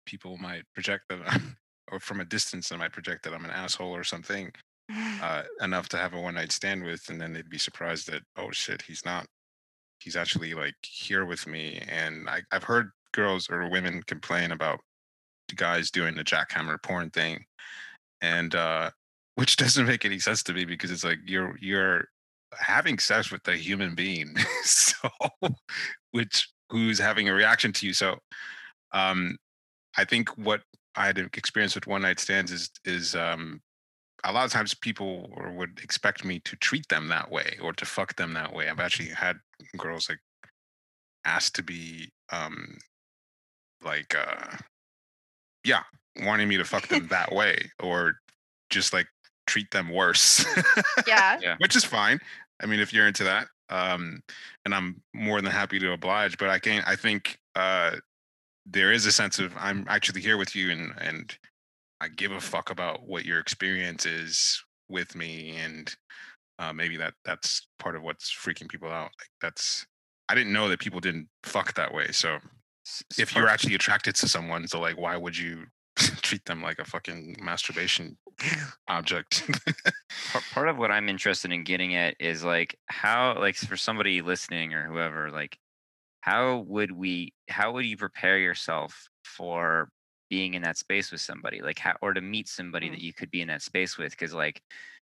people 0.06 0.38
might 0.38 0.64
project 0.74 1.04
that 1.10 1.20
I'm- 1.28 1.58
or 1.92 2.00
from 2.00 2.20
a 2.20 2.26
distance 2.26 2.70
they 2.70 2.78
might 2.78 2.92
project 2.94 3.24
that 3.24 3.34
I'm 3.34 3.46
an 3.46 3.52
asshole 3.52 3.96
or 3.96 4.04
something 4.04 4.52
uh 5.22 5.44
enough 5.62 5.90
to 5.90 5.98
have 5.98 6.14
a 6.14 6.22
one 6.22 6.36
night 6.36 6.52
stand 6.52 6.84
with 6.84 7.04
and 7.10 7.20
then 7.20 7.34
they'd 7.34 7.50
be 7.50 7.58
surprised 7.58 8.08
that 8.10 8.24
oh 8.38 8.52
shit 8.52 8.82
he's 8.82 9.04
not 9.06 9.26
he's 10.00 10.16
actually 10.16 10.54
like 10.54 10.76
here 10.82 11.26
with 11.26 11.46
me 11.46 11.82
and 11.90 12.30
I, 12.30 12.42
I've 12.52 12.64
heard 12.64 12.92
girls 13.14 13.50
or 13.50 13.70
women 13.70 14.02
complain 14.04 14.52
about 14.52 14.80
guys 15.56 15.92
doing 15.92 16.16
the 16.16 16.24
jackhammer 16.24 16.82
porn 16.82 17.10
thing 17.10 17.44
and 18.22 18.56
uh 18.56 18.92
which 19.38 19.56
doesn't 19.56 19.88
make 19.88 20.06
any 20.06 20.20
sense 20.20 20.44
to 20.44 20.54
me 20.54 20.66
because 20.66 20.92
it's 20.92 21.04
like 21.04 21.20
you're 21.26 21.58
you're 21.62 22.06
having 22.54 22.98
sex 22.98 23.32
with 23.32 23.48
a 23.48 23.56
human 23.56 23.96
being 23.96 24.36
so 24.64 25.10
which 26.12 26.50
who's 26.70 27.00
having 27.00 27.30
a 27.30 27.34
reaction 27.34 27.72
to 27.72 27.86
you 27.86 27.94
so 27.94 28.18
um 28.94 29.38
i 29.98 30.04
think 30.04 30.30
what 30.38 30.62
i 30.96 31.06
had 31.08 31.18
experienced 31.18 31.76
with 31.76 31.88
one 31.88 32.02
night 32.02 32.20
stands 32.20 32.52
is 32.52 32.70
is 32.86 33.16
um 33.16 33.62
a 34.24 34.32
lot 34.32 34.46
of 34.46 34.52
times 34.52 34.74
people 34.74 35.30
would 35.56 35.80
expect 35.82 36.26
me 36.26 36.40
to 36.40 36.56
treat 36.58 36.88
them 36.90 37.08
that 37.08 37.32
way 37.32 37.58
or 37.62 37.74
to 37.74 37.86
fuck 37.86 38.16
them 38.16 38.34
that 38.34 38.54
way. 38.54 38.70
I've 38.70 38.80
actually 38.80 39.10
had 39.10 39.38
girls 39.78 40.10
like 40.10 40.20
asked 41.26 41.56
to 41.56 41.64
be 41.64 42.10
um 42.32 42.78
like 43.84 44.16
uh 44.16 44.58
yeah 45.64 45.84
wanting 46.24 46.48
me 46.48 46.58
to 46.58 46.64
fuck 46.64 46.88
them 46.88 47.08
that 47.10 47.32
way 47.34 47.70
or 47.82 48.16
just 48.70 48.94
like 48.94 49.08
treat 49.48 49.72
them 49.72 49.90
worse. 49.90 50.46
Yeah. 51.08 51.40
Yeah. 51.42 51.56
which 51.60 51.76
is 51.76 51.84
fine. 51.84 52.20
I 52.62 52.66
mean 52.68 52.80
if 52.80 52.94
you're 52.94 53.08
into 53.08 53.24
that 53.26 53.48
um 53.70 54.22
and 54.64 54.74
i'm 54.74 55.02
more 55.14 55.42
than 55.42 55.52
happy 55.52 55.78
to 55.78 55.92
oblige 55.92 56.38
but 56.38 56.50
i 56.50 56.58
can't 56.58 56.88
i 56.88 56.96
think 56.96 57.38
uh 57.56 57.92
there 58.66 58.94
is 58.94 59.06
a 59.06 59.12
sense 59.12 59.40
of 59.40 59.52
i'm 59.58 59.86
actually 59.90 60.22
here 60.22 60.38
with 60.38 60.56
you 60.56 60.72
and 60.72 60.94
and 61.02 61.38
i 62.00 62.08
give 62.08 62.32
a 62.32 62.40
fuck 62.40 62.70
about 62.70 63.06
what 63.06 63.26
your 63.26 63.40
experience 63.40 64.06
is 64.06 64.64
with 64.88 65.16
me 65.18 65.58
and 65.58 65.96
uh, 66.60 66.72
maybe 66.72 66.96
that 66.96 67.14
that's 67.26 67.68
part 67.78 67.96
of 67.98 68.04
what's 68.04 68.34
freaking 68.34 68.70
people 68.70 68.90
out. 68.90 69.12
Like 69.20 69.30
that's 69.42 69.86
i 70.30 70.34
didn't 70.34 70.54
know 70.54 70.70
that 70.70 70.80
people 70.80 71.02
didn't 71.02 71.28
fuck 71.44 71.74
that 71.74 71.94
way 71.94 72.08
so 72.14 72.36
S- 72.88 73.04
s- 73.12 73.20
if 73.20 73.36
you're 73.36 73.50
actually 73.50 73.76
attracted 73.76 74.16
to 74.16 74.30
someone 74.30 74.66
so 74.70 74.80
like 74.80 74.98
why 74.98 75.18
would 75.18 75.38
you 75.38 75.66
treat 76.22 76.46
them 76.46 76.62
like 76.62 76.80
a 76.80 76.86
fucking 76.86 77.38
masturbation 77.42 78.18
object. 78.88 79.50
part, 80.54 80.68
of 80.68 80.78
what 80.78 80.92
I'm 80.92 81.10
interested 81.10 81.52
in 81.52 81.64
getting 81.64 81.96
at 81.96 82.16
is 82.20 82.44
like 82.44 82.78
how 82.88 83.38
like 83.40 83.56
for 83.56 83.78
somebody 83.78 84.22
listening 84.22 84.74
or 84.74 84.86
whoever 84.88 85.32
like 85.32 85.58
how 86.22 86.58
would 86.60 86.92
we 86.92 87.34
how 87.50 87.72
would 87.72 87.86
you 87.86 87.98
prepare 87.98 88.38
yourself 88.38 89.08
for 89.24 89.90
being 90.30 90.54
in 90.54 90.62
that 90.64 90.78
space 90.78 91.12
with 91.12 91.22
somebody 91.22 91.62
like 91.62 91.80
how 91.80 91.96
or 92.02 92.14
to 92.14 92.22
meet 92.22 92.48
somebody 92.48 92.90
Mm. 92.90 92.92
that 92.92 93.02
you 93.02 93.14
could 93.14 93.32
be 93.32 93.42
in 93.42 93.48
that 93.48 93.62
space 93.62 93.98
with 93.98 94.12
because 94.12 94.34
like 94.34 94.62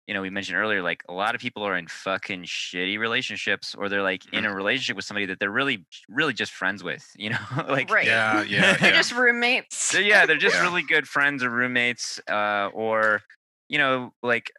you 0.08 0.14
know 0.14 0.22
we 0.22 0.30
mentioned 0.30 0.58
earlier 0.58 0.82
like 0.82 1.04
a 1.08 1.14
lot 1.14 1.36
of 1.36 1.42
people 1.42 1.62
are 1.64 1.78
in 1.78 1.88
fucking 1.88 2.44
shitty 2.44 2.98
relationships 2.98 3.76
or 3.76 3.90
they're 3.90 4.02
like 4.02 4.24
in 4.34 4.46
a 4.46 4.54
relationship 4.54 4.96
with 4.96 5.06
somebody 5.06 5.26
that 5.28 5.40
they're 5.40 5.52
really 5.52 5.86
really 6.10 6.34
just 6.34 6.52
friends 6.52 6.84
with 6.84 7.06
you 7.16 7.30
know 7.30 7.38
like 7.70 7.92
right. 7.92 8.08
yeah, 8.08 8.42
yeah, 8.48 8.76
They're 8.78 8.90
yeah. 8.92 8.98
just 8.98 9.12
roommates. 9.12 9.92
they're, 9.92 10.02
yeah, 10.02 10.26
they're 10.26 10.38
just 10.38 10.56
Yeah. 10.56 10.64
really 10.64 10.82
good 10.82 11.08
friends 11.08 11.44
or 11.44 11.50
roommates, 11.50 12.20
uh, 12.30 12.70
or 12.74 13.22
you 13.68 13.78
know, 13.78 14.12
like, 14.24 14.52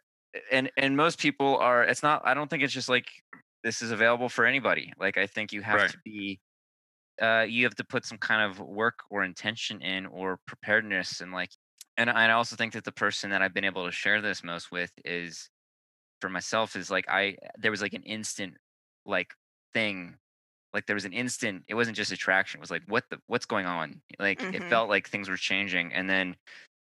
and 0.51 0.71
and 0.77 0.95
most 0.95 1.19
people 1.19 1.57
are. 1.57 1.83
It's 1.83 2.01
not. 2.01 2.21
I 2.23 2.33
don't 2.33 2.49
think 2.49 2.63
it's 2.63 2.71
just 2.73 2.87
like 2.87 3.07
this 3.63 3.81
is 3.81 3.91
available 3.91 4.29
for 4.29 4.45
anybody. 4.45 4.93
Like, 4.97 5.17
I 5.17 5.27
think 5.27 5.51
you 5.51 5.61
have 5.61 5.75
Right. 5.81 5.89
to 5.91 5.97
be. 6.05 6.39
Uh, 7.21 7.45
you 7.47 7.65
have 7.65 7.75
to 7.75 7.83
put 7.83 8.05
some 8.05 8.17
kind 8.17 8.49
of 8.49 8.59
work 8.59 8.99
or 9.09 9.23
intention 9.23 9.81
in 9.81 10.05
or 10.07 10.39
preparedness 10.47 11.19
and 11.21 11.31
like 11.33 11.51
and 11.97 12.09
I 12.09 12.31
also 12.31 12.55
think 12.55 12.73
that 12.73 12.83
the 12.85 12.91
person 12.91 13.29
that 13.31 13.41
I've 13.41 13.53
been 13.53 13.65
able 13.65 13.85
to 13.85 13.91
share 13.91 14.21
this 14.21 14.43
most 14.43 14.71
with 14.71 14.91
is 15.05 15.49
for 16.21 16.29
myself 16.29 16.75
is 16.75 16.91
like 16.91 17.05
I 17.09 17.37
there 17.57 17.71
was 17.71 17.81
like 17.81 17.93
an 17.93 18.03
instant 18.03 18.57
like 19.05 19.33
thing 19.73 20.17
like 20.73 20.87
there 20.87 20.95
was 20.95 21.05
an 21.05 21.13
instant 21.13 21.65
it 21.67 21.75
wasn't 21.75 21.97
just 21.97 22.11
attraction 22.11 22.59
it 22.59 22.61
was 22.61 22.71
like 22.71 22.83
what 22.87 23.05
the 23.09 23.21
what's 23.27 23.45
going 23.45 23.65
on 23.65 24.01
like 24.19 24.47
it 24.51 24.63
Mhm. 24.63 24.69
felt 24.69 24.89
like 24.89 25.09
things 25.09 25.29
were 25.29 25.37
changing 25.37 25.93
and 25.93 26.09
then 26.09 26.37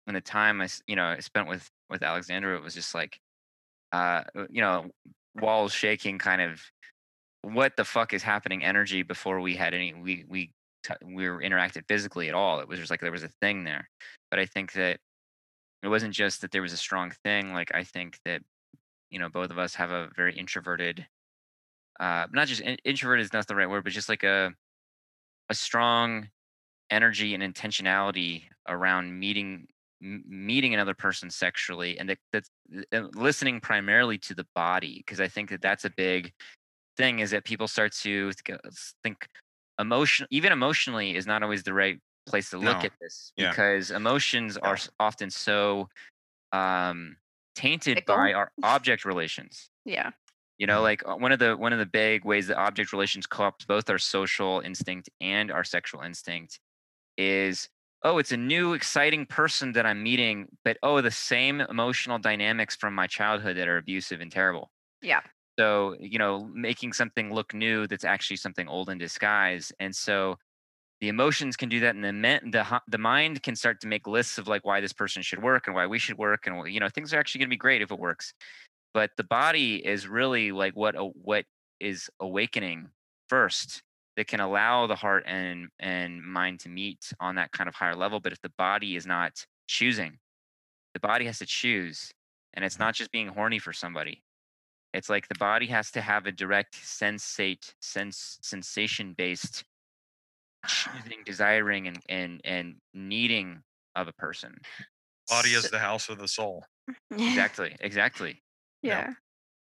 when 0.04 0.14
the 0.14 0.22
time 0.22 0.60
I 0.62 0.68
you 0.86 0.96
know 0.96 1.06
I 1.06 1.20
spent 1.20 1.48
with 1.48 1.70
with 1.90 2.02
Alexandra 2.02 2.56
it 2.56 2.62
was 2.62 2.74
just 2.74 2.94
like 2.94 3.20
uh 3.92 4.24
you 4.50 4.60
know 4.62 4.90
walls 5.36 5.72
shaking 5.72 6.18
kind 6.18 6.42
of 6.42 6.62
what 7.42 7.76
the 7.76 7.84
fuck 7.84 8.12
is 8.12 8.22
happening 8.22 8.64
energy 8.64 9.02
before 9.02 9.40
we 9.40 9.56
had 9.56 9.74
any 9.74 9.94
we 9.94 10.24
we 10.28 10.52
we 11.04 11.28
were 11.28 11.40
interacted 11.40 11.82
physically 11.88 12.28
at 12.28 12.34
all 12.34 12.60
it 12.60 12.68
was 12.68 12.78
just 12.78 12.90
like 12.90 13.00
there 13.00 13.12
was 13.12 13.22
a 13.22 13.30
thing 13.40 13.64
there. 13.64 13.88
But 14.30 14.40
I 14.40 14.46
think 14.46 14.72
that 14.72 14.98
it 15.82 15.88
wasn't 15.88 16.14
just 16.14 16.40
that 16.40 16.50
there 16.50 16.62
was 16.62 16.72
a 16.72 16.76
strong 16.76 17.12
thing 17.24 17.52
like 17.52 17.70
I 17.74 17.84
think 17.84 18.18
that 18.24 18.42
you 19.10 19.18
know 19.18 19.28
both 19.28 19.50
of 19.50 19.58
us 19.58 19.74
have 19.74 19.90
a 19.90 20.08
very 20.16 20.36
introverted 20.36 21.06
uh 22.00 22.26
not 22.32 22.48
just 22.48 22.60
in- 22.60 22.78
introverted 22.84 23.24
is 23.24 23.32
not 23.32 23.46
the 23.46 23.54
right 23.54 23.70
word 23.70 23.84
but 23.84 23.92
just 23.92 24.08
like 24.08 24.24
a 24.24 24.52
a 25.48 25.54
strong 25.54 26.28
energy 26.90 27.34
and 27.34 27.42
intentionality 27.42 28.44
around 28.68 29.18
meeting 29.18 29.66
meeting 30.00 30.74
another 30.74 30.94
person 30.94 31.30
sexually 31.30 31.98
and 31.98 32.08
that 32.08 32.18
that's 32.32 32.50
uh, 32.92 33.08
listening 33.14 33.60
primarily 33.60 34.18
to 34.18 34.34
the 34.34 34.46
body 34.54 34.98
because 34.98 35.20
i 35.20 35.28
think 35.28 35.48
that 35.48 35.62
that's 35.62 35.84
a 35.84 35.90
big 35.90 36.32
thing 36.96 37.20
is 37.20 37.30
that 37.30 37.44
people 37.44 37.66
start 37.66 37.92
to 37.92 38.30
think 39.02 39.26
emotion 39.78 40.26
even 40.30 40.52
emotionally 40.52 41.16
is 41.16 41.26
not 41.26 41.42
always 41.42 41.62
the 41.62 41.74
right 41.74 42.00
place 42.26 42.50
to 42.50 42.58
look 42.58 42.82
No. 42.82 42.86
at 42.86 42.92
this 43.00 43.32
Yeah. 43.36 43.50
because 43.50 43.90
emotions 43.90 44.56
are 44.56 44.76
often 44.98 45.30
so 45.30 45.88
um 46.52 47.16
tainted 47.54 47.98
Fickle. 47.98 48.16
by 48.16 48.32
our 48.32 48.52
object 48.62 49.04
relations 49.04 49.70
Yeah. 49.84 50.12
you 50.58 50.66
know 50.66 50.82
like 50.82 51.06
uh, 51.08 51.16
one 51.16 51.32
of 51.32 51.38
the 51.38 51.56
one 51.56 51.72
of 51.72 51.78
the 51.78 51.86
big 51.86 52.24
ways 52.24 52.46
that 52.48 52.58
object 52.58 52.92
relations 52.92 53.26
co-opt 53.26 53.66
both 53.66 53.88
our 53.90 53.98
social 53.98 54.60
instinct 54.60 55.08
and 55.20 55.50
our 55.50 55.64
sexual 55.64 56.02
instinct 56.02 56.60
is 57.18 57.68
oh 58.04 58.18
it's 58.18 58.32
a 58.32 58.36
new 58.36 58.74
exciting 58.74 59.26
person 59.26 59.72
that 59.72 59.86
i'm 59.86 60.02
meeting 60.02 60.48
but 60.64 60.78
oh 60.82 61.00
the 61.00 61.10
same 61.10 61.60
emotional 61.62 62.18
dynamics 62.18 62.76
from 62.76 62.94
my 62.94 63.06
childhood 63.06 63.56
that 63.56 63.68
are 63.68 63.78
abusive 63.78 64.20
and 64.20 64.32
terrible 64.32 64.70
Yeah. 65.02 65.22
So 65.58 65.96
you 65.98 66.18
know 66.18 66.48
making 66.52 66.92
something 66.92 67.32
look 67.32 67.54
new 67.54 67.86
that's 67.86 68.04
actually 68.04 68.36
something 68.36 68.68
old 68.68 68.90
in 68.90 68.98
disguise 68.98 69.72
and 69.80 69.94
so 69.94 70.36
the 71.00 71.08
emotions 71.08 71.56
can 71.56 71.68
do 71.68 71.80
that 71.80 71.94
and 71.94 72.04
the 72.04 72.12
men, 72.12 72.50
the 72.50 72.80
the 72.88 72.98
mind 72.98 73.42
can 73.42 73.54
start 73.54 73.80
to 73.80 73.86
make 73.86 74.06
lists 74.06 74.38
of 74.38 74.48
like 74.48 74.64
why 74.64 74.80
this 74.80 74.92
person 74.92 75.22
should 75.22 75.42
work 75.42 75.66
and 75.66 75.76
why 75.76 75.86
we 75.86 75.98
should 75.98 76.16
work 76.16 76.46
and 76.46 76.72
you 76.72 76.80
know 76.80 76.88
things 76.88 77.12
are 77.12 77.18
actually 77.18 77.40
going 77.40 77.48
to 77.48 77.54
be 77.54 77.58
great 77.58 77.82
if 77.82 77.90
it 77.90 77.98
works. 77.98 78.32
But 78.94 79.10
the 79.18 79.24
body 79.24 79.76
is 79.86 80.08
really 80.08 80.52
like 80.52 80.74
what 80.74 80.94
what 81.14 81.44
is 81.80 82.08
awakening 82.20 82.88
first 83.28 83.82
that 84.16 84.26
can 84.26 84.40
allow 84.40 84.86
the 84.86 84.94
heart 84.94 85.24
and 85.26 85.68
and 85.78 86.22
mind 86.22 86.60
to 86.60 86.68
meet 86.68 87.12
on 87.20 87.34
that 87.36 87.52
kind 87.52 87.68
of 87.68 87.74
higher 87.74 87.94
level 87.94 88.20
but 88.20 88.32
if 88.32 88.40
the 88.40 88.52
body 88.56 88.96
is 88.96 89.06
not 89.06 89.44
choosing 89.66 90.18
the 90.94 91.00
body 91.00 91.26
has 91.26 91.38
to 91.38 91.46
choose 91.46 92.10
and 92.54 92.64
it's 92.64 92.76
mm-hmm. 92.76 92.84
not 92.84 92.94
just 92.94 93.12
being 93.12 93.28
horny 93.28 93.58
for 93.58 93.72
somebody 93.72 94.22
it's 94.96 95.10
like 95.10 95.28
the 95.28 95.34
body 95.36 95.66
has 95.66 95.90
to 95.92 96.00
have 96.00 96.26
a 96.26 96.32
direct 96.32 96.74
sensate 96.74 97.74
sense 97.80 98.38
sensation 98.42 99.12
based 99.12 99.64
choosing 100.66 101.22
desiring 101.24 101.86
and 101.86 102.02
and 102.08 102.40
and 102.44 102.76
needing 102.94 103.62
of 103.94 104.08
a 104.08 104.12
person 104.12 104.54
Body 105.28 105.50
is 105.54 105.70
the 105.70 105.78
house 105.80 106.08
of 106.08 106.18
the 106.18 106.28
soul. 106.28 106.64
exactly 107.10 107.76
exactly 107.80 108.42
Yeah. 108.82 109.14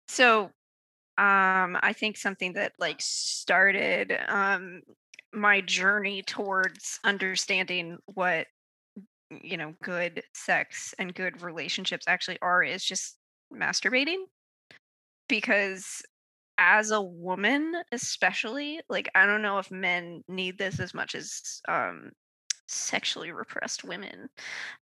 So 0.09 0.45
um 1.19 1.79
I 1.83 1.93
think 1.95 2.17
something 2.17 2.55
that 2.55 2.75
like 2.79 3.01
started 3.01 4.19
um 4.29 4.83
my 5.33 5.61
journey 5.61 6.23
towards 6.23 7.01
understanding 7.05 7.99
what 8.07 8.47
you 9.31 9.57
know 9.57 9.75
good 9.83 10.23
sex 10.35 10.95
and 10.99 11.15
good 11.15 11.43
relationships 11.43 12.07
actually 12.09 12.39
are 12.43 12.63
is 12.63 12.85
just 12.85 13.19
masturbating 13.53 14.25
because 15.29 16.03
as 16.59 16.91
a 16.91 17.03
woman 17.03 17.75
especially 17.93 18.81
like 18.89 19.09
I 19.15 19.27
don't 19.27 19.43
know 19.43 19.59
if 19.59 19.71
men 19.71 20.23
need 20.29 20.59
this 20.59 20.81
as 20.81 20.95
much 20.95 21.15
as 21.15 21.61
um 21.69 22.13
sexually 22.69 23.33
repressed 23.33 23.85
women 23.85 24.29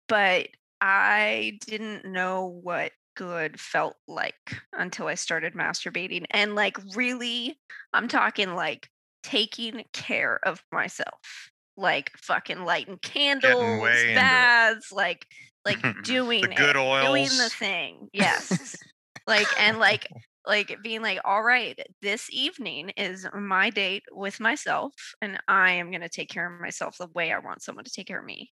but 0.08 0.50
I 0.82 1.60
didn't 1.66 2.06
know 2.06 2.46
what 2.46 2.94
good 3.16 3.60
felt 3.60 3.98
like 4.08 4.62
until 4.74 5.08
I 5.08 5.16
started 5.16 5.54
masturbating. 5.54 6.26
And 6.32 6.56
like, 6.56 6.78
really, 6.96 7.60
I'm 7.94 8.08
talking 8.08 8.56
like 8.56 8.90
taking 9.24 9.84
care 9.94 10.40
of 10.48 10.64
myself, 10.72 11.52
like 11.78 12.12
fucking 12.18 12.64
lighting 12.64 12.98
candles, 13.00 13.60
way 13.82 14.16
into 14.16 14.44
it. 14.44 14.54
baths, 14.54 14.92
like, 14.92 15.28
like 15.66 15.80
doing 16.02 16.44
The 16.44 16.56
good 16.56 16.76
it, 16.76 16.80
doing 17.02 17.38
the 17.38 17.50
thing. 17.50 18.10
Yes. 18.14 18.84
Like, 19.28 19.54
and 19.58 19.80
like, 19.80 20.08
like 20.46 20.82
being 20.82 21.02
like, 21.02 21.20
all 21.26 21.44
right, 21.44 21.80
this 22.02 22.30
evening 22.32 22.90
is 22.92 23.28
my 23.34 23.70
date 23.70 24.04
with 24.12 24.40
myself, 24.40 24.94
and 25.22 25.40
I 25.48 25.72
am 25.74 25.92
going 25.92 26.02
to 26.02 26.10
take 26.10 26.30
care 26.30 26.52
of 26.54 26.62
myself 26.62 26.98
the 26.98 27.08
way 27.08 27.32
I 27.32 27.40
want 27.40 27.62
someone 27.62 27.86
to 27.86 27.92
take 27.92 28.08
care 28.08 28.20
of 28.20 28.26
me. 28.26 28.52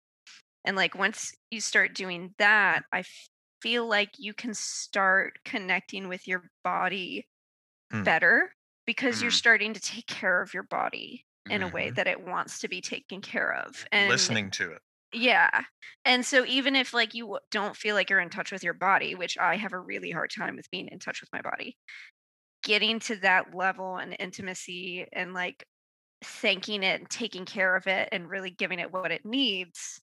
And 0.66 0.76
like 0.78 0.96
once 0.96 1.34
you 1.52 1.62
start 1.62 1.96
doing 1.96 2.36
that, 2.38 2.84
I 2.92 3.04
feel 3.62 3.88
like 3.88 4.12
you 4.18 4.34
can 4.34 4.54
start 4.54 5.40
connecting 5.46 6.08
with 6.08 6.28
your 6.28 6.50
body 6.64 7.28
Hmm. 7.92 8.06
better 8.06 8.54
because 8.86 9.22
you're 9.22 9.32
Mhm. 9.32 9.32
starting 9.32 9.74
to 9.74 9.80
take 9.82 10.08
care 10.08 10.42
of 10.42 10.54
your 10.54 10.64
body 10.64 11.26
in 11.50 11.64
a 11.64 11.70
way 11.70 11.90
Mhm. 11.90 11.96
that 11.96 12.08
it 12.08 12.22
wants 12.26 12.60
to 12.60 12.68
be 12.68 12.82
taken 12.82 13.22
care 13.22 13.54
of. 13.54 13.86
And 13.92 14.08
Listening 14.08 14.52
to 14.52 14.72
it. 14.74 14.82
Yeah. 15.14 15.64
And 16.06 16.26
so 16.26 16.46
even 16.46 16.76
if 16.76 16.94
like 16.94 17.14
you 17.14 17.38
don't 17.52 17.76
feel 17.76 17.96
like 17.96 18.10
you're 18.10 18.20
in 18.20 18.30
touch 18.30 18.52
with 18.52 18.64
your 18.64 18.74
body, 18.74 19.16
which 19.16 19.38
I 19.38 19.56
have 19.58 19.74
a 19.74 19.80
really 19.80 20.12
hard 20.12 20.32
time 20.36 20.56
with 20.56 20.70
being 20.72 20.90
in 20.90 21.00
touch 21.00 21.22
with 21.22 21.30
my 21.32 21.42
body, 21.42 21.78
getting 22.64 23.00
to 23.02 23.16
that 23.18 23.54
level 23.56 23.98
and 23.98 24.16
intimacy 24.20 25.06
and 25.14 25.34
like 25.34 25.66
thanking 26.24 26.84
it 26.84 27.02
and 27.02 27.10
taking 27.10 27.46
care 27.46 27.76
of 27.76 27.88
it 27.88 28.10
and 28.12 28.30
really 28.30 28.50
giving 28.50 28.80
it 28.80 28.92
what 28.92 29.12
it 29.12 29.26
needs 29.26 30.02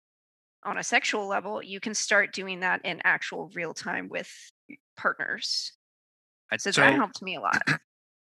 on 0.64 0.76
a 0.78 0.84
sexual 0.84 1.26
level, 1.26 1.62
you 1.62 1.80
can 1.80 1.94
start 1.94 2.34
doing 2.34 2.60
that 2.60 2.84
in 2.84 3.00
actual 3.04 3.50
real 3.54 3.72
time 3.72 4.08
with 4.08 4.30
partners. 4.96 5.72
I- 6.52 6.58
So, 6.58 6.70
So- 6.70 6.82
that 6.82 6.94
helped 6.94 7.22
me 7.22 7.36
a 7.36 7.40
lot. 7.40 7.62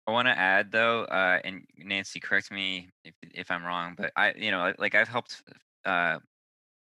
I 0.07 0.11
want 0.11 0.29
to 0.29 0.39
add 0.39 0.71
though, 0.71 1.05
uh, 1.05 1.41
and 1.45 1.65
Nancy, 1.79 2.21
correct 2.21 2.51
me 2.51 2.91
if 3.05 3.15
if 3.23 3.51
I'm 3.51 3.65
wrong, 3.65 3.95
but 3.97 4.13
I, 4.17 4.35
you 4.37 4.51
know, 4.51 4.75
like 4.79 4.95
I've 4.95 5.09
helped 5.09 5.43
uh, 5.87 6.19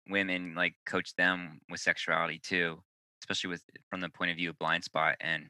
women 0.09 0.55
like 0.55 0.75
coach 0.85 1.15
them 1.15 1.61
with 1.69 1.79
sexuality 1.79 2.39
too, 2.39 2.81
especially 3.23 3.49
with 3.49 3.63
from 3.89 4.01
the 4.01 4.09
point 4.09 4.31
of 4.31 4.37
view 4.37 4.49
of 4.49 4.57
blind 4.59 4.83
spot. 4.83 5.15
And 5.21 5.49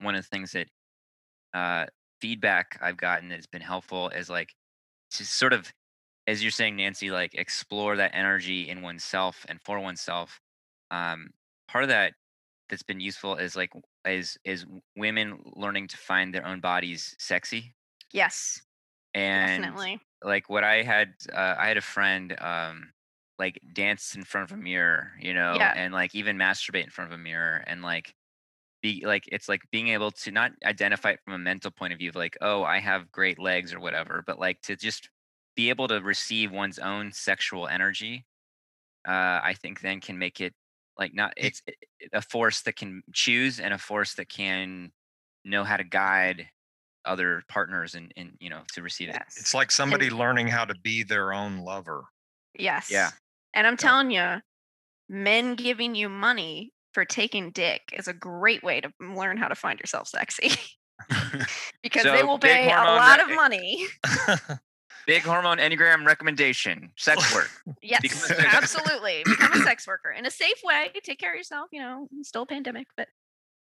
one 0.00 0.14
of 0.14 0.22
the 0.22 0.28
things 0.28 0.52
that 0.52 0.68
uh, 1.54 1.86
feedback 2.20 2.78
I've 2.80 2.96
gotten 2.96 3.28
that's 3.28 3.46
been 3.46 3.62
helpful 3.62 4.08
is 4.10 4.28
like 4.30 4.54
to 5.12 5.24
sort 5.26 5.52
of, 5.52 5.72
as 6.26 6.42
you're 6.42 6.50
saying, 6.50 6.76
Nancy, 6.76 7.10
like 7.10 7.34
explore 7.34 7.96
that 7.96 8.14
energy 8.14 8.68
in 8.68 8.82
oneself 8.82 9.44
and 9.48 9.60
for 9.62 9.80
oneself. 9.80 10.40
Um, 10.90 11.30
part 11.68 11.84
of 11.84 11.88
that 11.90 12.14
that's 12.68 12.82
been 12.82 13.00
useful 13.00 13.36
is 13.36 13.56
like 13.56 13.70
is 14.06 14.38
is 14.44 14.66
women 14.96 15.38
learning 15.56 15.88
to 15.88 15.96
find 15.96 16.34
their 16.34 16.46
own 16.46 16.60
bodies 16.60 17.14
sexy 17.18 17.74
Yes, 18.12 18.62
and 19.14 19.62
definitely. 19.62 20.00
like 20.22 20.48
what 20.48 20.64
i 20.64 20.82
had 20.82 21.14
uh, 21.32 21.54
i 21.58 21.66
had 21.68 21.76
a 21.76 21.82
friend 21.82 22.36
um 22.40 22.90
like 23.38 23.60
dance 23.72 24.14
in 24.16 24.24
front 24.24 24.50
of 24.50 24.58
a 24.58 24.60
mirror, 24.60 25.12
you 25.20 25.34
know, 25.34 25.58
Yeah. 25.58 25.72
and 25.74 25.92
like 25.94 26.14
even 26.14 26.36
masturbate 26.36 26.84
in 26.84 26.90
front 26.90 27.12
of 27.12 27.18
a 27.18 27.22
mirror 27.22 27.64
and 27.66 27.82
like 27.82 28.14
be 28.82 29.04
like 29.06 29.24
it's 29.32 29.48
like 29.48 29.62
being 29.72 29.88
able 29.88 30.10
to 30.12 30.30
not 30.32 30.52
identify 30.64 31.10
it 31.12 31.20
from 31.24 31.34
a 31.34 31.38
mental 31.38 31.70
point 31.70 31.92
of 31.92 31.98
view 31.98 32.10
of 32.10 32.16
like, 32.16 32.36
oh, 32.40 32.64
I 32.64 32.80
have 32.80 33.12
great 33.12 33.38
legs 33.38 33.74
or 33.74 33.80
whatever, 33.80 34.22
but 34.26 34.38
like 34.38 34.60
to 34.62 34.76
just 34.76 35.10
be 35.56 35.70
able 35.70 35.88
to 35.88 36.00
receive 36.00 36.52
one's 36.52 36.78
own 36.78 37.12
sexual 37.12 37.68
energy, 37.68 38.26
uh, 39.06 39.40
I 39.42 39.54
think 39.60 39.80
then 39.80 40.00
can 40.00 40.18
make 40.18 40.40
it 40.40 40.54
like 40.98 41.14
not 41.14 41.32
it's 41.36 41.62
a 42.12 42.22
force 42.22 42.62
that 42.62 42.76
can 42.76 43.02
choose 43.12 43.60
and 43.60 43.72
a 43.72 43.78
force 43.78 44.14
that 44.14 44.28
can 44.28 44.92
know 45.44 45.64
how 45.64 45.76
to 45.76 45.84
guide 45.84 46.48
other 47.04 47.42
partners 47.48 47.94
and 47.94 48.12
and 48.16 48.36
you 48.40 48.50
know 48.50 48.62
to 48.74 48.82
receive 48.82 49.08
it. 49.10 49.22
It's 49.36 49.54
like 49.54 49.70
somebody 49.70 50.10
learning 50.10 50.48
how 50.48 50.64
to 50.64 50.74
be 50.74 51.04
their 51.04 51.32
own 51.32 51.58
lover. 51.58 52.04
Yes. 52.58 52.90
Yeah. 52.90 53.10
And 53.58 53.66
I'm 53.66 53.76
telling 53.76 54.12
you, 54.12 54.36
men 55.08 55.56
giving 55.56 55.96
you 55.96 56.08
money 56.08 56.72
for 56.92 57.04
taking 57.04 57.50
dick 57.50 57.82
is 57.92 58.06
a 58.06 58.12
great 58.12 58.62
way 58.62 58.80
to 58.80 58.92
learn 59.00 59.36
how 59.36 59.48
to 59.48 59.56
find 59.56 59.80
yourself 59.80 60.06
sexy 60.06 60.52
because 61.82 62.04
they 62.04 62.22
will 62.22 62.38
pay 62.38 62.70
a 62.70 62.76
lot 62.76 63.18
re- 63.18 63.24
of 63.24 63.36
money. 63.36 63.84
Big 65.08 65.22
hormone 65.22 65.58
enneagram 65.58 66.06
recommendation: 66.06 66.92
sex 66.96 67.34
work. 67.34 67.50
Yes, 67.82 68.00
Become 68.02 68.18
a 68.18 68.26
sex 68.26 68.38
worker. 68.38 68.56
absolutely. 68.56 69.22
Become 69.24 69.52
a 69.60 69.64
sex 69.64 69.88
worker 69.88 70.10
in 70.12 70.24
a 70.24 70.30
safe 70.30 70.60
way. 70.62 70.92
Take 71.02 71.18
care 71.18 71.32
of 71.32 71.36
yourself. 71.36 71.66
You 71.72 71.80
know, 71.80 72.08
still 72.22 72.42
a 72.42 72.46
pandemic, 72.46 72.86
but 72.96 73.08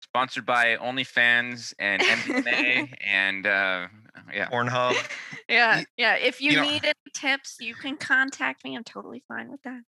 Sponsored 0.02 0.46
by 0.46 0.78
OnlyFans 0.78 1.74
and 1.78 2.02
MDMA 2.02 2.94
and 3.02 3.48
uh, 3.48 3.88
yeah. 4.34 4.50
Pornhub. 4.50 4.96
yeah, 5.50 5.84
yeah. 5.98 6.16
If 6.16 6.42
you, 6.42 6.52
you 6.52 6.58
know- 6.58 6.64
need 6.64 6.84
any 6.86 6.94
tips, 7.14 7.58
you 7.60 7.74
can 7.76 7.98
contact 7.98 8.64
me. 8.64 8.76
I'm 8.76 8.84
totally 8.84 9.24
fine 9.28 9.50
with 9.52 9.62
that. 9.64 9.82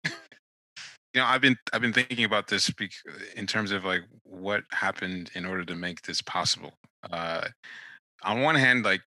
you 1.14 1.22
know 1.22 1.26
i've 1.28 1.40
been 1.42 1.56
i've 1.72 1.82
been 1.82 1.94
thinking 1.94 2.26
about 2.26 2.48
this 2.48 2.70
bec- 2.72 2.92
in 3.38 3.48
terms 3.48 3.72
of 3.72 3.86
like 3.86 4.02
what 4.24 4.64
happened 4.72 5.32
in 5.34 5.46
order 5.46 5.64
to 5.64 5.74
make 5.76 6.02
this 6.02 6.22
possible 6.22 6.74
uh 7.10 7.48
on 8.24 8.42
one 8.42 8.56
hand 8.56 8.84
like 8.84 9.02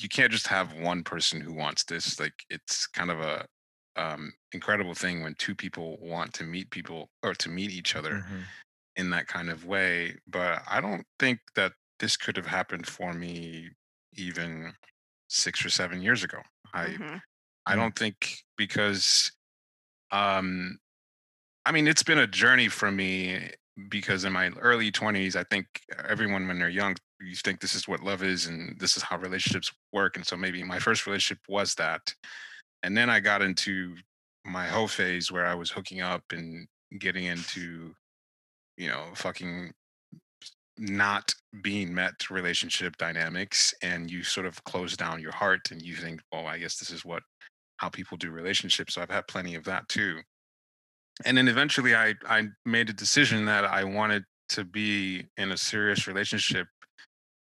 you 0.00 0.08
can't 0.08 0.32
just 0.32 0.48
have 0.48 0.72
one 0.74 1.04
person 1.04 1.40
who 1.40 1.52
wants 1.52 1.84
this 1.84 2.18
like 2.18 2.32
it's 2.50 2.88
kind 2.88 3.10
of 3.12 3.20
a 3.20 3.46
um 3.94 4.32
incredible 4.52 4.94
thing 4.94 5.22
when 5.22 5.34
two 5.38 5.54
people 5.54 5.96
want 6.00 6.32
to 6.34 6.42
meet 6.42 6.68
people 6.70 7.08
or 7.22 7.34
to 7.34 7.48
meet 7.48 7.70
each 7.70 7.94
other 7.94 8.24
Mhm. 8.28 8.42
in 8.96 9.10
that 9.10 9.28
kind 9.28 9.48
of 9.48 9.64
way 9.64 10.16
but 10.26 10.62
i 10.68 10.80
don't 10.80 11.04
think 11.20 11.38
that 11.54 11.72
this 12.00 12.16
could 12.16 12.36
have 12.36 12.46
happened 12.46 12.86
for 12.86 13.12
me 13.12 13.68
even 14.18 14.72
six 15.28 15.64
or 15.64 15.70
seven 15.70 16.02
years 16.02 16.24
ago 16.24 16.38
i 16.74 16.86
Mhm. 16.86 17.20
I 17.66 17.76
don't 17.76 17.94
think 17.94 18.38
because 18.56 19.30
um 20.10 20.78
I 21.66 21.72
mean 21.72 21.86
it's 21.86 22.02
been 22.02 22.18
a 22.18 22.26
journey 22.26 22.68
for 22.68 22.90
me 22.90 23.50
because 23.90 24.24
in 24.24 24.32
my 24.32 24.48
early 24.58 24.90
20s 24.90 25.36
I 25.36 25.44
think 25.44 25.66
everyone 26.08 26.48
when 26.48 26.58
they're 26.58 26.70
young 26.70 26.96
you 27.20 27.34
think 27.34 27.60
this 27.60 27.74
is 27.74 27.86
what 27.86 28.02
love 28.02 28.22
is 28.22 28.46
and 28.46 28.78
this 28.80 28.96
is 28.96 29.02
how 29.02 29.18
relationships 29.18 29.70
work 29.92 30.16
and 30.16 30.26
so 30.26 30.36
maybe 30.36 30.62
my 30.62 30.78
first 30.78 31.06
relationship 31.06 31.42
was 31.48 31.74
that 31.74 32.14
and 32.82 32.96
then 32.96 33.10
I 33.10 33.20
got 33.20 33.42
into 33.42 33.96
my 34.46 34.66
whole 34.66 34.88
phase 34.88 35.30
where 35.30 35.44
I 35.46 35.54
was 35.54 35.70
hooking 35.70 36.00
up 36.00 36.22
and 36.32 36.66
getting 36.98 37.24
into 37.24 37.94
you 38.78 38.88
know 38.88 39.10
fucking 39.14 39.74
not 40.78 41.34
being 41.62 41.92
met 41.92 42.30
relationship 42.30 42.96
dynamics 42.96 43.74
and 43.82 44.10
you 44.10 44.22
sort 44.22 44.46
of 44.46 44.62
close 44.64 44.96
down 44.96 45.20
your 45.20 45.32
heart 45.32 45.70
and 45.70 45.82
you 45.82 45.96
think 45.96 46.20
well 46.32 46.46
I 46.46 46.58
guess 46.58 46.76
this 46.78 46.90
is 46.90 47.04
what 47.04 47.22
how 47.78 47.88
people 47.88 48.16
do 48.16 48.30
relationships. 48.30 48.94
So 48.94 49.02
I've 49.02 49.10
had 49.10 49.26
plenty 49.28 49.54
of 49.54 49.64
that 49.64 49.88
too. 49.88 50.20
And 51.24 51.36
then 51.36 51.48
eventually 51.48 51.94
I 51.94 52.14
I 52.28 52.48
made 52.66 52.90
a 52.90 52.92
decision 52.92 53.44
that 53.46 53.64
I 53.64 53.84
wanted 53.84 54.24
to 54.50 54.64
be 54.64 55.24
in 55.36 55.52
a 55.52 55.56
serious 55.56 56.06
relationship 56.06 56.66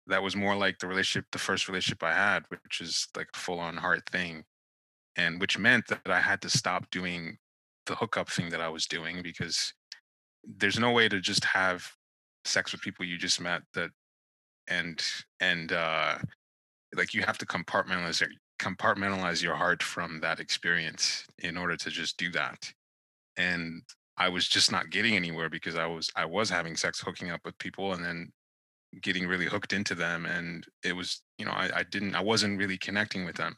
that 0.07 0.23
was 0.23 0.37
more 0.37 0.55
like 0.55 0.79
the 0.79 0.87
relationship, 0.87 1.27
the 1.33 1.39
first 1.39 1.69
relationship 1.69 2.03
I 2.03 2.13
had, 2.15 2.45
which 2.49 2.81
is 2.81 3.09
like 3.17 3.29
a 3.35 3.39
full 3.39 3.59
on 3.59 3.77
heart 3.77 4.03
thing. 4.11 4.45
And 5.17 5.41
which 5.41 5.59
meant 5.59 5.89
that 5.89 6.01
I 6.07 6.21
had 6.21 6.43
to 6.43 6.51
stop 6.51 6.91
doing 6.91 7.39
the 7.87 7.95
hookup 7.95 8.31
thing 8.31 8.51
that 8.51 8.61
I 8.61 8.69
was 8.69 8.87
doing 8.87 9.23
because 9.23 9.73
there's 10.45 10.79
no 10.79 10.93
way 10.93 11.09
to 11.09 11.21
just 11.21 11.45
have 11.45 11.91
sex 12.47 12.73
with 12.73 12.81
people 12.81 13.05
you 13.05 13.19
just 13.19 13.41
met 13.41 13.63
that 13.75 13.91
and 14.69 15.03
and 15.41 15.73
uh 15.73 16.17
like 16.95 17.15
you 17.15 17.23
have 17.23 17.39
to 17.39 17.47
compartmentalize 17.47 18.23
compartmentalize 18.59 19.43
your 19.43 19.55
heart 19.55 19.83
from 19.83 20.21
that 20.21 20.41
experience 20.41 21.27
in 21.41 21.57
order 21.57 21.77
to 21.77 21.91
just 21.91 22.17
do 22.17 22.31
that. 22.31 22.73
And 23.37 23.83
i 24.19 24.29
was 24.29 24.49
just 24.49 24.73
not 24.73 24.91
getting 24.91 25.15
anywhere 25.15 25.51
because 25.51 25.77
i 25.77 25.87
was 25.87 26.11
i 26.17 26.25
was 26.25 26.49
having 26.49 26.77
sex 26.77 27.01
hooking 27.01 27.31
up 27.31 27.41
with 27.45 27.59
people 27.59 27.93
and 27.93 28.05
then 28.05 28.33
getting 29.03 29.27
really 29.27 29.47
hooked 29.47 29.73
into 29.73 29.95
them 29.95 30.25
and 30.25 30.65
it 30.83 30.95
was 30.95 31.23
you 31.39 31.45
know 31.45 31.53
i, 31.53 31.71
I 31.75 31.83
didn't 31.83 32.15
i 32.15 32.21
wasn't 32.21 32.59
really 32.59 32.79
connecting 32.79 33.25
with 33.25 33.37
them 33.37 33.57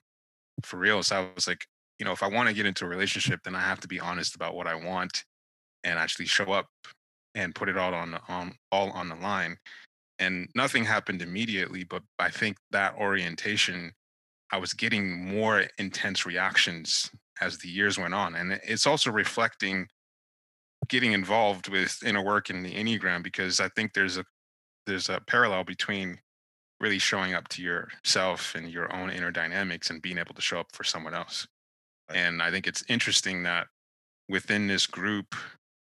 for 0.64 0.78
real. 0.78 1.02
So 1.02 1.16
i 1.16 1.28
was 1.34 1.46
like 1.46 1.64
you 1.98 2.04
know 2.04 2.12
if 2.12 2.22
i 2.22 2.28
want 2.28 2.48
to 2.48 2.54
get 2.54 2.66
into 2.66 2.84
a 2.84 2.88
relationship 2.88 3.40
then 3.44 3.54
i 3.54 3.60
have 3.60 3.80
to 3.80 3.88
be 3.88 4.00
honest 4.00 4.34
about 4.34 4.54
what 4.54 4.66
i 4.66 4.74
want 4.74 5.24
and 5.84 5.98
actually 5.98 6.26
show 6.26 6.52
up 6.52 6.66
and 7.38 7.54
put 7.54 7.68
it 7.68 7.76
all 7.76 7.94
on 7.94 8.10
the- 8.10 8.22
on 8.28 8.54
all 8.72 8.90
on 8.90 9.08
the 9.08 9.14
line 9.16 9.56
and 10.18 10.48
nothing 10.54 10.84
happened 10.84 11.22
immediately 11.22 11.84
but 11.84 12.02
i 12.18 12.28
think 12.28 12.56
that 12.70 12.94
orientation 12.96 13.92
i 14.52 14.58
was 14.58 14.72
getting 14.72 15.24
more 15.26 15.64
intense 15.78 16.26
reactions 16.26 17.10
as 17.40 17.58
the 17.58 17.68
years 17.68 17.98
went 17.98 18.14
on 18.14 18.34
and 18.34 18.52
it's 18.64 18.86
also 18.86 19.10
reflecting 19.10 19.86
getting 20.88 21.12
involved 21.12 21.68
with 21.68 21.98
inner 22.04 22.24
work 22.24 22.50
in 22.50 22.62
the 22.62 22.74
enneagram 22.74 23.22
because 23.22 23.60
i 23.60 23.68
think 23.70 23.92
there's 23.92 24.18
a 24.18 24.24
there's 24.86 25.08
a 25.08 25.20
parallel 25.26 25.64
between 25.64 26.18
really 26.80 26.98
showing 26.98 27.34
up 27.34 27.48
to 27.48 27.62
yourself 27.62 28.54
and 28.54 28.70
your 28.70 28.94
own 28.94 29.10
inner 29.10 29.32
dynamics 29.32 29.90
and 29.90 30.00
being 30.00 30.18
able 30.18 30.34
to 30.34 30.40
show 30.40 30.60
up 30.60 30.68
for 30.72 30.84
someone 30.84 31.14
else 31.14 31.46
and 32.08 32.42
i 32.42 32.50
think 32.50 32.66
it's 32.66 32.84
interesting 32.88 33.42
that 33.42 33.66
within 34.28 34.66
this 34.66 34.86
group 34.86 35.34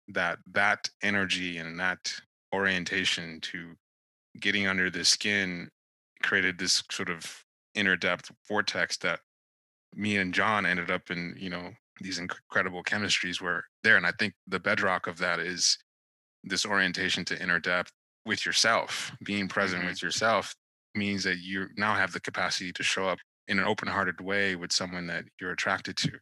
that 0.09 0.39
that 0.53 0.89
energy 1.01 1.57
and 1.57 1.79
that 1.79 2.13
orientation 2.53 3.39
to 3.41 3.75
getting 4.39 4.67
under 4.67 4.89
the 4.89 5.03
skin 5.03 5.69
created 6.23 6.57
this 6.57 6.83
sort 6.91 7.09
of 7.09 7.43
inner 7.75 7.95
depth 7.95 8.31
vortex 8.47 8.97
that 8.97 9.19
me 9.95 10.17
and 10.17 10.33
John 10.33 10.65
ended 10.65 10.91
up 10.91 11.09
in, 11.09 11.35
you 11.37 11.49
know, 11.49 11.71
these 12.01 12.19
incredible 12.19 12.83
chemistries 12.83 13.41
were 13.41 13.63
there. 13.83 13.97
And 13.97 14.05
I 14.05 14.11
think 14.19 14.33
the 14.47 14.59
bedrock 14.59 15.07
of 15.07 15.17
that 15.19 15.39
is 15.39 15.77
this 16.43 16.65
orientation 16.65 17.25
to 17.25 17.41
inner 17.41 17.59
depth 17.59 17.91
with 18.25 18.45
yourself. 18.45 19.11
Being 19.23 19.47
present 19.47 19.83
Mhm. 19.83 19.87
with 19.87 20.01
yourself 20.01 20.55
means 20.93 21.23
that 21.23 21.37
you 21.39 21.69
now 21.75 21.95
have 21.95 22.11
the 22.11 22.19
capacity 22.19 22.71
to 22.73 22.83
show 22.83 23.07
up 23.07 23.19
in 23.47 23.59
an 23.59 23.65
open 23.65 23.87
hearted 23.87 24.21
way 24.21 24.55
with 24.55 24.71
someone 24.71 25.07
that 25.07 25.25
you're 25.39 25.51
attracted 25.51 25.97
to. 25.97 26.19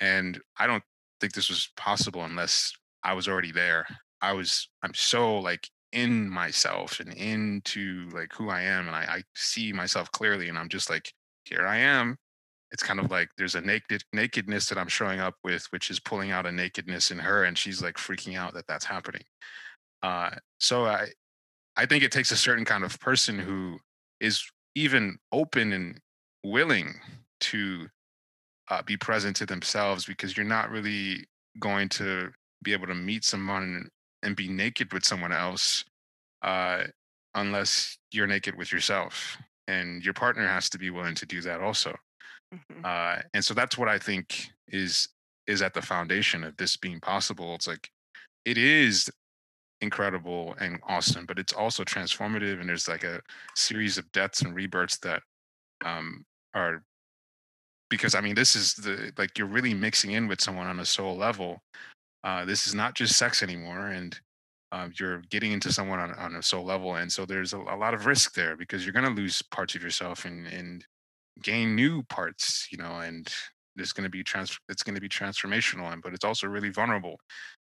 And 0.00 0.40
I 0.56 0.66
don't 0.66 0.84
think 1.20 1.32
this 1.32 1.48
was 1.48 1.68
possible 1.76 2.24
unless 2.24 2.72
I 3.02 3.14
was 3.14 3.28
already 3.28 3.52
there. 3.52 3.86
I 4.20 4.32
was, 4.32 4.68
I'm 4.82 4.94
so 4.94 5.38
like 5.38 5.68
in 5.92 6.28
myself 6.28 7.00
and 7.00 7.12
into 7.14 8.08
like 8.12 8.32
who 8.34 8.50
I 8.50 8.62
am. 8.62 8.86
And 8.86 8.96
I, 8.96 9.00
I 9.00 9.22
see 9.34 9.72
myself 9.72 10.10
clearly 10.12 10.48
and 10.48 10.58
I'm 10.58 10.68
just 10.68 10.90
like, 10.90 11.12
here 11.44 11.66
I 11.66 11.78
am. 11.78 12.16
It's 12.70 12.82
kind 12.82 13.00
of 13.00 13.10
like 13.10 13.30
there's 13.38 13.54
a 13.54 13.60
naked 13.62 14.02
nakedness 14.12 14.68
that 14.68 14.76
I'm 14.76 14.88
showing 14.88 15.20
up 15.20 15.34
with, 15.42 15.66
which 15.70 15.90
is 15.90 15.98
pulling 16.00 16.30
out 16.30 16.46
a 16.46 16.52
nakedness 16.52 17.10
in 17.10 17.18
her, 17.18 17.44
and 17.44 17.56
she's 17.56 17.82
like 17.82 17.94
freaking 17.96 18.36
out 18.36 18.52
that 18.54 18.66
that's 18.66 18.84
happening. 18.84 19.22
Uh, 20.02 20.30
so 20.60 20.84
I, 20.84 21.08
I 21.76 21.86
think 21.86 22.04
it 22.04 22.12
takes 22.12 22.30
a 22.30 22.36
certain 22.36 22.66
kind 22.66 22.84
of 22.84 23.00
person 23.00 23.38
who 23.38 23.78
is 24.20 24.44
even 24.74 25.16
open 25.32 25.72
and 25.72 25.98
willing 26.44 26.94
to 27.40 27.86
uh, 28.70 28.82
be 28.82 28.96
present 28.96 29.36
to 29.36 29.46
themselves 29.46 30.04
because 30.04 30.36
you're 30.36 30.44
not 30.44 30.70
really 30.70 31.24
going 31.58 31.88
to 31.88 32.30
be 32.62 32.72
able 32.72 32.86
to 32.86 32.94
meet 32.94 33.24
someone 33.24 33.88
and 34.22 34.36
be 34.36 34.48
naked 34.48 34.92
with 34.92 35.04
someone 35.04 35.32
else 35.32 35.84
uh, 36.42 36.84
unless 37.34 37.98
you're 38.12 38.26
naked 38.26 38.56
with 38.56 38.72
yourself 38.72 39.38
and 39.68 40.04
your 40.04 40.14
partner 40.14 40.46
has 40.46 40.68
to 40.70 40.78
be 40.78 40.90
willing 40.90 41.14
to 41.14 41.26
do 41.26 41.40
that 41.40 41.60
also 41.60 41.94
Mhm. 42.54 42.84
uh, 42.84 43.22
and 43.34 43.44
so 43.44 43.52
that's 43.54 43.76
what 43.76 43.88
i 43.88 43.98
think 43.98 44.50
is 44.68 45.08
is 45.46 45.62
at 45.62 45.74
the 45.74 45.82
foundation 45.82 46.44
of 46.44 46.56
this 46.56 46.76
being 46.76 47.00
possible 47.00 47.54
it's 47.54 47.66
like 47.66 47.90
it 48.44 48.56
is 48.58 49.10
incredible 49.80 50.54
and 50.60 50.80
awesome 50.88 51.26
but 51.26 51.38
it's 51.38 51.52
also 51.52 51.84
transformative 51.84 52.60
and 52.60 52.68
there's 52.68 52.88
like 52.88 53.04
a 53.04 53.20
series 53.54 53.98
of 53.98 54.10
deaths 54.12 54.42
and 54.42 54.54
rebirths 54.54 54.98
that 54.98 55.22
um 55.84 56.24
are 56.54 56.82
because 57.90 58.14
i 58.14 58.20
mean 58.20 58.34
this 58.34 58.56
is 58.56 58.74
the 58.74 59.12
like 59.18 59.38
you're 59.38 59.46
really 59.46 59.74
mixing 59.74 60.12
in 60.12 60.26
with 60.28 60.40
someone 60.40 60.66
on 60.66 60.80
a 60.80 60.84
soul 60.84 61.16
level 61.16 61.60
uh 62.24 62.44
this 62.44 62.66
is 62.66 62.74
not 62.74 62.94
just 62.94 63.16
sex 63.16 63.42
anymore 63.42 63.88
and 63.88 64.20
um, 64.70 64.92
you're 64.98 65.22
getting 65.30 65.52
into 65.52 65.72
someone 65.72 65.98
on, 65.98 66.12
on 66.14 66.34
a 66.36 66.42
soul 66.42 66.64
level 66.64 66.96
and 66.96 67.10
so 67.10 67.24
there's 67.24 67.54
a, 67.54 67.58
a 67.58 67.76
lot 67.76 67.94
of 67.94 68.04
risk 68.04 68.34
there 68.34 68.54
because 68.54 68.84
you're 68.84 68.92
going 68.92 69.06
to 69.06 69.22
lose 69.22 69.40
parts 69.40 69.74
of 69.74 69.82
yourself 69.82 70.26
and 70.26 70.46
and 70.46 70.84
gain 71.42 71.74
new 71.74 72.02
parts 72.04 72.68
you 72.70 72.76
know 72.76 72.98
and 73.00 73.32
There's 73.78 73.92
going 73.92 74.04
to 74.04 74.10
be 74.10 74.24
trans. 74.24 74.58
It's 74.68 74.82
going 74.82 74.96
to 74.96 75.00
be 75.00 75.08
transformational, 75.08 75.92
and 75.92 76.02
but 76.02 76.12
it's 76.12 76.24
also 76.24 76.48
really 76.48 76.70
vulnerable. 76.70 77.20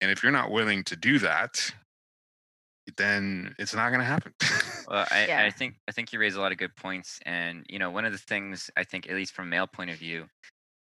And 0.01 0.11
if 0.11 0.21
you're 0.21 0.33
not 0.33 0.51
willing 0.51 0.83
to 0.83 0.97
do 0.97 1.17
that, 1.19 1.73
then 2.97 3.55
it's 3.57 3.73
not 3.73 3.89
going 3.89 4.01
to 4.01 4.05
happen. 4.05 4.33
Well, 4.85 5.07
I, 5.09 5.27
Yeah. 5.27 5.45
I 5.45 5.49
think 5.49 5.75
I 5.87 5.93
think 5.93 6.11
you 6.11 6.19
raise 6.19 6.35
a 6.35 6.41
lot 6.41 6.51
of 6.51 6.57
good 6.57 6.75
points, 6.75 7.19
and 7.25 7.65
you 7.69 7.79
know, 7.79 7.89
one 7.89 8.03
of 8.03 8.11
the 8.11 8.17
things 8.17 8.69
I 8.75 8.83
think, 8.83 9.07
at 9.07 9.15
least 9.15 9.33
from 9.33 9.47
a 9.47 9.49
male 9.49 9.65
point 9.65 9.91
of 9.91 9.97
view, 9.97 10.27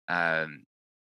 um, 0.08 0.64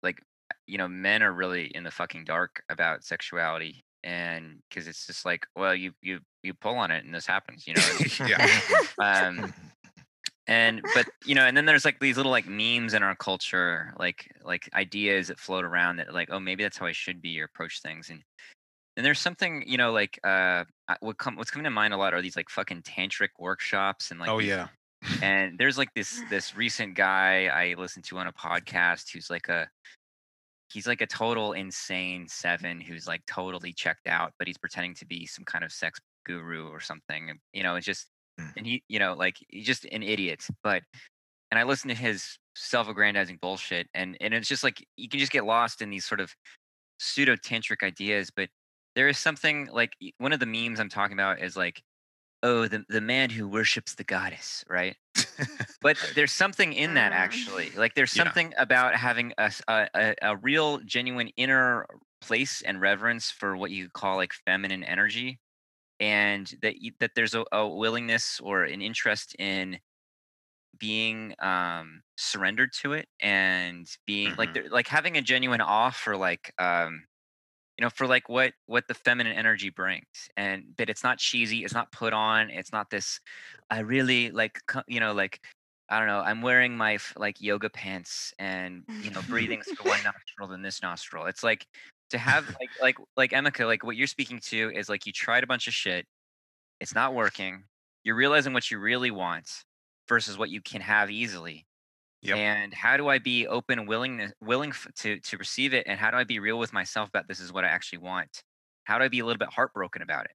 like 0.03 0.21
you 0.67 0.77
know, 0.77 0.87
men 0.87 1.23
are 1.23 1.33
really 1.33 1.65
in 1.67 1.83
the 1.83 1.91
fucking 1.91 2.25
dark 2.25 2.63
about 2.69 3.03
sexuality, 3.03 3.83
and 4.03 4.59
because 4.69 4.87
it's 4.87 5.05
just 5.05 5.25
like, 5.25 5.45
well, 5.55 5.75
you 5.75 5.91
you 6.01 6.19
you 6.43 6.53
pull 6.53 6.75
on 6.75 6.91
it, 6.91 7.05
and 7.05 7.13
this 7.13 7.25
happens, 7.25 7.65
you 7.67 7.73
know. 7.73 8.27
yeah. 8.27 8.59
um, 9.01 9.53
and 10.47 10.81
but 10.93 11.07
you 11.25 11.35
know, 11.35 11.45
and 11.45 11.55
then 11.55 11.65
there's 11.65 11.85
like 11.85 11.99
these 11.99 12.17
little 12.17 12.31
like 12.31 12.47
memes 12.47 12.93
in 12.93 13.03
our 13.03 13.15
culture, 13.15 13.93
like 13.99 14.31
like 14.43 14.69
ideas 14.73 15.27
that 15.27 15.39
float 15.39 15.65
around 15.65 15.97
that 15.97 16.13
like, 16.13 16.29
oh, 16.31 16.39
maybe 16.39 16.63
that's 16.63 16.77
how 16.77 16.85
I 16.85 16.91
should 16.91 17.21
be 17.21 17.39
or 17.39 17.45
approach 17.45 17.81
things, 17.81 18.09
and 18.09 18.21
and 18.97 19.05
there's 19.05 19.19
something 19.19 19.63
you 19.65 19.77
know 19.77 19.91
like 19.91 20.19
uh 20.23 20.63
what 20.99 21.17
come 21.17 21.35
what's 21.35 21.51
coming 21.51 21.65
to 21.65 21.69
mind 21.69 21.93
a 21.93 21.97
lot 21.97 22.13
are 22.13 22.21
these 22.21 22.35
like 22.35 22.49
fucking 22.49 22.81
tantric 22.83 23.29
workshops 23.39 24.11
and 24.11 24.19
like 24.19 24.29
oh 24.29 24.39
yeah. 24.39 24.67
and 25.21 25.57
there's 25.57 25.77
like 25.77 25.93
this 25.95 26.21
this 26.29 26.55
recent 26.55 26.95
guy 26.95 27.47
I 27.47 27.75
listened 27.77 28.05
to 28.05 28.17
on 28.17 28.27
a 28.27 28.33
podcast 28.33 29.11
who's 29.11 29.29
like 29.29 29.49
a 29.49 29.67
he's 30.71 30.87
like 30.87 31.01
a 31.01 31.07
total 31.07 31.53
insane 31.53 32.27
seven 32.27 32.81
who's 32.81 33.07
like 33.07 33.25
totally 33.27 33.73
checked 33.73 34.07
out, 34.07 34.33
but 34.39 34.47
he's 34.47 34.57
pretending 34.57 34.95
to 34.95 35.05
be 35.05 35.25
some 35.25 35.45
kind 35.45 35.63
of 35.63 35.71
sex 35.71 35.99
guru 36.25 36.67
or 36.69 36.79
something. 36.79 37.39
You 37.53 37.63
know, 37.63 37.75
it's 37.75 37.85
just 37.85 38.07
Mm. 38.39 38.53
and 38.57 38.65
he, 38.65 38.83
you 38.89 38.99
know, 38.99 39.13
like 39.13 39.37
he's 39.49 39.65
just 39.65 39.85
an 39.85 40.03
idiot. 40.03 40.45
But 40.63 40.83
and 41.51 41.59
I 41.59 41.63
listen 41.63 41.89
to 41.89 41.95
his 41.95 42.37
self-aggrandizing 42.55 43.37
bullshit, 43.41 43.87
and 43.93 44.17
and 44.21 44.33
it's 44.33 44.47
just 44.47 44.63
like 44.63 44.85
you 44.97 45.09
can 45.09 45.19
just 45.19 45.31
get 45.31 45.45
lost 45.45 45.81
in 45.81 45.89
these 45.89 46.05
sort 46.05 46.21
of 46.21 46.33
pseudo 46.99 47.35
tantric 47.35 47.83
ideas. 47.83 48.31
But 48.35 48.49
there 48.95 49.09
is 49.09 49.17
something 49.17 49.67
like 49.67 49.93
one 50.19 50.33
of 50.33 50.39
the 50.39 50.45
memes 50.45 50.79
I'm 50.79 50.89
talking 50.89 51.13
about 51.15 51.41
is 51.41 51.57
like, 51.57 51.83
oh, 52.43 52.67
the 52.67 52.85
the 52.89 53.01
man 53.01 53.29
who 53.31 53.47
worships 53.47 53.95
the 53.95 54.05
goddess, 54.05 54.63
right? 54.69 54.97
But 55.81 55.97
there's 56.11 56.31
something 56.31 56.73
in 56.73 56.93
that 56.95 57.11
Mm. 57.11 57.11
actually 57.13 57.73
like 57.77 57.95
there's 57.95 58.11
Yeah. 58.11 58.33
something 58.33 58.53
about 58.57 58.95
having 58.95 59.33
a 59.37 59.51
a 60.21 60.37
real 60.37 60.79
genuine 60.79 61.29
inner 61.37 61.85
place 62.21 62.61
and 62.61 62.81
reverence 62.81 63.31
for 63.31 63.55
what 63.57 63.71
you 63.71 63.89
call 63.89 64.15
like 64.17 64.33
feminine 64.33 64.83
energy 64.83 65.39
and 65.99 66.55
that 66.61 66.81
you, 66.81 66.93
that 66.99 67.11
there's 67.15 67.35
a, 67.35 67.45
a 67.53 67.67
willingness 67.67 68.39
or 68.41 68.63
an 68.65 68.81
interest 68.81 69.35
in 69.39 69.79
being 70.77 71.33
um 71.39 72.01
surrendered 72.17 72.71
to 72.73 72.93
it 72.93 73.07
and 73.21 73.87
being 74.05 74.35
like 74.37 74.51
Mhm. 74.51 74.53
there, 74.53 74.69
like 74.69 74.87
having 74.87 75.17
a 75.17 75.21
genuine 75.21 75.61
awe 75.61 75.89
for 75.89 76.17
like 76.17 76.53
um 76.59 77.05
you 77.77 77.83
know 77.83 77.89
for 77.89 78.07
like 78.07 78.29
what 78.29 78.53
what 78.67 78.87
the 78.87 78.93
feminine 78.93 79.35
energy 79.35 79.69
brings 79.69 80.29
and 80.37 80.63
but 80.77 80.89
it's 80.89 81.03
not 81.03 81.17
cheesy 81.17 81.63
it's 81.63 81.73
not 81.73 81.91
put 81.91 82.13
on 82.13 82.49
it's 82.49 82.71
not 82.71 82.89
this 82.89 83.19
i 83.69 83.79
really 83.79 84.31
like 84.31 84.59
you 84.87 84.99
know 84.99 85.13
like 85.13 85.41
i 85.89 85.99
don't 85.99 86.07
know 86.07 86.19
i'm 86.19 86.41
wearing 86.41 86.75
my 86.75 86.97
like 87.17 87.41
yoga 87.41 87.69
pants 87.69 88.33
and 88.39 88.83
you 89.01 89.11
know 89.11 89.21
breathing 89.27 89.61
through 89.61 89.91
one 89.91 89.99
nostril 90.03 90.47
than 90.47 90.61
this 90.61 90.81
nostril. 90.81 91.25
It's 91.25 91.43
like 91.43 91.65
to 92.09 92.17
have 92.17 92.47
like 92.59 92.69
like 92.81 92.97
like 93.17 93.31
Emeka 93.31 93.65
like 93.65 93.83
what 93.83 93.95
you're 93.95 94.07
speaking 94.07 94.39
to 94.45 94.71
is 94.75 94.89
like 94.89 95.05
you 95.05 95.11
tried 95.11 95.43
a 95.43 95.47
bunch 95.47 95.67
of 95.67 95.73
shit 95.73 96.05
it's 96.79 96.93
not 96.93 97.13
working 97.13 97.63
you're 98.03 98.15
realizing 98.15 98.53
what 98.53 98.69
you 98.69 98.79
really 98.79 99.11
want 99.11 99.49
versus 100.07 100.37
what 100.37 100.49
you 100.49 100.61
can 100.61 100.81
have 100.81 101.09
easily 101.09 101.65
Yep. 102.25 102.37
and 102.37 102.73
how 102.73 102.97
do 102.97 103.07
i 103.07 103.19
be 103.19 103.47
open 103.47 103.79
and 103.79 103.87
willing 103.87 104.31
willing 104.41 104.73
to 104.95 105.19
to 105.19 105.37
receive 105.37 105.73
it 105.73 105.85
and 105.87 105.99
how 105.99 106.11
do 106.11 106.17
i 106.17 106.23
be 106.23 106.39
real 106.39 106.59
with 106.59 106.73
myself 106.73 107.09
about 107.09 107.27
this 107.27 107.39
is 107.39 107.53
what 107.53 107.65
i 107.65 107.69
actually 107.69 107.99
want? 107.99 108.43
How 108.85 108.97
do 108.97 109.05
i 109.05 109.07
be 109.07 109.19
a 109.19 109.25
little 109.25 109.39
bit 109.39 109.49
heartbroken 109.49 110.01
about 110.01 110.25
it? 110.25 110.31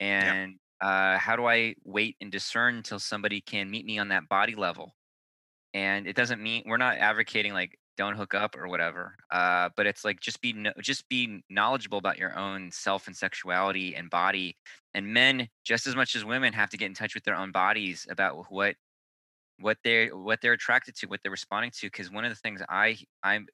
And 0.00 0.58
uh, 0.80 1.18
how 1.18 1.36
do 1.36 1.46
i 1.46 1.74
wait 1.84 2.16
and 2.20 2.32
discern 2.32 2.76
until 2.76 2.98
somebody 2.98 3.40
can 3.40 3.70
meet 3.70 3.84
me 3.86 3.98
on 3.98 4.08
that 4.08 4.28
body 4.28 4.54
level? 4.54 4.94
And 5.74 6.06
it 6.06 6.16
doesn't 6.16 6.42
mean 6.42 6.64
we're 6.66 6.76
not 6.78 6.98
advocating 6.98 7.52
like 7.52 7.78
don't 7.96 8.16
hook 8.16 8.32
up 8.34 8.56
or 8.56 8.66
whatever 8.66 9.14
uh, 9.30 9.68
but 9.76 9.86
it's 9.86 10.06
like 10.06 10.20
just 10.20 10.40
be 10.40 10.54
kno- 10.54 10.72
just 10.80 11.06
be 11.10 11.42
knowledgeable 11.50 11.98
about 11.98 12.16
your 12.16 12.36
own 12.38 12.70
self 12.70 13.06
and 13.06 13.16
sexuality 13.16 13.94
and 13.94 14.08
body 14.08 14.56
and 14.94 15.06
men 15.06 15.46
just 15.64 15.86
as 15.86 15.94
much 15.94 16.16
as 16.16 16.24
women 16.24 16.52
have 16.54 16.70
to 16.70 16.78
get 16.78 16.86
in 16.86 16.94
touch 16.94 17.14
with 17.14 17.24
their 17.24 17.36
own 17.36 17.52
bodies 17.52 18.06
about 18.10 18.46
what 18.48 18.74
what 19.60 19.78
they're 19.84 20.08
what 20.16 20.40
they're 20.42 20.52
attracted 20.52 20.94
to 20.96 21.06
what 21.06 21.20
they're 21.22 21.30
responding 21.30 21.70
to 21.70 21.86
because 21.86 22.10
one 22.10 22.24
of 22.24 22.30
the 22.30 22.36
things 22.36 22.62
i 22.68 22.96
i'm 23.22 23.46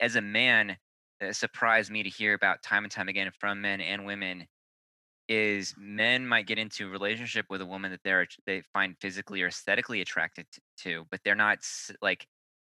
as 0.00 0.16
a 0.16 0.20
man 0.20 0.76
that 1.20 1.34
surprised 1.36 1.90
me 1.90 2.02
to 2.02 2.08
hear 2.08 2.34
about 2.34 2.62
time 2.62 2.84
and 2.84 2.92
time 2.92 3.08
again 3.08 3.30
from 3.38 3.60
men 3.60 3.80
and 3.80 4.04
women 4.04 4.46
is 5.28 5.74
men 5.76 6.26
might 6.26 6.46
get 6.46 6.58
into 6.58 6.86
a 6.86 6.90
relationship 6.90 7.46
with 7.50 7.60
a 7.60 7.66
woman 7.66 7.90
that 7.90 8.00
they're 8.04 8.26
they 8.46 8.62
find 8.72 8.96
physically 9.00 9.42
or 9.42 9.48
aesthetically 9.48 10.00
attracted 10.00 10.46
to 10.76 11.04
but 11.10 11.20
they're 11.24 11.34
not 11.34 11.58
like 12.00 12.26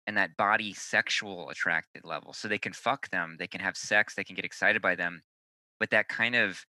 in 0.07 0.15
that 0.15 0.35
body 0.35 0.73
sexual 0.73 1.49
attracted 1.49 2.03
level. 2.03 2.33
So 2.33 2.47
they 2.47 2.57
can 2.57 2.73
fuck 2.73 3.09
them 3.09 3.37
they 3.39 3.47
can 3.47 3.61
have 3.61 3.77
sex 3.77 4.15
they 4.15 4.23
can 4.23 4.35
get 4.35 4.45
excited 4.45 4.81
by 4.81 4.95
them 4.95 5.21
but 5.79 5.91
that 5.91 6.09
kind 6.09 6.35
of 6.35 6.65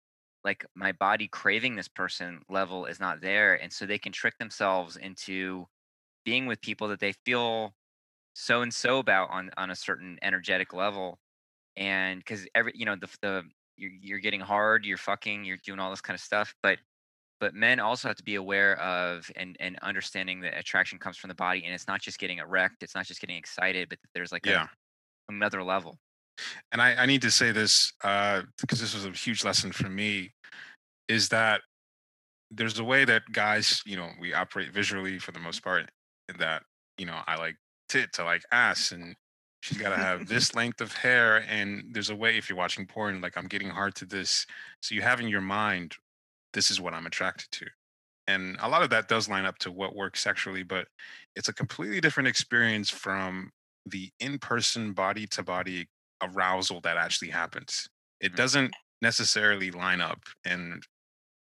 like 0.48 0.66
my 0.76 0.94
body 0.94 1.28
craving 1.28 1.76
this 1.76 1.90
person 1.90 2.42
level 2.50 2.86
is 2.86 3.02
not 3.02 3.20
there 3.20 3.56
and 3.62 3.72
so 3.72 3.86
they 3.86 4.00
can 4.00 4.14
trick 4.14 4.34
themselves 4.40 4.96
into 4.96 5.68
being 6.24 6.46
with 6.48 6.62
people 6.62 6.88
that 6.88 7.02
they 7.02 7.12
feel 7.26 7.76
so 8.34 8.62
and 8.62 8.74
so 8.74 9.00
about 9.00 9.30
on 9.30 9.52
on 9.58 9.72
a 9.72 9.76
certain 9.76 10.18
energetic 10.22 10.72
level 10.74 11.20
and 11.76 12.20
because 12.20 12.48
every 12.56 12.72
you 12.76 12.86
know 12.86 12.96
the 12.96 13.10
the 13.22 13.44
you're, 13.76 13.92
you're 14.02 14.20
getting 14.20 14.40
hard 14.40 14.86
you're 14.86 14.98
fucking 14.98 15.44
you're 15.44 15.58
doing 15.66 15.80
all 15.80 15.90
this 15.90 16.02
kind 16.02 16.16
of 16.16 16.22
stuff 16.22 16.56
but 16.64 16.80
but 17.42 17.54
men 17.54 17.80
also 17.80 18.08
have 18.08 18.18
to 18.18 18.24
be 18.24 18.36
aware 18.36 18.80
of 18.80 19.30
and 19.36 19.58
and 19.60 19.78
understanding 19.82 20.40
that 20.40 20.58
attraction 20.58 20.98
comes 20.98 21.18
from 21.18 21.28
the 21.28 21.36
body 21.36 21.66
and 21.66 21.74
it's 21.74 21.90
not 21.90 22.02
just 22.02 22.20
getting 22.20 22.38
erect 22.38 22.84
it's 22.84 22.96
not 22.96 23.06
just 23.06 23.20
getting 23.20 23.38
excited 23.38 23.90
but 23.90 24.00
there's 24.14 24.32
like 24.32 24.46
Yeah. 24.46 24.68
a, 25.30 25.34
another 25.34 25.62
level 25.62 26.00
and 26.72 26.82
I, 26.82 26.96
I 26.96 27.06
need 27.06 27.22
to 27.24 27.32
say 27.32 27.52
this 27.52 27.94
uh, 28.04 28.44
because 28.60 28.80
this 28.80 28.94
was 28.94 29.06
a 29.06 29.12
huge 29.12 29.44
lesson 29.44 29.72
for 29.72 29.90
me 29.90 30.34
is 31.08 31.30
that 31.30 31.62
there's 32.52 32.80
a 32.80 32.84
way 32.84 33.06
that 33.06 33.24
guys 33.32 33.82
you 33.86 33.98
know 33.98 34.10
we 34.20 34.34
operate 34.34 34.74
visually 34.74 35.20
for 35.20 35.32
the 35.32 35.40
most 35.40 35.64
part 35.64 35.90
in 36.30 36.38
that 36.38 36.64
you 36.98 37.06
know 37.06 37.22
i 37.28 37.36
like 37.36 37.56
tit 37.90 38.12
to 38.14 38.24
like 38.24 38.44
ass 38.52 38.92
and 38.92 39.16
she's 39.62 39.78
got 39.78 39.90
to 39.90 39.98
have 39.98 40.28
this 40.30 40.56
length 40.56 40.82
of 40.82 40.94
hair 40.94 41.44
and 41.50 41.84
there's 41.92 42.10
a 42.10 42.16
way 42.16 42.38
if 42.38 42.50
you're 42.50 42.58
watching 42.58 42.86
porn 42.86 43.22
like 43.22 43.38
i'm 43.38 43.48
getting 43.48 43.70
hard 43.70 43.96
to 43.96 44.06
this 44.06 44.46
so 44.82 44.96
you 44.96 45.02
have 45.02 45.20
in 45.20 45.28
your 45.28 45.42
mind 45.42 45.94
this 46.54 46.72
is 46.72 46.80
what 46.80 46.94
i'm 46.94 47.06
attracted 47.06 47.48
to 47.52 47.66
and 48.28 48.58
a 48.62 48.70
lot 48.70 48.84
of 48.84 48.90
that 48.90 49.08
does 49.08 49.30
line 49.30 49.46
up 49.46 49.58
to 49.58 49.72
what 49.72 49.96
works 49.96 50.22
sexually 50.22 50.64
but 50.64 50.88
it's 51.36 51.50
a 51.50 51.54
completely 51.54 52.00
different 52.00 52.28
experience 52.28 52.90
from 52.90 53.52
the 53.86 54.12
in-person 54.20 54.94
body 54.94 55.26
to 55.28 55.44
body 55.44 55.88
arousal 56.22 56.82
that 56.82 56.98
actually 56.98 57.30
happens. 57.30 57.88
It 58.20 58.34
Mhm. 58.34 58.36
doesn't 58.36 58.74
necessarily 59.02 59.72
line 59.72 60.02
up. 60.02 60.20
And 60.44 60.86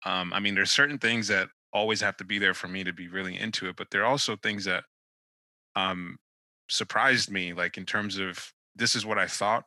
um, 0.06 0.34
I 0.34 0.40
mean, 0.40 0.56
there's 0.56 0.72
certain 0.72 0.98
things 0.98 1.28
that 1.30 1.50
always 1.72 2.02
have 2.02 2.18
to 2.18 2.24
be 2.24 2.40
there 2.40 2.54
for 2.54 2.68
me 2.68 2.84
to 2.84 2.94
be 2.94 3.08
really 3.08 3.38
into 3.38 3.68
it, 3.68 3.76
but 3.76 3.88
there 3.92 4.02
are 4.02 4.08
also 4.12 4.36
things 4.36 4.66
that 4.66 4.84
um, 5.76 6.18
surprised 6.70 7.30
me, 7.32 7.54
like 7.54 7.78
in 7.78 7.86
terms 7.86 8.18
of 8.18 8.52
this 8.76 8.96
is 8.96 9.06
what 9.06 9.18
I 9.18 9.28
thought 9.28 9.64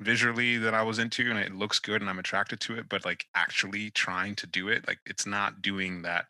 visually 0.00 0.58
that 0.58 0.74
I 0.74 0.82
was 0.82 0.98
into, 0.98 1.30
and 1.30 1.38
it 1.38 1.54
looks 1.54 1.78
good 1.78 2.00
and 2.02 2.10
I'm 2.10 2.18
attracted 2.18 2.60
to 2.60 2.76
it, 2.78 2.88
but 2.88 3.04
like 3.04 3.24
actually 3.34 3.90
trying 3.90 4.34
to 4.36 4.46
do 4.46 4.68
it, 4.68 4.86
like 4.86 4.98
it's 5.06 5.26
not 5.26 5.62
doing 5.62 6.02
that 6.02 6.26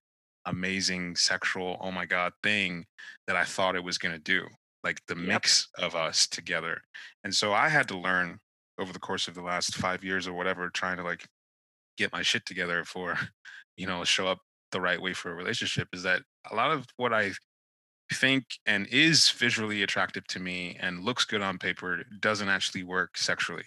amazing 0.47 1.17
sexual, 1.17 1.77
oh 1.81 1.91
my 1.91 2.07
God 2.07 2.33
thing 2.43 2.87
that 3.27 3.37
I 3.37 3.45
thought 3.45 3.75
it 3.77 3.83
was 3.85 3.99
going 3.99 4.15
to 4.15 4.21
do. 4.21 4.47
Like 4.85 5.01
the 5.09 5.17
Yep. 5.17 5.27
mix 5.29 5.69
of 5.79 5.97
us 5.97 6.29
together. 6.29 6.81
And 7.25 7.35
so 7.35 7.53
I 7.53 7.69
had 7.69 7.89
to 7.89 7.99
learn 7.99 8.39
over 8.79 8.93
the 8.93 9.01
course 9.01 9.27
of 9.27 9.35
the 9.35 9.43
last 9.43 9.75
five 9.75 10.05
years 10.05 10.29
or 10.29 10.33
whatever, 10.33 10.71
trying 10.71 10.99
to 10.99 11.03
like 11.03 11.27
get 11.97 12.13
my 12.13 12.23
shit 12.23 12.47
together 12.47 12.85
for, 12.85 13.19
you 13.77 13.87
know, 13.87 14.05
show 14.05 14.27
up 14.27 14.39
the 14.73 14.81
right 14.81 15.01
way 15.01 15.13
for 15.13 15.31
a 15.31 15.35
relationship 15.35 15.89
is 15.93 16.03
that 16.03 16.23
a 16.51 16.55
lot 16.55 16.71
of 16.71 16.87
what 16.97 17.13
I 17.13 17.33
think 18.13 18.45
and 18.67 18.87
is 18.89 19.31
visually 19.31 19.83
attractive 19.83 20.27
to 20.29 20.41
me 20.41 20.77
and 20.81 21.05
looks 21.05 21.25
good 21.25 21.43
on 21.43 21.59
paper 21.59 22.03
doesn't 22.21 22.49
actually 22.49 22.85
work 22.85 23.17
sexually 23.17 23.65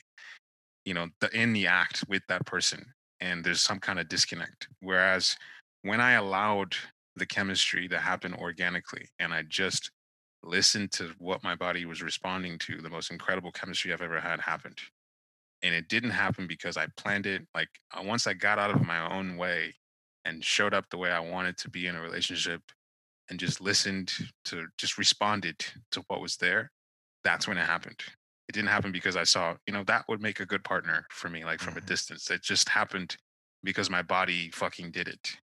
you 0.85 0.93
know 0.93 1.07
the 1.21 1.29
in 1.39 1.53
the 1.53 1.67
act 1.67 2.03
with 2.07 2.23
that 2.27 2.45
person 2.45 2.83
and 3.21 3.43
there's 3.43 3.61
some 3.61 3.79
kind 3.79 3.99
of 3.99 4.07
disconnect. 4.07 4.67
Whereas 4.79 5.35
when 5.83 6.01
i 6.01 6.13
allowed 6.13 6.75
the 7.15 7.25
chemistry 7.25 7.87
to 7.87 7.99
happen 7.99 8.33
organically 8.33 9.07
and 9.19 9.33
i 9.33 9.43
just 9.47 9.91
listened 10.43 10.91
to 10.91 11.11
what 11.17 11.43
my 11.43 11.55
body 11.55 11.85
was 11.85 12.01
responding 12.01 12.57
to 12.57 12.81
the 12.81 12.89
most 12.89 13.11
incredible 13.11 13.51
chemistry 13.51 13.93
i've 13.93 14.01
ever 14.01 14.19
had 14.19 14.39
happened 14.39 14.77
and 15.63 15.75
it 15.75 15.87
didn't 15.89 16.11
happen 16.11 16.47
because 16.47 16.77
i 16.77 16.87
planned 16.97 17.25
it 17.25 17.43
like 17.55 17.69
uh, 17.97 18.01
once 18.03 18.27
i 18.27 18.33
got 18.33 18.59
out 18.59 18.71
of 18.71 18.85
my 18.85 19.11
own 19.13 19.37
way 19.37 19.73
and 20.25 20.43
showed 20.43 20.73
up 20.73 20.85
the 20.89 20.97
way 20.97 21.11
i 21.11 21.19
wanted 21.19 21.57
to 21.57 21.69
be 21.69 21.87
in 21.87 21.95
a 21.95 22.01
relationship 22.01 22.61
and 23.29 23.39
just 23.39 23.61
listened 23.61 24.11
to 24.45 24.67
just 24.77 24.97
responded 24.97 25.55
to 25.91 26.03
what 26.07 26.21
was 26.21 26.37
there 26.37 26.71
that's 27.23 27.47
when 27.47 27.57
it 27.57 27.65
happened. 27.65 27.99
It 28.47 28.53
didn't 28.53 28.69
happen 28.69 28.91
because 28.91 29.15
I 29.15 29.23
saw, 29.23 29.55
you 29.67 29.73
know, 29.73 29.83
that 29.85 30.05
would 30.09 30.21
make 30.21 30.39
a 30.39 30.45
good 30.45 30.63
partner 30.63 31.05
for 31.11 31.29
me, 31.29 31.45
like 31.45 31.59
from 31.59 31.77
a 31.77 31.81
Mhm. 31.81 31.85
distance. 31.85 32.29
It 32.31 32.41
just 32.41 32.69
happened 32.69 33.17
because 33.63 33.89
my 33.89 34.01
body 34.01 34.51
fucking 34.51 34.91
did 34.91 35.07
it. 35.07 35.37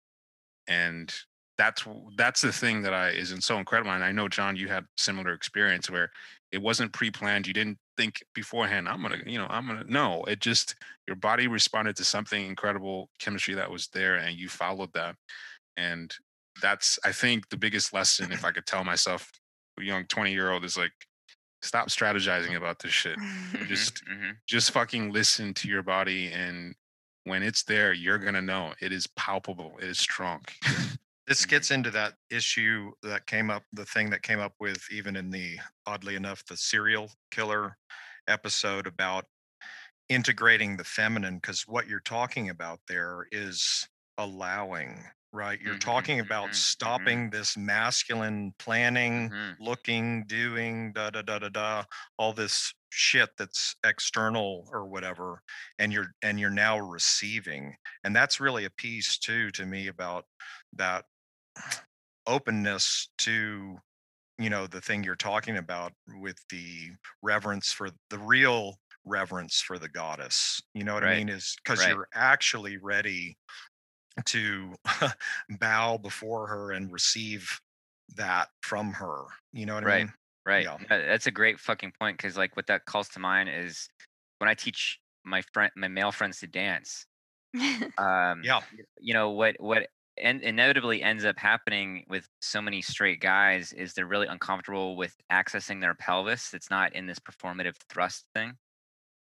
And 0.68 1.14
that's 1.58 1.86
that's 2.18 2.42
the 2.42 2.52
thing 2.52 2.82
that 2.82 2.94
I 2.94 3.10
isn't 3.10 3.44
so 3.44 3.60
incredible. 3.60 3.92
And 3.92 4.04
I 4.04 4.12
know 4.12 4.28
John, 4.28 4.56
you 4.56 4.68
had 4.68 4.86
similar 4.98 5.34
experience 5.34 5.90
where 5.90 6.12
it 6.52 6.62
wasn't 6.62 6.94
pre-planned. 6.94 7.48
You 7.48 7.54
didn't 7.54 7.78
think 7.98 8.24
beforehand, 8.34 8.88
I'm 8.90 9.02
gonna, 9.02 9.20
you 9.26 9.38
know, 9.38 9.48
I'm 9.50 9.68
gonna 9.68 9.84
no, 9.88 10.24
it 10.24 10.40
just 10.40 10.76
your 11.08 11.16
body 11.16 11.48
responded 11.48 11.96
to 11.98 12.04
something 12.04 12.46
incredible 12.46 13.10
chemistry 13.20 13.54
that 13.56 13.70
was 13.70 13.88
there 13.90 14.16
and 14.16 14.38
you 14.38 14.50
followed 14.50 14.94
that. 14.94 15.16
And 15.78 16.14
that's 16.62 17.00
I 17.04 17.12
think 17.12 17.50
the 17.50 17.58
biggest 17.58 17.94
lesson 17.94 18.32
if 18.32 18.46
I 18.46 18.52
could 18.52 18.66
tell 18.66 18.84
myself 18.84 19.32
a 19.80 19.84
young 19.84 20.06
20 20.06 20.32
year 20.32 20.52
old 20.52 20.64
is 20.64 20.78
like 20.78 20.92
stop 21.62 21.88
strategizing 21.88 22.56
about 22.56 22.80
this 22.80 22.92
shit 22.92 23.18
Mhm, 23.18 23.68
just 23.68 24.04
mhm. 24.06 24.38
just 24.48 24.72
fucking 24.72 25.12
listen 25.12 25.54
to 25.56 25.68
your 25.68 25.82
body 25.82 26.32
and 26.32 26.76
when 27.24 27.42
it's 27.42 27.64
there 27.64 27.94
you're 27.94 28.18
gonna 28.20 28.42
know 28.42 28.74
it 28.82 28.92
is 28.92 29.08
palpable 29.08 29.74
it 29.80 29.86
is 29.86 29.98
strong 29.98 30.42
This 31.28 31.46
Mhm. 31.46 31.46
gets 31.46 31.72
into 31.72 31.90
that 31.92 32.16
issue 32.30 32.92
that 33.02 33.28
came 33.28 33.50
up, 33.50 33.64
the 33.72 33.86
thing 33.86 34.10
that 34.10 34.24
came 34.24 34.40
up 34.40 34.56
with 34.60 34.84
even 34.92 35.16
in 35.16 35.30
the, 35.30 35.58
oddly 35.86 36.16
enough, 36.16 36.46
the 36.46 36.58
serial 36.58 37.12
killer 37.32 37.78
episode 38.28 38.88
about 38.88 39.26
integrating 40.10 40.78
the 40.78 40.84
feminine, 40.86 41.36
because 41.38 41.64
what 41.68 41.88
you're 41.88 42.00
talking 42.02 42.50
about 42.50 42.82
there 42.88 43.28
is 43.32 43.88
allowing, 44.18 45.06
right? 45.34 45.62
You're 45.62 45.76
Mhm, 45.76 45.78
talking 45.78 46.20
about 46.20 46.56
mhm. 46.56 46.56
stopping 46.56 47.32
this 47.32 47.58
masculine 47.58 48.54
planning, 48.60 49.32
Mhm. 49.32 49.60
looking, 49.60 50.26
doing, 50.28 50.94
da 50.94 51.12
da 51.12 51.22
da 51.24 51.40
da 51.40 51.50
da, 51.50 51.86
all 52.18 52.34
this 52.34 52.74
shit 52.92 53.32
that's 53.38 53.76
external 53.86 54.70
or 54.72 54.86
whatever, 54.88 55.44
and 55.80 55.94
you're 55.94 56.14
and 56.24 56.40
you're 56.40 56.50
now 56.52 56.80
receiving, 56.80 57.76
and 58.04 58.16
that's 58.16 58.40
really 58.42 58.66
a 58.66 58.72
piece 58.72 59.18
too 59.20 59.52
to 59.52 59.66
me 59.66 59.88
about 59.88 60.26
that 60.74 61.06
openness 62.28 63.10
to 63.20 63.78
you 64.40 64.50
know 64.50 64.66
the 64.66 64.82
thing 64.82 65.04
you're 65.04 65.16
talking 65.16 65.58
about 65.58 65.92
with 66.20 66.38
the 66.50 66.90
reverence 67.22 67.72
for 67.72 67.90
the 68.10 68.18
real 68.20 68.78
reverence 69.06 69.62
for 69.62 69.78
the 69.78 69.90
goddess 69.90 70.62
you 70.74 70.84
know 70.84 70.94
what 70.94 71.04
i 71.04 71.18
mean 71.18 71.30
is 71.30 71.56
because 71.64 71.80
right. 71.82 71.90
you're 71.90 72.08
actually 72.14 72.78
ready 72.78 73.38
to 74.26 74.74
bow 75.60 75.98
before 75.98 76.48
her 76.48 76.72
and 76.72 76.92
receive 76.92 77.60
that 78.16 78.48
from 78.62 78.94
her 78.94 79.24
you 79.52 79.66
know 79.66 79.76
what 79.76 79.86
i 79.86 80.00
mean 80.00 80.14
Right. 80.46 80.66
Yeah. 80.66 80.78
That's 80.90 81.28
a 81.28 81.32
great 81.32 81.60
fucking 81.60 81.94
point 82.00 82.18
because 82.18 82.36
like 82.36 82.56
what 82.56 82.68
that 82.68 82.86
calls 82.86 83.08
to 83.10 83.20
mind 83.20 83.50
is 83.50 83.88
when 84.40 84.50
I 84.50 84.54
teach 84.54 85.00
my 85.24 85.42
friend 85.54 85.72
my 85.76 85.88
male 85.88 86.12
friends 86.12 86.40
to 86.40 86.48
dance. 86.48 87.06
Um 87.98 88.42
yeah 88.44 88.62
you 89.00 89.14
know 89.14 89.30
what 89.30 89.56
what 89.60 89.88
and 90.18 90.42
inevitably 90.42 91.02
ends 91.02 91.26
up 91.26 91.38
happening 91.38 92.06
with 92.10 92.30
so 92.42 92.62
many 92.62 92.82
straight 92.82 93.20
guys 93.20 93.74
is 93.74 93.94
they're 93.94 94.06
really 94.06 94.28
uncomfortable 94.28 94.96
with 94.96 95.16
accessing 95.32 95.82
their 95.82 95.96
pelvis. 95.96 96.54
It's 96.54 96.70
not 96.70 96.94
in 96.94 97.08
this 97.08 97.20
performative 97.20 97.76
thrust 97.90 98.26
thing. 98.34 98.58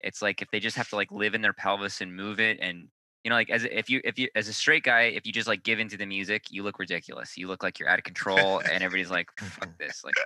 It's 0.02 0.22
like 0.22 0.42
if 0.42 0.50
they 0.52 0.60
just 0.60 0.78
have 0.78 0.90
to 0.90 0.96
like 0.96 1.12
live 1.12 1.34
in 1.36 1.42
their 1.42 1.54
pelvis 1.54 2.02
and 2.02 2.16
move 2.16 2.40
it 2.40 2.60
and 2.62 2.90
you 3.24 3.30
know 3.30 3.36
like 3.36 3.50
as 3.50 3.64
if 3.64 3.90
you 3.90 4.02
if 4.04 4.20
you 4.20 4.28
as 4.36 4.50
a 4.50 4.54
straight 4.54 4.84
guy 4.84 5.04
if 5.04 5.26
you 5.26 5.32
just 5.34 5.48
like 5.48 5.64
give 5.64 5.80
into 5.80 5.98
the 5.98 6.06
music 6.06 6.52
you 6.52 6.64
look 6.64 6.80
ridiculous 6.80 7.38
you 7.38 7.48
look 7.48 7.64
like 7.64 7.80
you're 7.80 7.90
out 7.90 8.00
of 8.00 8.04
control 8.04 8.62
and 8.68 8.84
everybody's 8.84 9.12
like 9.12 9.30
fuck 9.40 9.70
this 9.80 10.04
like 10.04 10.18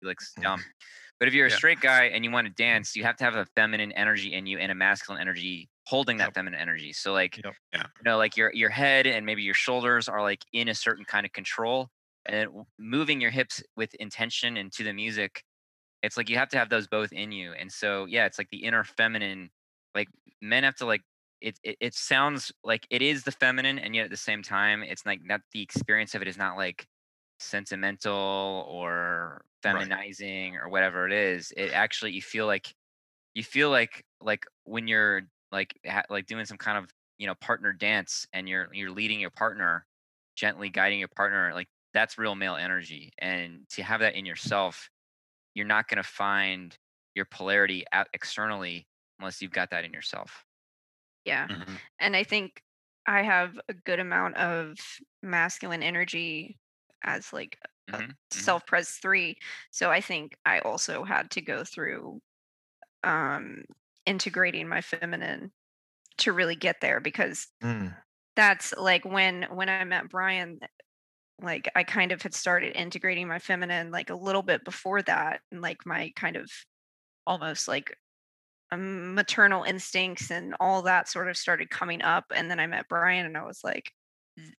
you 0.00 0.08
look 0.08 0.18
Mhm. 0.38 0.42
dumb 0.42 0.64
but 1.18 1.28
if 1.28 1.34
you're 1.34 1.46
a 1.46 1.50
Yeah. 1.50 1.60
straight 1.60 1.80
guy 1.80 2.04
and 2.04 2.24
you 2.24 2.30
want 2.30 2.46
to 2.46 2.52
dance 2.52 2.96
you 2.96 3.04
have 3.04 3.16
to 3.16 3.24
have 3.24 3.34
a 3.36 3.46
feminine 3.46 3.92
energy 3.92 4.32
in 4.32 4.46
you 4.46 4.58
and 4.58 4.72
a 4.72 4.74
masculine 4.74 5.20
energy 5.20 5.68
holding 5.86 6.18
that 6.18 6.32
Yep. 6.32 6.34
feminine 6.34 6.60
energy 6.60 6.92
so 6.92 7.12
like 7.12 7.40
Yep. 7.44 7.56
Yeah. 7.72 7.86
you 8.00 8.04
know 8.10 8.16
like 8.18 8.36
your 8.36 8.52
your 8.54 8.70
head 8.70 9.06
and 9.06 9.26
maybe 9.26 9.42
your 9.42 9.54
shoulders 9.54 10.08
are 10.08 10.22
like 10.22 10.44
in 10.52 10.68
a 10.68 10.74
certain 10.74 11.04
kind 11.04 11.26
of 11.26 11.32
control 11.32 11.90
and 12.26 12.36
then 12.36 12.66
moving 12.78 13.20
your 13.20 13.30
hips 13.30 13.62
with 13.76 13.94
intention 13.94 14.56
and 14.56 14.72
to 14.72 14.84
the 14.84 14.92
music 14.92 15.44
it's 16.02 16.16
like 16.16 16.28
you 16.28 16.36
have 16.36 16.48
to 16.50 16.58
have 16.58 16.68
those 16.70 16.86
both 16.86 17.12
in 17.12 17.32
you 17.32 17.52
and 17.52 17.72
so 17.72 18.04
yeah 18.06 18.26
it's 18.26 18.38
like 18.38 18.50
the 18.50 18.64
inner 18.64 18.84
feminine 18.84 19.50
like 19.94 20.08
men 20.40 20.64
have 20.64 20.76
to 20.76 20.86
like 20.86 21.02
it, 21.40 21.58
it 21.62 21.76
it 21.80 21.94
sounds 21.94 22.52
like 22.64 22.86
it 22.90 23.02
is 23.02 23.24
the 23.24 23.32
feminine 23.32 23.78
and 23.78 23.94
yet 23.94 24.04
at 24.04 24.10
the 24.10 24.16
same 24.16 24.42
time 24.42 24.82
it's 24.82 25.04
like 25.06 25.20
not 25.22 25.40
the 25.52 25.62
experience 25.62 26.14
of 26.14 26.22
it 26.22 26.28
is 26.28 26.38
not 26.38 26.56
like 26.56 26.86
sentimental 27.38 28.66
or 28.68 29.44
Right. 29.68 29.90
feminizing 29.90 30.54
or 30.56 30.68
whatever 30.68 31.06
it 31.06 31.12
is 31.12 31.52
it 31.56 31.72
actually 31.72 32.12
you 32.12 32.22
feel 32.22 32.46
like 32.46 32.74
you 33.34 33.44
feel 33.44 33.70
like 33.70 34.04
like 34.20 34.44
when 34.64 34.88
you're 34.88 35.22
like 35.52 35.78
ha- 35.86 36.04
like 36.10 36.26
doing 36.26 36.44
some 36.46 36.58
kind 36.58 36.78
of 36.78 36.90
you 37.18 37.26
know 37.26 37.34
partner 37.36 37.72
dance 37.72 38.26
and 38.32 38.48
you're 38.48 38.72
you're 38.74 38.90
leading 38.90 39.20
your 39.20 39.30
partner 39.30 39.86
gently 40.36 40.68
guiding 40.70 40.98
your 40.98 41.08
partner 41.08 41.52
like 41.54 41.68
that's 41.94 42.18
real 42.18 42.34
male 42.34 42.56
energy 42.56 43.12
and 43.18 43.68
to 43.70 43.82
have 43.82 44.00
that 44.00 44.14
in 44.14 44.26
yourself 44.26 44.90
you're 45.54 45.66
not 45.66 45.88
going 45.88 45.96
to 45.98 46.02
find 46.08 46.78
your 47.14 47.26
polarity 47.26 47.84
out 47.92 48.08
externally 48.14 48.88
unless 49.18 49.42
you've 49.42 49.52
got 49.52 49.70
that 49.70 49.84
in 49.84 49.92
yourself 49.92 50.44
yeah. 51.24 51.48
Mhm. 51.48 51.80
And 51.98 52.16
I 52.16 52.24
think 52.24 52.62
I 53.06 53.22
have 53.22 53.58
a 53.68 53.74
good 53.74 54.00
amount 54.00 54.36
of 54.36 54.76
masculine 55.22 55.82
energy 55.82 56.58
as 57.06 57.32
like 57.32 57.58
a 57.62 57.68
Mhm, 57.88 58.16
mhm. 58.34 58.56
self 58.56 58.66
pres 58.66 58.90
three. 58.92 59.38
So 59.72 59.90
I 59.90 60.00
think 60.00 60.36
I 60.46 60.60
also 60.60 61.04
had 61.04 61.30
to 61.32 61.42
go 61.42 61.64
through 61.64 62.20
um 63.04 63.64
integrating 64.06 64.68
my 64.68 64.80
feminine 64.80 65.52
to 66.18 66.32
really 66.32 66.56
get 66.56 66.80
there 66.82 67.00
because 67.00 67.48
Mm. 67.62 67.96
that's 68.36 68.74
like 68.76 69.04
when 69.04 69.44
when 69.54 69.68
I 69.68 69.84
met 69.84 70.08
Brian 70.10 70.60
like 71.42 71.70
I 71.76 71.84
kind 71.84 72.12
of 72.12 72.22
had 72.22 72.34
started 72.34 72.76
integrating 72.76 73.28
my 73.28 73.38
feminine 73.38 73.90
like 73.90 74.10
a 74.10 74.14
little 74.16 74.42
bit 74.42 74.64
before 74.64 75.02
that 75.02 75.42
and 75.52 75.60
like 75.62 75.86
my 75.86 76.12
kind 76.16 76.36
of 76.36 76.50
almost 77.26 77.68
like 77.68 77.96
um, 78.72 79.14
maternal 79.14 79.64
instincts 79.64 80.30
and 80.30 80.54
all 80.60 80.82
that 80.82 81.08
sort 81.08 81.28
of 81.28 81.36
started 81.36 81.70
coming 81.70 82.02
up 82.02 82.26
and 82.34 82.50
then 82.50 82.60
I 82.60 82.66
met 82.66 82.88
Brian 82.88 83.26
and 83.26 83.36
I 83.38 83.44
was 83.44 83.62
like 83.64 83.92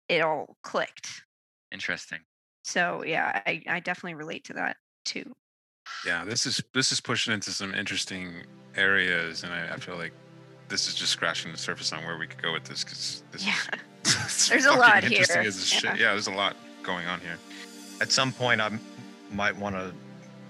it 0.09 0.21
all 0.21 0.57
clicked. 0.63 1.23
interesting 1.71 2.25
So 2.67 3.03
yeah, 3.05 3.41
I, 3.45 3.63
I 3.67 3.79
definitely 3.79 4.15
relate 4.15 4.43
to 4.45 4.53
that 4.53 4.77
too. 5.05 5.35
yeah 6.05 6.25
this 6.25 6.45
is 6.45 6.61
this 6.73 6.91
is 6.91 6.99
pushing 6.99 7.33
into 7.33 7.51
some 7.51 7.73
interesting 7.73 8.43
areas 8.75 9.43
and 9.43 9.53
i, 9.53 9.73
I 9.73 9.77
feel 9.77 9.95
like 9.95 10.11
this 10.67 10.89
is 10.89 10.95
just 10.95 11.13
scratching 11.13 11.53
the 11.53 11.57
surface 11.57 11.93
on 11.93 12.03
where 12.03 12.17
we 12.17 12.27
could 12.27 12.41
go 12.43 12.51
with 12.51 12.65
this 12.65 12.83
because 12.83 13.23
this 13.31 13.47
Yeah. 13.47 13.53
There's 14.49 14.65
a 14.65 14.73
lot 14.73 15.05
interesting 15.05 15.43
here. 15.43 15.51
Yeah. 15.83 15.95
yeah 15.95 16.11
there's 16.11 16.27
a 16.27 16.31
lot 16.31 16.57
going 16.83 17.07
on 17.07 17.21
here 17.21 17.37
at 18.01 18.11
some 18.11 18.33
point 18.33 18.59
I 18.59 18.77
might 19.31 19.55
want 19.55 19.75
to 19.75 19.93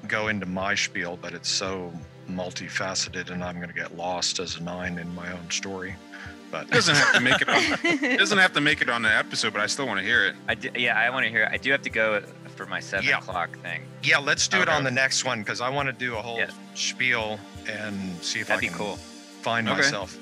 go 0.07 0.27
into 0.27 0.45
my 0.45 0.75
spiel, 0.75 1.17
but 1.21 1.33
it's 1.33 1.49
so 1.49 1.91
multifaceted 2.29 3.29
and 3.29 3.43
I'm 3.43 3.57
going 3.57 3.69
to 3.69 3.75
get 3.75 3.95
lost 3.95 4.39
as 4.39 4.57
a 4.57 4.63
nine 4.63 4.99
in 4.99 5.13
my 5.15 5.31
own 5.31 5.49
story. 5.49 5.95
But 6.51 6.63
it 6.67 6.71
doesn't 6.71 6.95
have 6.95 7.13
to 7.13 7.19
make 7.19 7.41
it 7.41 7.49
on 7.49 7.55
it 7.83 8.17
doesn't 8.19 8.37
have 8.37 8.53
to 8.53 8.61
make 8.61 8.81
it 8.81 8.89
on 8.89 9.01
the 9.01 9.13
episode 9.13 9.51
but 9.53 9.61
i 9.61 9.67
still 9.67 9.85
want 9.85 9.99
to 9.99 10.05
hear 10.05 10.25
it 10.25 10.35
I 10.47 10.55
do, 10.55 10.69
yeah 10.75 10.97
i 10.97 11.09
want 11.09 11.25
to 11.25 11.29
hear 11.29 11.43
it. 11.43 11.49
i 11.51 11.57
do 11.57 11.71
have 11.71 11.81
to 11.81 11.89
go 11.89 12.21
for 12.55 12.65
my 12.65 12.79
seven 12.79 13.05
Yeah. 13.07 13.17
o'clock 13.19 13.57
thing 13.59 13.81
yeah, 14.03 14.17
let's 14.19 14.47
do 14.47 14.61
it 14.61 14.69
on 14.69 14.83
the 14.83 14.91
next 14.91 15.25
one 15.25 15.39
because 15.39 15.59
I 15.59 15.69
want 15.69 15.87
to 15.87 15.93
do 15.93 16.15
a 16.15 16.21
whole 16.21 16.37
Yeah. 16.37 16.49
spiel 16.75 17.39
and 17.67 18.15
see 18.23 18.39
if 18.39 18.47
that'd 18.47 18.59
I 18.59 18.61
be 18.61 18.67
can 18.69 18.77
cool 18.77 18.95
find 19.41 19.67
Okay. 19.67 19.77
myself. 19.77 20.17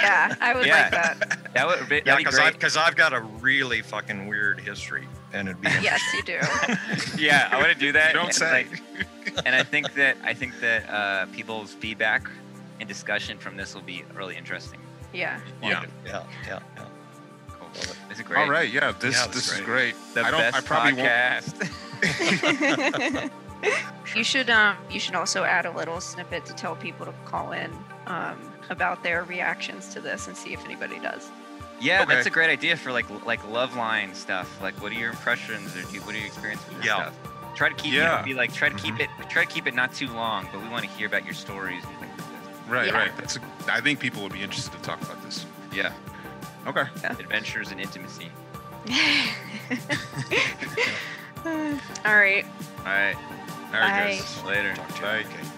yeah, 0.00 0.34
I 0.40 0.54
would 0.54 0.64
Yeah. 0.66 0.82
like 0.82 0.90
that. 0.92 1.54
that 1.54 1.66
would 1.66 1.88
be, 1.88 2.02
Yeah, 2.06 2.16
because 2.16 2.38
I've 2.38 2.52
because 2.52 2.76
I've 2.76 2.94
got 2.96 3.12
a 3.12 3.20
really 3.20 3.82
fucking 3.82 4.28
weird 4.28 4.60
history, 4.60 5.06
and 5.32 5.48
it'd 5.48 5.60
be 5.60 5.68
Yes, 5.82 6.00
you 6.14 6.22
do. 6.22 6.38
yeah 7.22 7.48
i 7.50 7.56
want 7.58 7.72
to 7.72 7.78
do 7.78 7.92
that 7.92 8.14
don't 8.14 8.26
and, 8.26 8.34
say 8.34 8.66
like, 8.70 8.82
and 9.46 9.54
I 9.54 9.62
think 9.64 9.92
that 9.94 10.16
I 10.24 10.32
think 10.34 10.58
that 10.60 10.88
uh, 10.88 11.26
people's 11.32 11.74
feedback 11.74 12.28
and 12.80 12.88
discussion 12.88 13.36
from 13.38 13.56
this 13.56 13.74
will 13.74 13.82
be 13.82 14.04
really 14.14 14.36
interesting. 14.36 14.78
Yeah. 15.12 15.40
yeah 15.62 15.84
yeah, 16.04 16.22
yeah, 16.46 16.58
yeah. 16.76 16.84
Cool. 17.50 17.68
This 18.08 18.18
is 18.18 18.24
great. 18.24 18.40
all 18.40 18.48
right 18.50 18.70
yeah 18.72 18.92
this 18.92 19.14
Yeah, 19.16 19.26
this 19.28 19.46
that's 19.48 19.52
is 19.58 19.60
great 19.60 19.94
The 20.14 20.24
i 20.24 20.30
don't 20.30 20.40
best 20.40 20.56
i 20.56 20.60
probably 20.60 20.92
won't 20.94 21.08
podcast. 21.08 22.00
you 24.16 24.24
should 24.24 24.50
um 24.50 24.76
you 24.90 25.00
should 25.00 25.14
also 25.14 25.44
add 25.44 25.66
a 25.66 25.70
little 25.72 26.00
snippet 26.00 26.44
to 26.46 26.52
tell 26.54 26.76
people 26.76 27.06
to 27.06 27.12
call 27.24 27.52
in 27.52 27.70
um 28.06 28.36
about 28.70 29.02
their 29.02 29.24
reactions 29.24 29.88
to 29.88 30.00
this 30.00 30.26
and 30.28 30.36
see 30.36 30.52
if 30.52 30.64
anybody 30.64 30.98
does. 31.00 31.30
yeah, 31.80 32.04
that's 32.04 32.26
a 32.26 32.30
great 32.30 32.50
idea 32.50 32.76
for 32.76 32.92
like 32.92 33.06
like 33.26 33.42
love 33.50 33.74
line 33.76 34.14
stuff. 34.14 34.60
Like, 34.62 34.74
what 34.82 34.92
are 34.92 34.96
your 34.96 35.10
impressions 35.10 35.74
or 35.76 35.82
do, 35.90 36.00
what 36.02 36.14
are 36.14 36.18
your 36.18 36.26
experiences 36.26 36.66
with 36.68 36.78
this 36.78 36.86
Yeah. 36.86 37.10
stuff? 37.10 37.14
Try 37.56 37.68
to 37.70 37.74
keep 37.74 37.92
you 37.92 37.98
know, 38.00 38.04
Yeah. 38.04 38.22
be 38.22 38.34
like 38.34 38.52
try 38.52 38.68
to 38.68 38.76
keep 38.76 39.00
it 39.00 39.08
try 39.28 39.44
to 39.44 39.50
keep 39.50 39.66
it 39.66 39.74
not 39.74 39.92
too 39.94 40.08
long, 40.12 40.48
but 40.52 40.62
we 40.62 40.68
want 40.68 40.84
to 40.84 40.90
hear 40.90 41.06
about 41.06 41.24
your 41.24 41.34
stories 41.34 41.82
right 42.68 42.86
Yeah. 42.88 42.96
right 42.98 43.16
that's 43.16 43.36
a, 43.36 43.40
i 43.70 43.80
think 43.80 44.00
people 44.00 44.22
would 44.22 44.32
be 44.32 44.42
interested 44.42 44.72
to 44.72 44.78
talk 44.82 45.00
about 45.02 45.22
this 45.24 45.46
Yeah, 45.74 45.92
okay 46.66 46.84
adventures 47.04 47.70
and 47.70 47.80
intimacy. 47.80 48.30
All 52.04 52.16
right. 52.16 52.44
All 52.78 52.84
right, 52.84 53.16
all 53.72 53.80
right 53.80 54.18
guys 54.18 54.42
later. 54.44 54.74
Talk 54.74 54.88
to 54.88 54.94
you. 54.96 55.02
Bye. 55.02 55.18
Okay. 55.20 55.57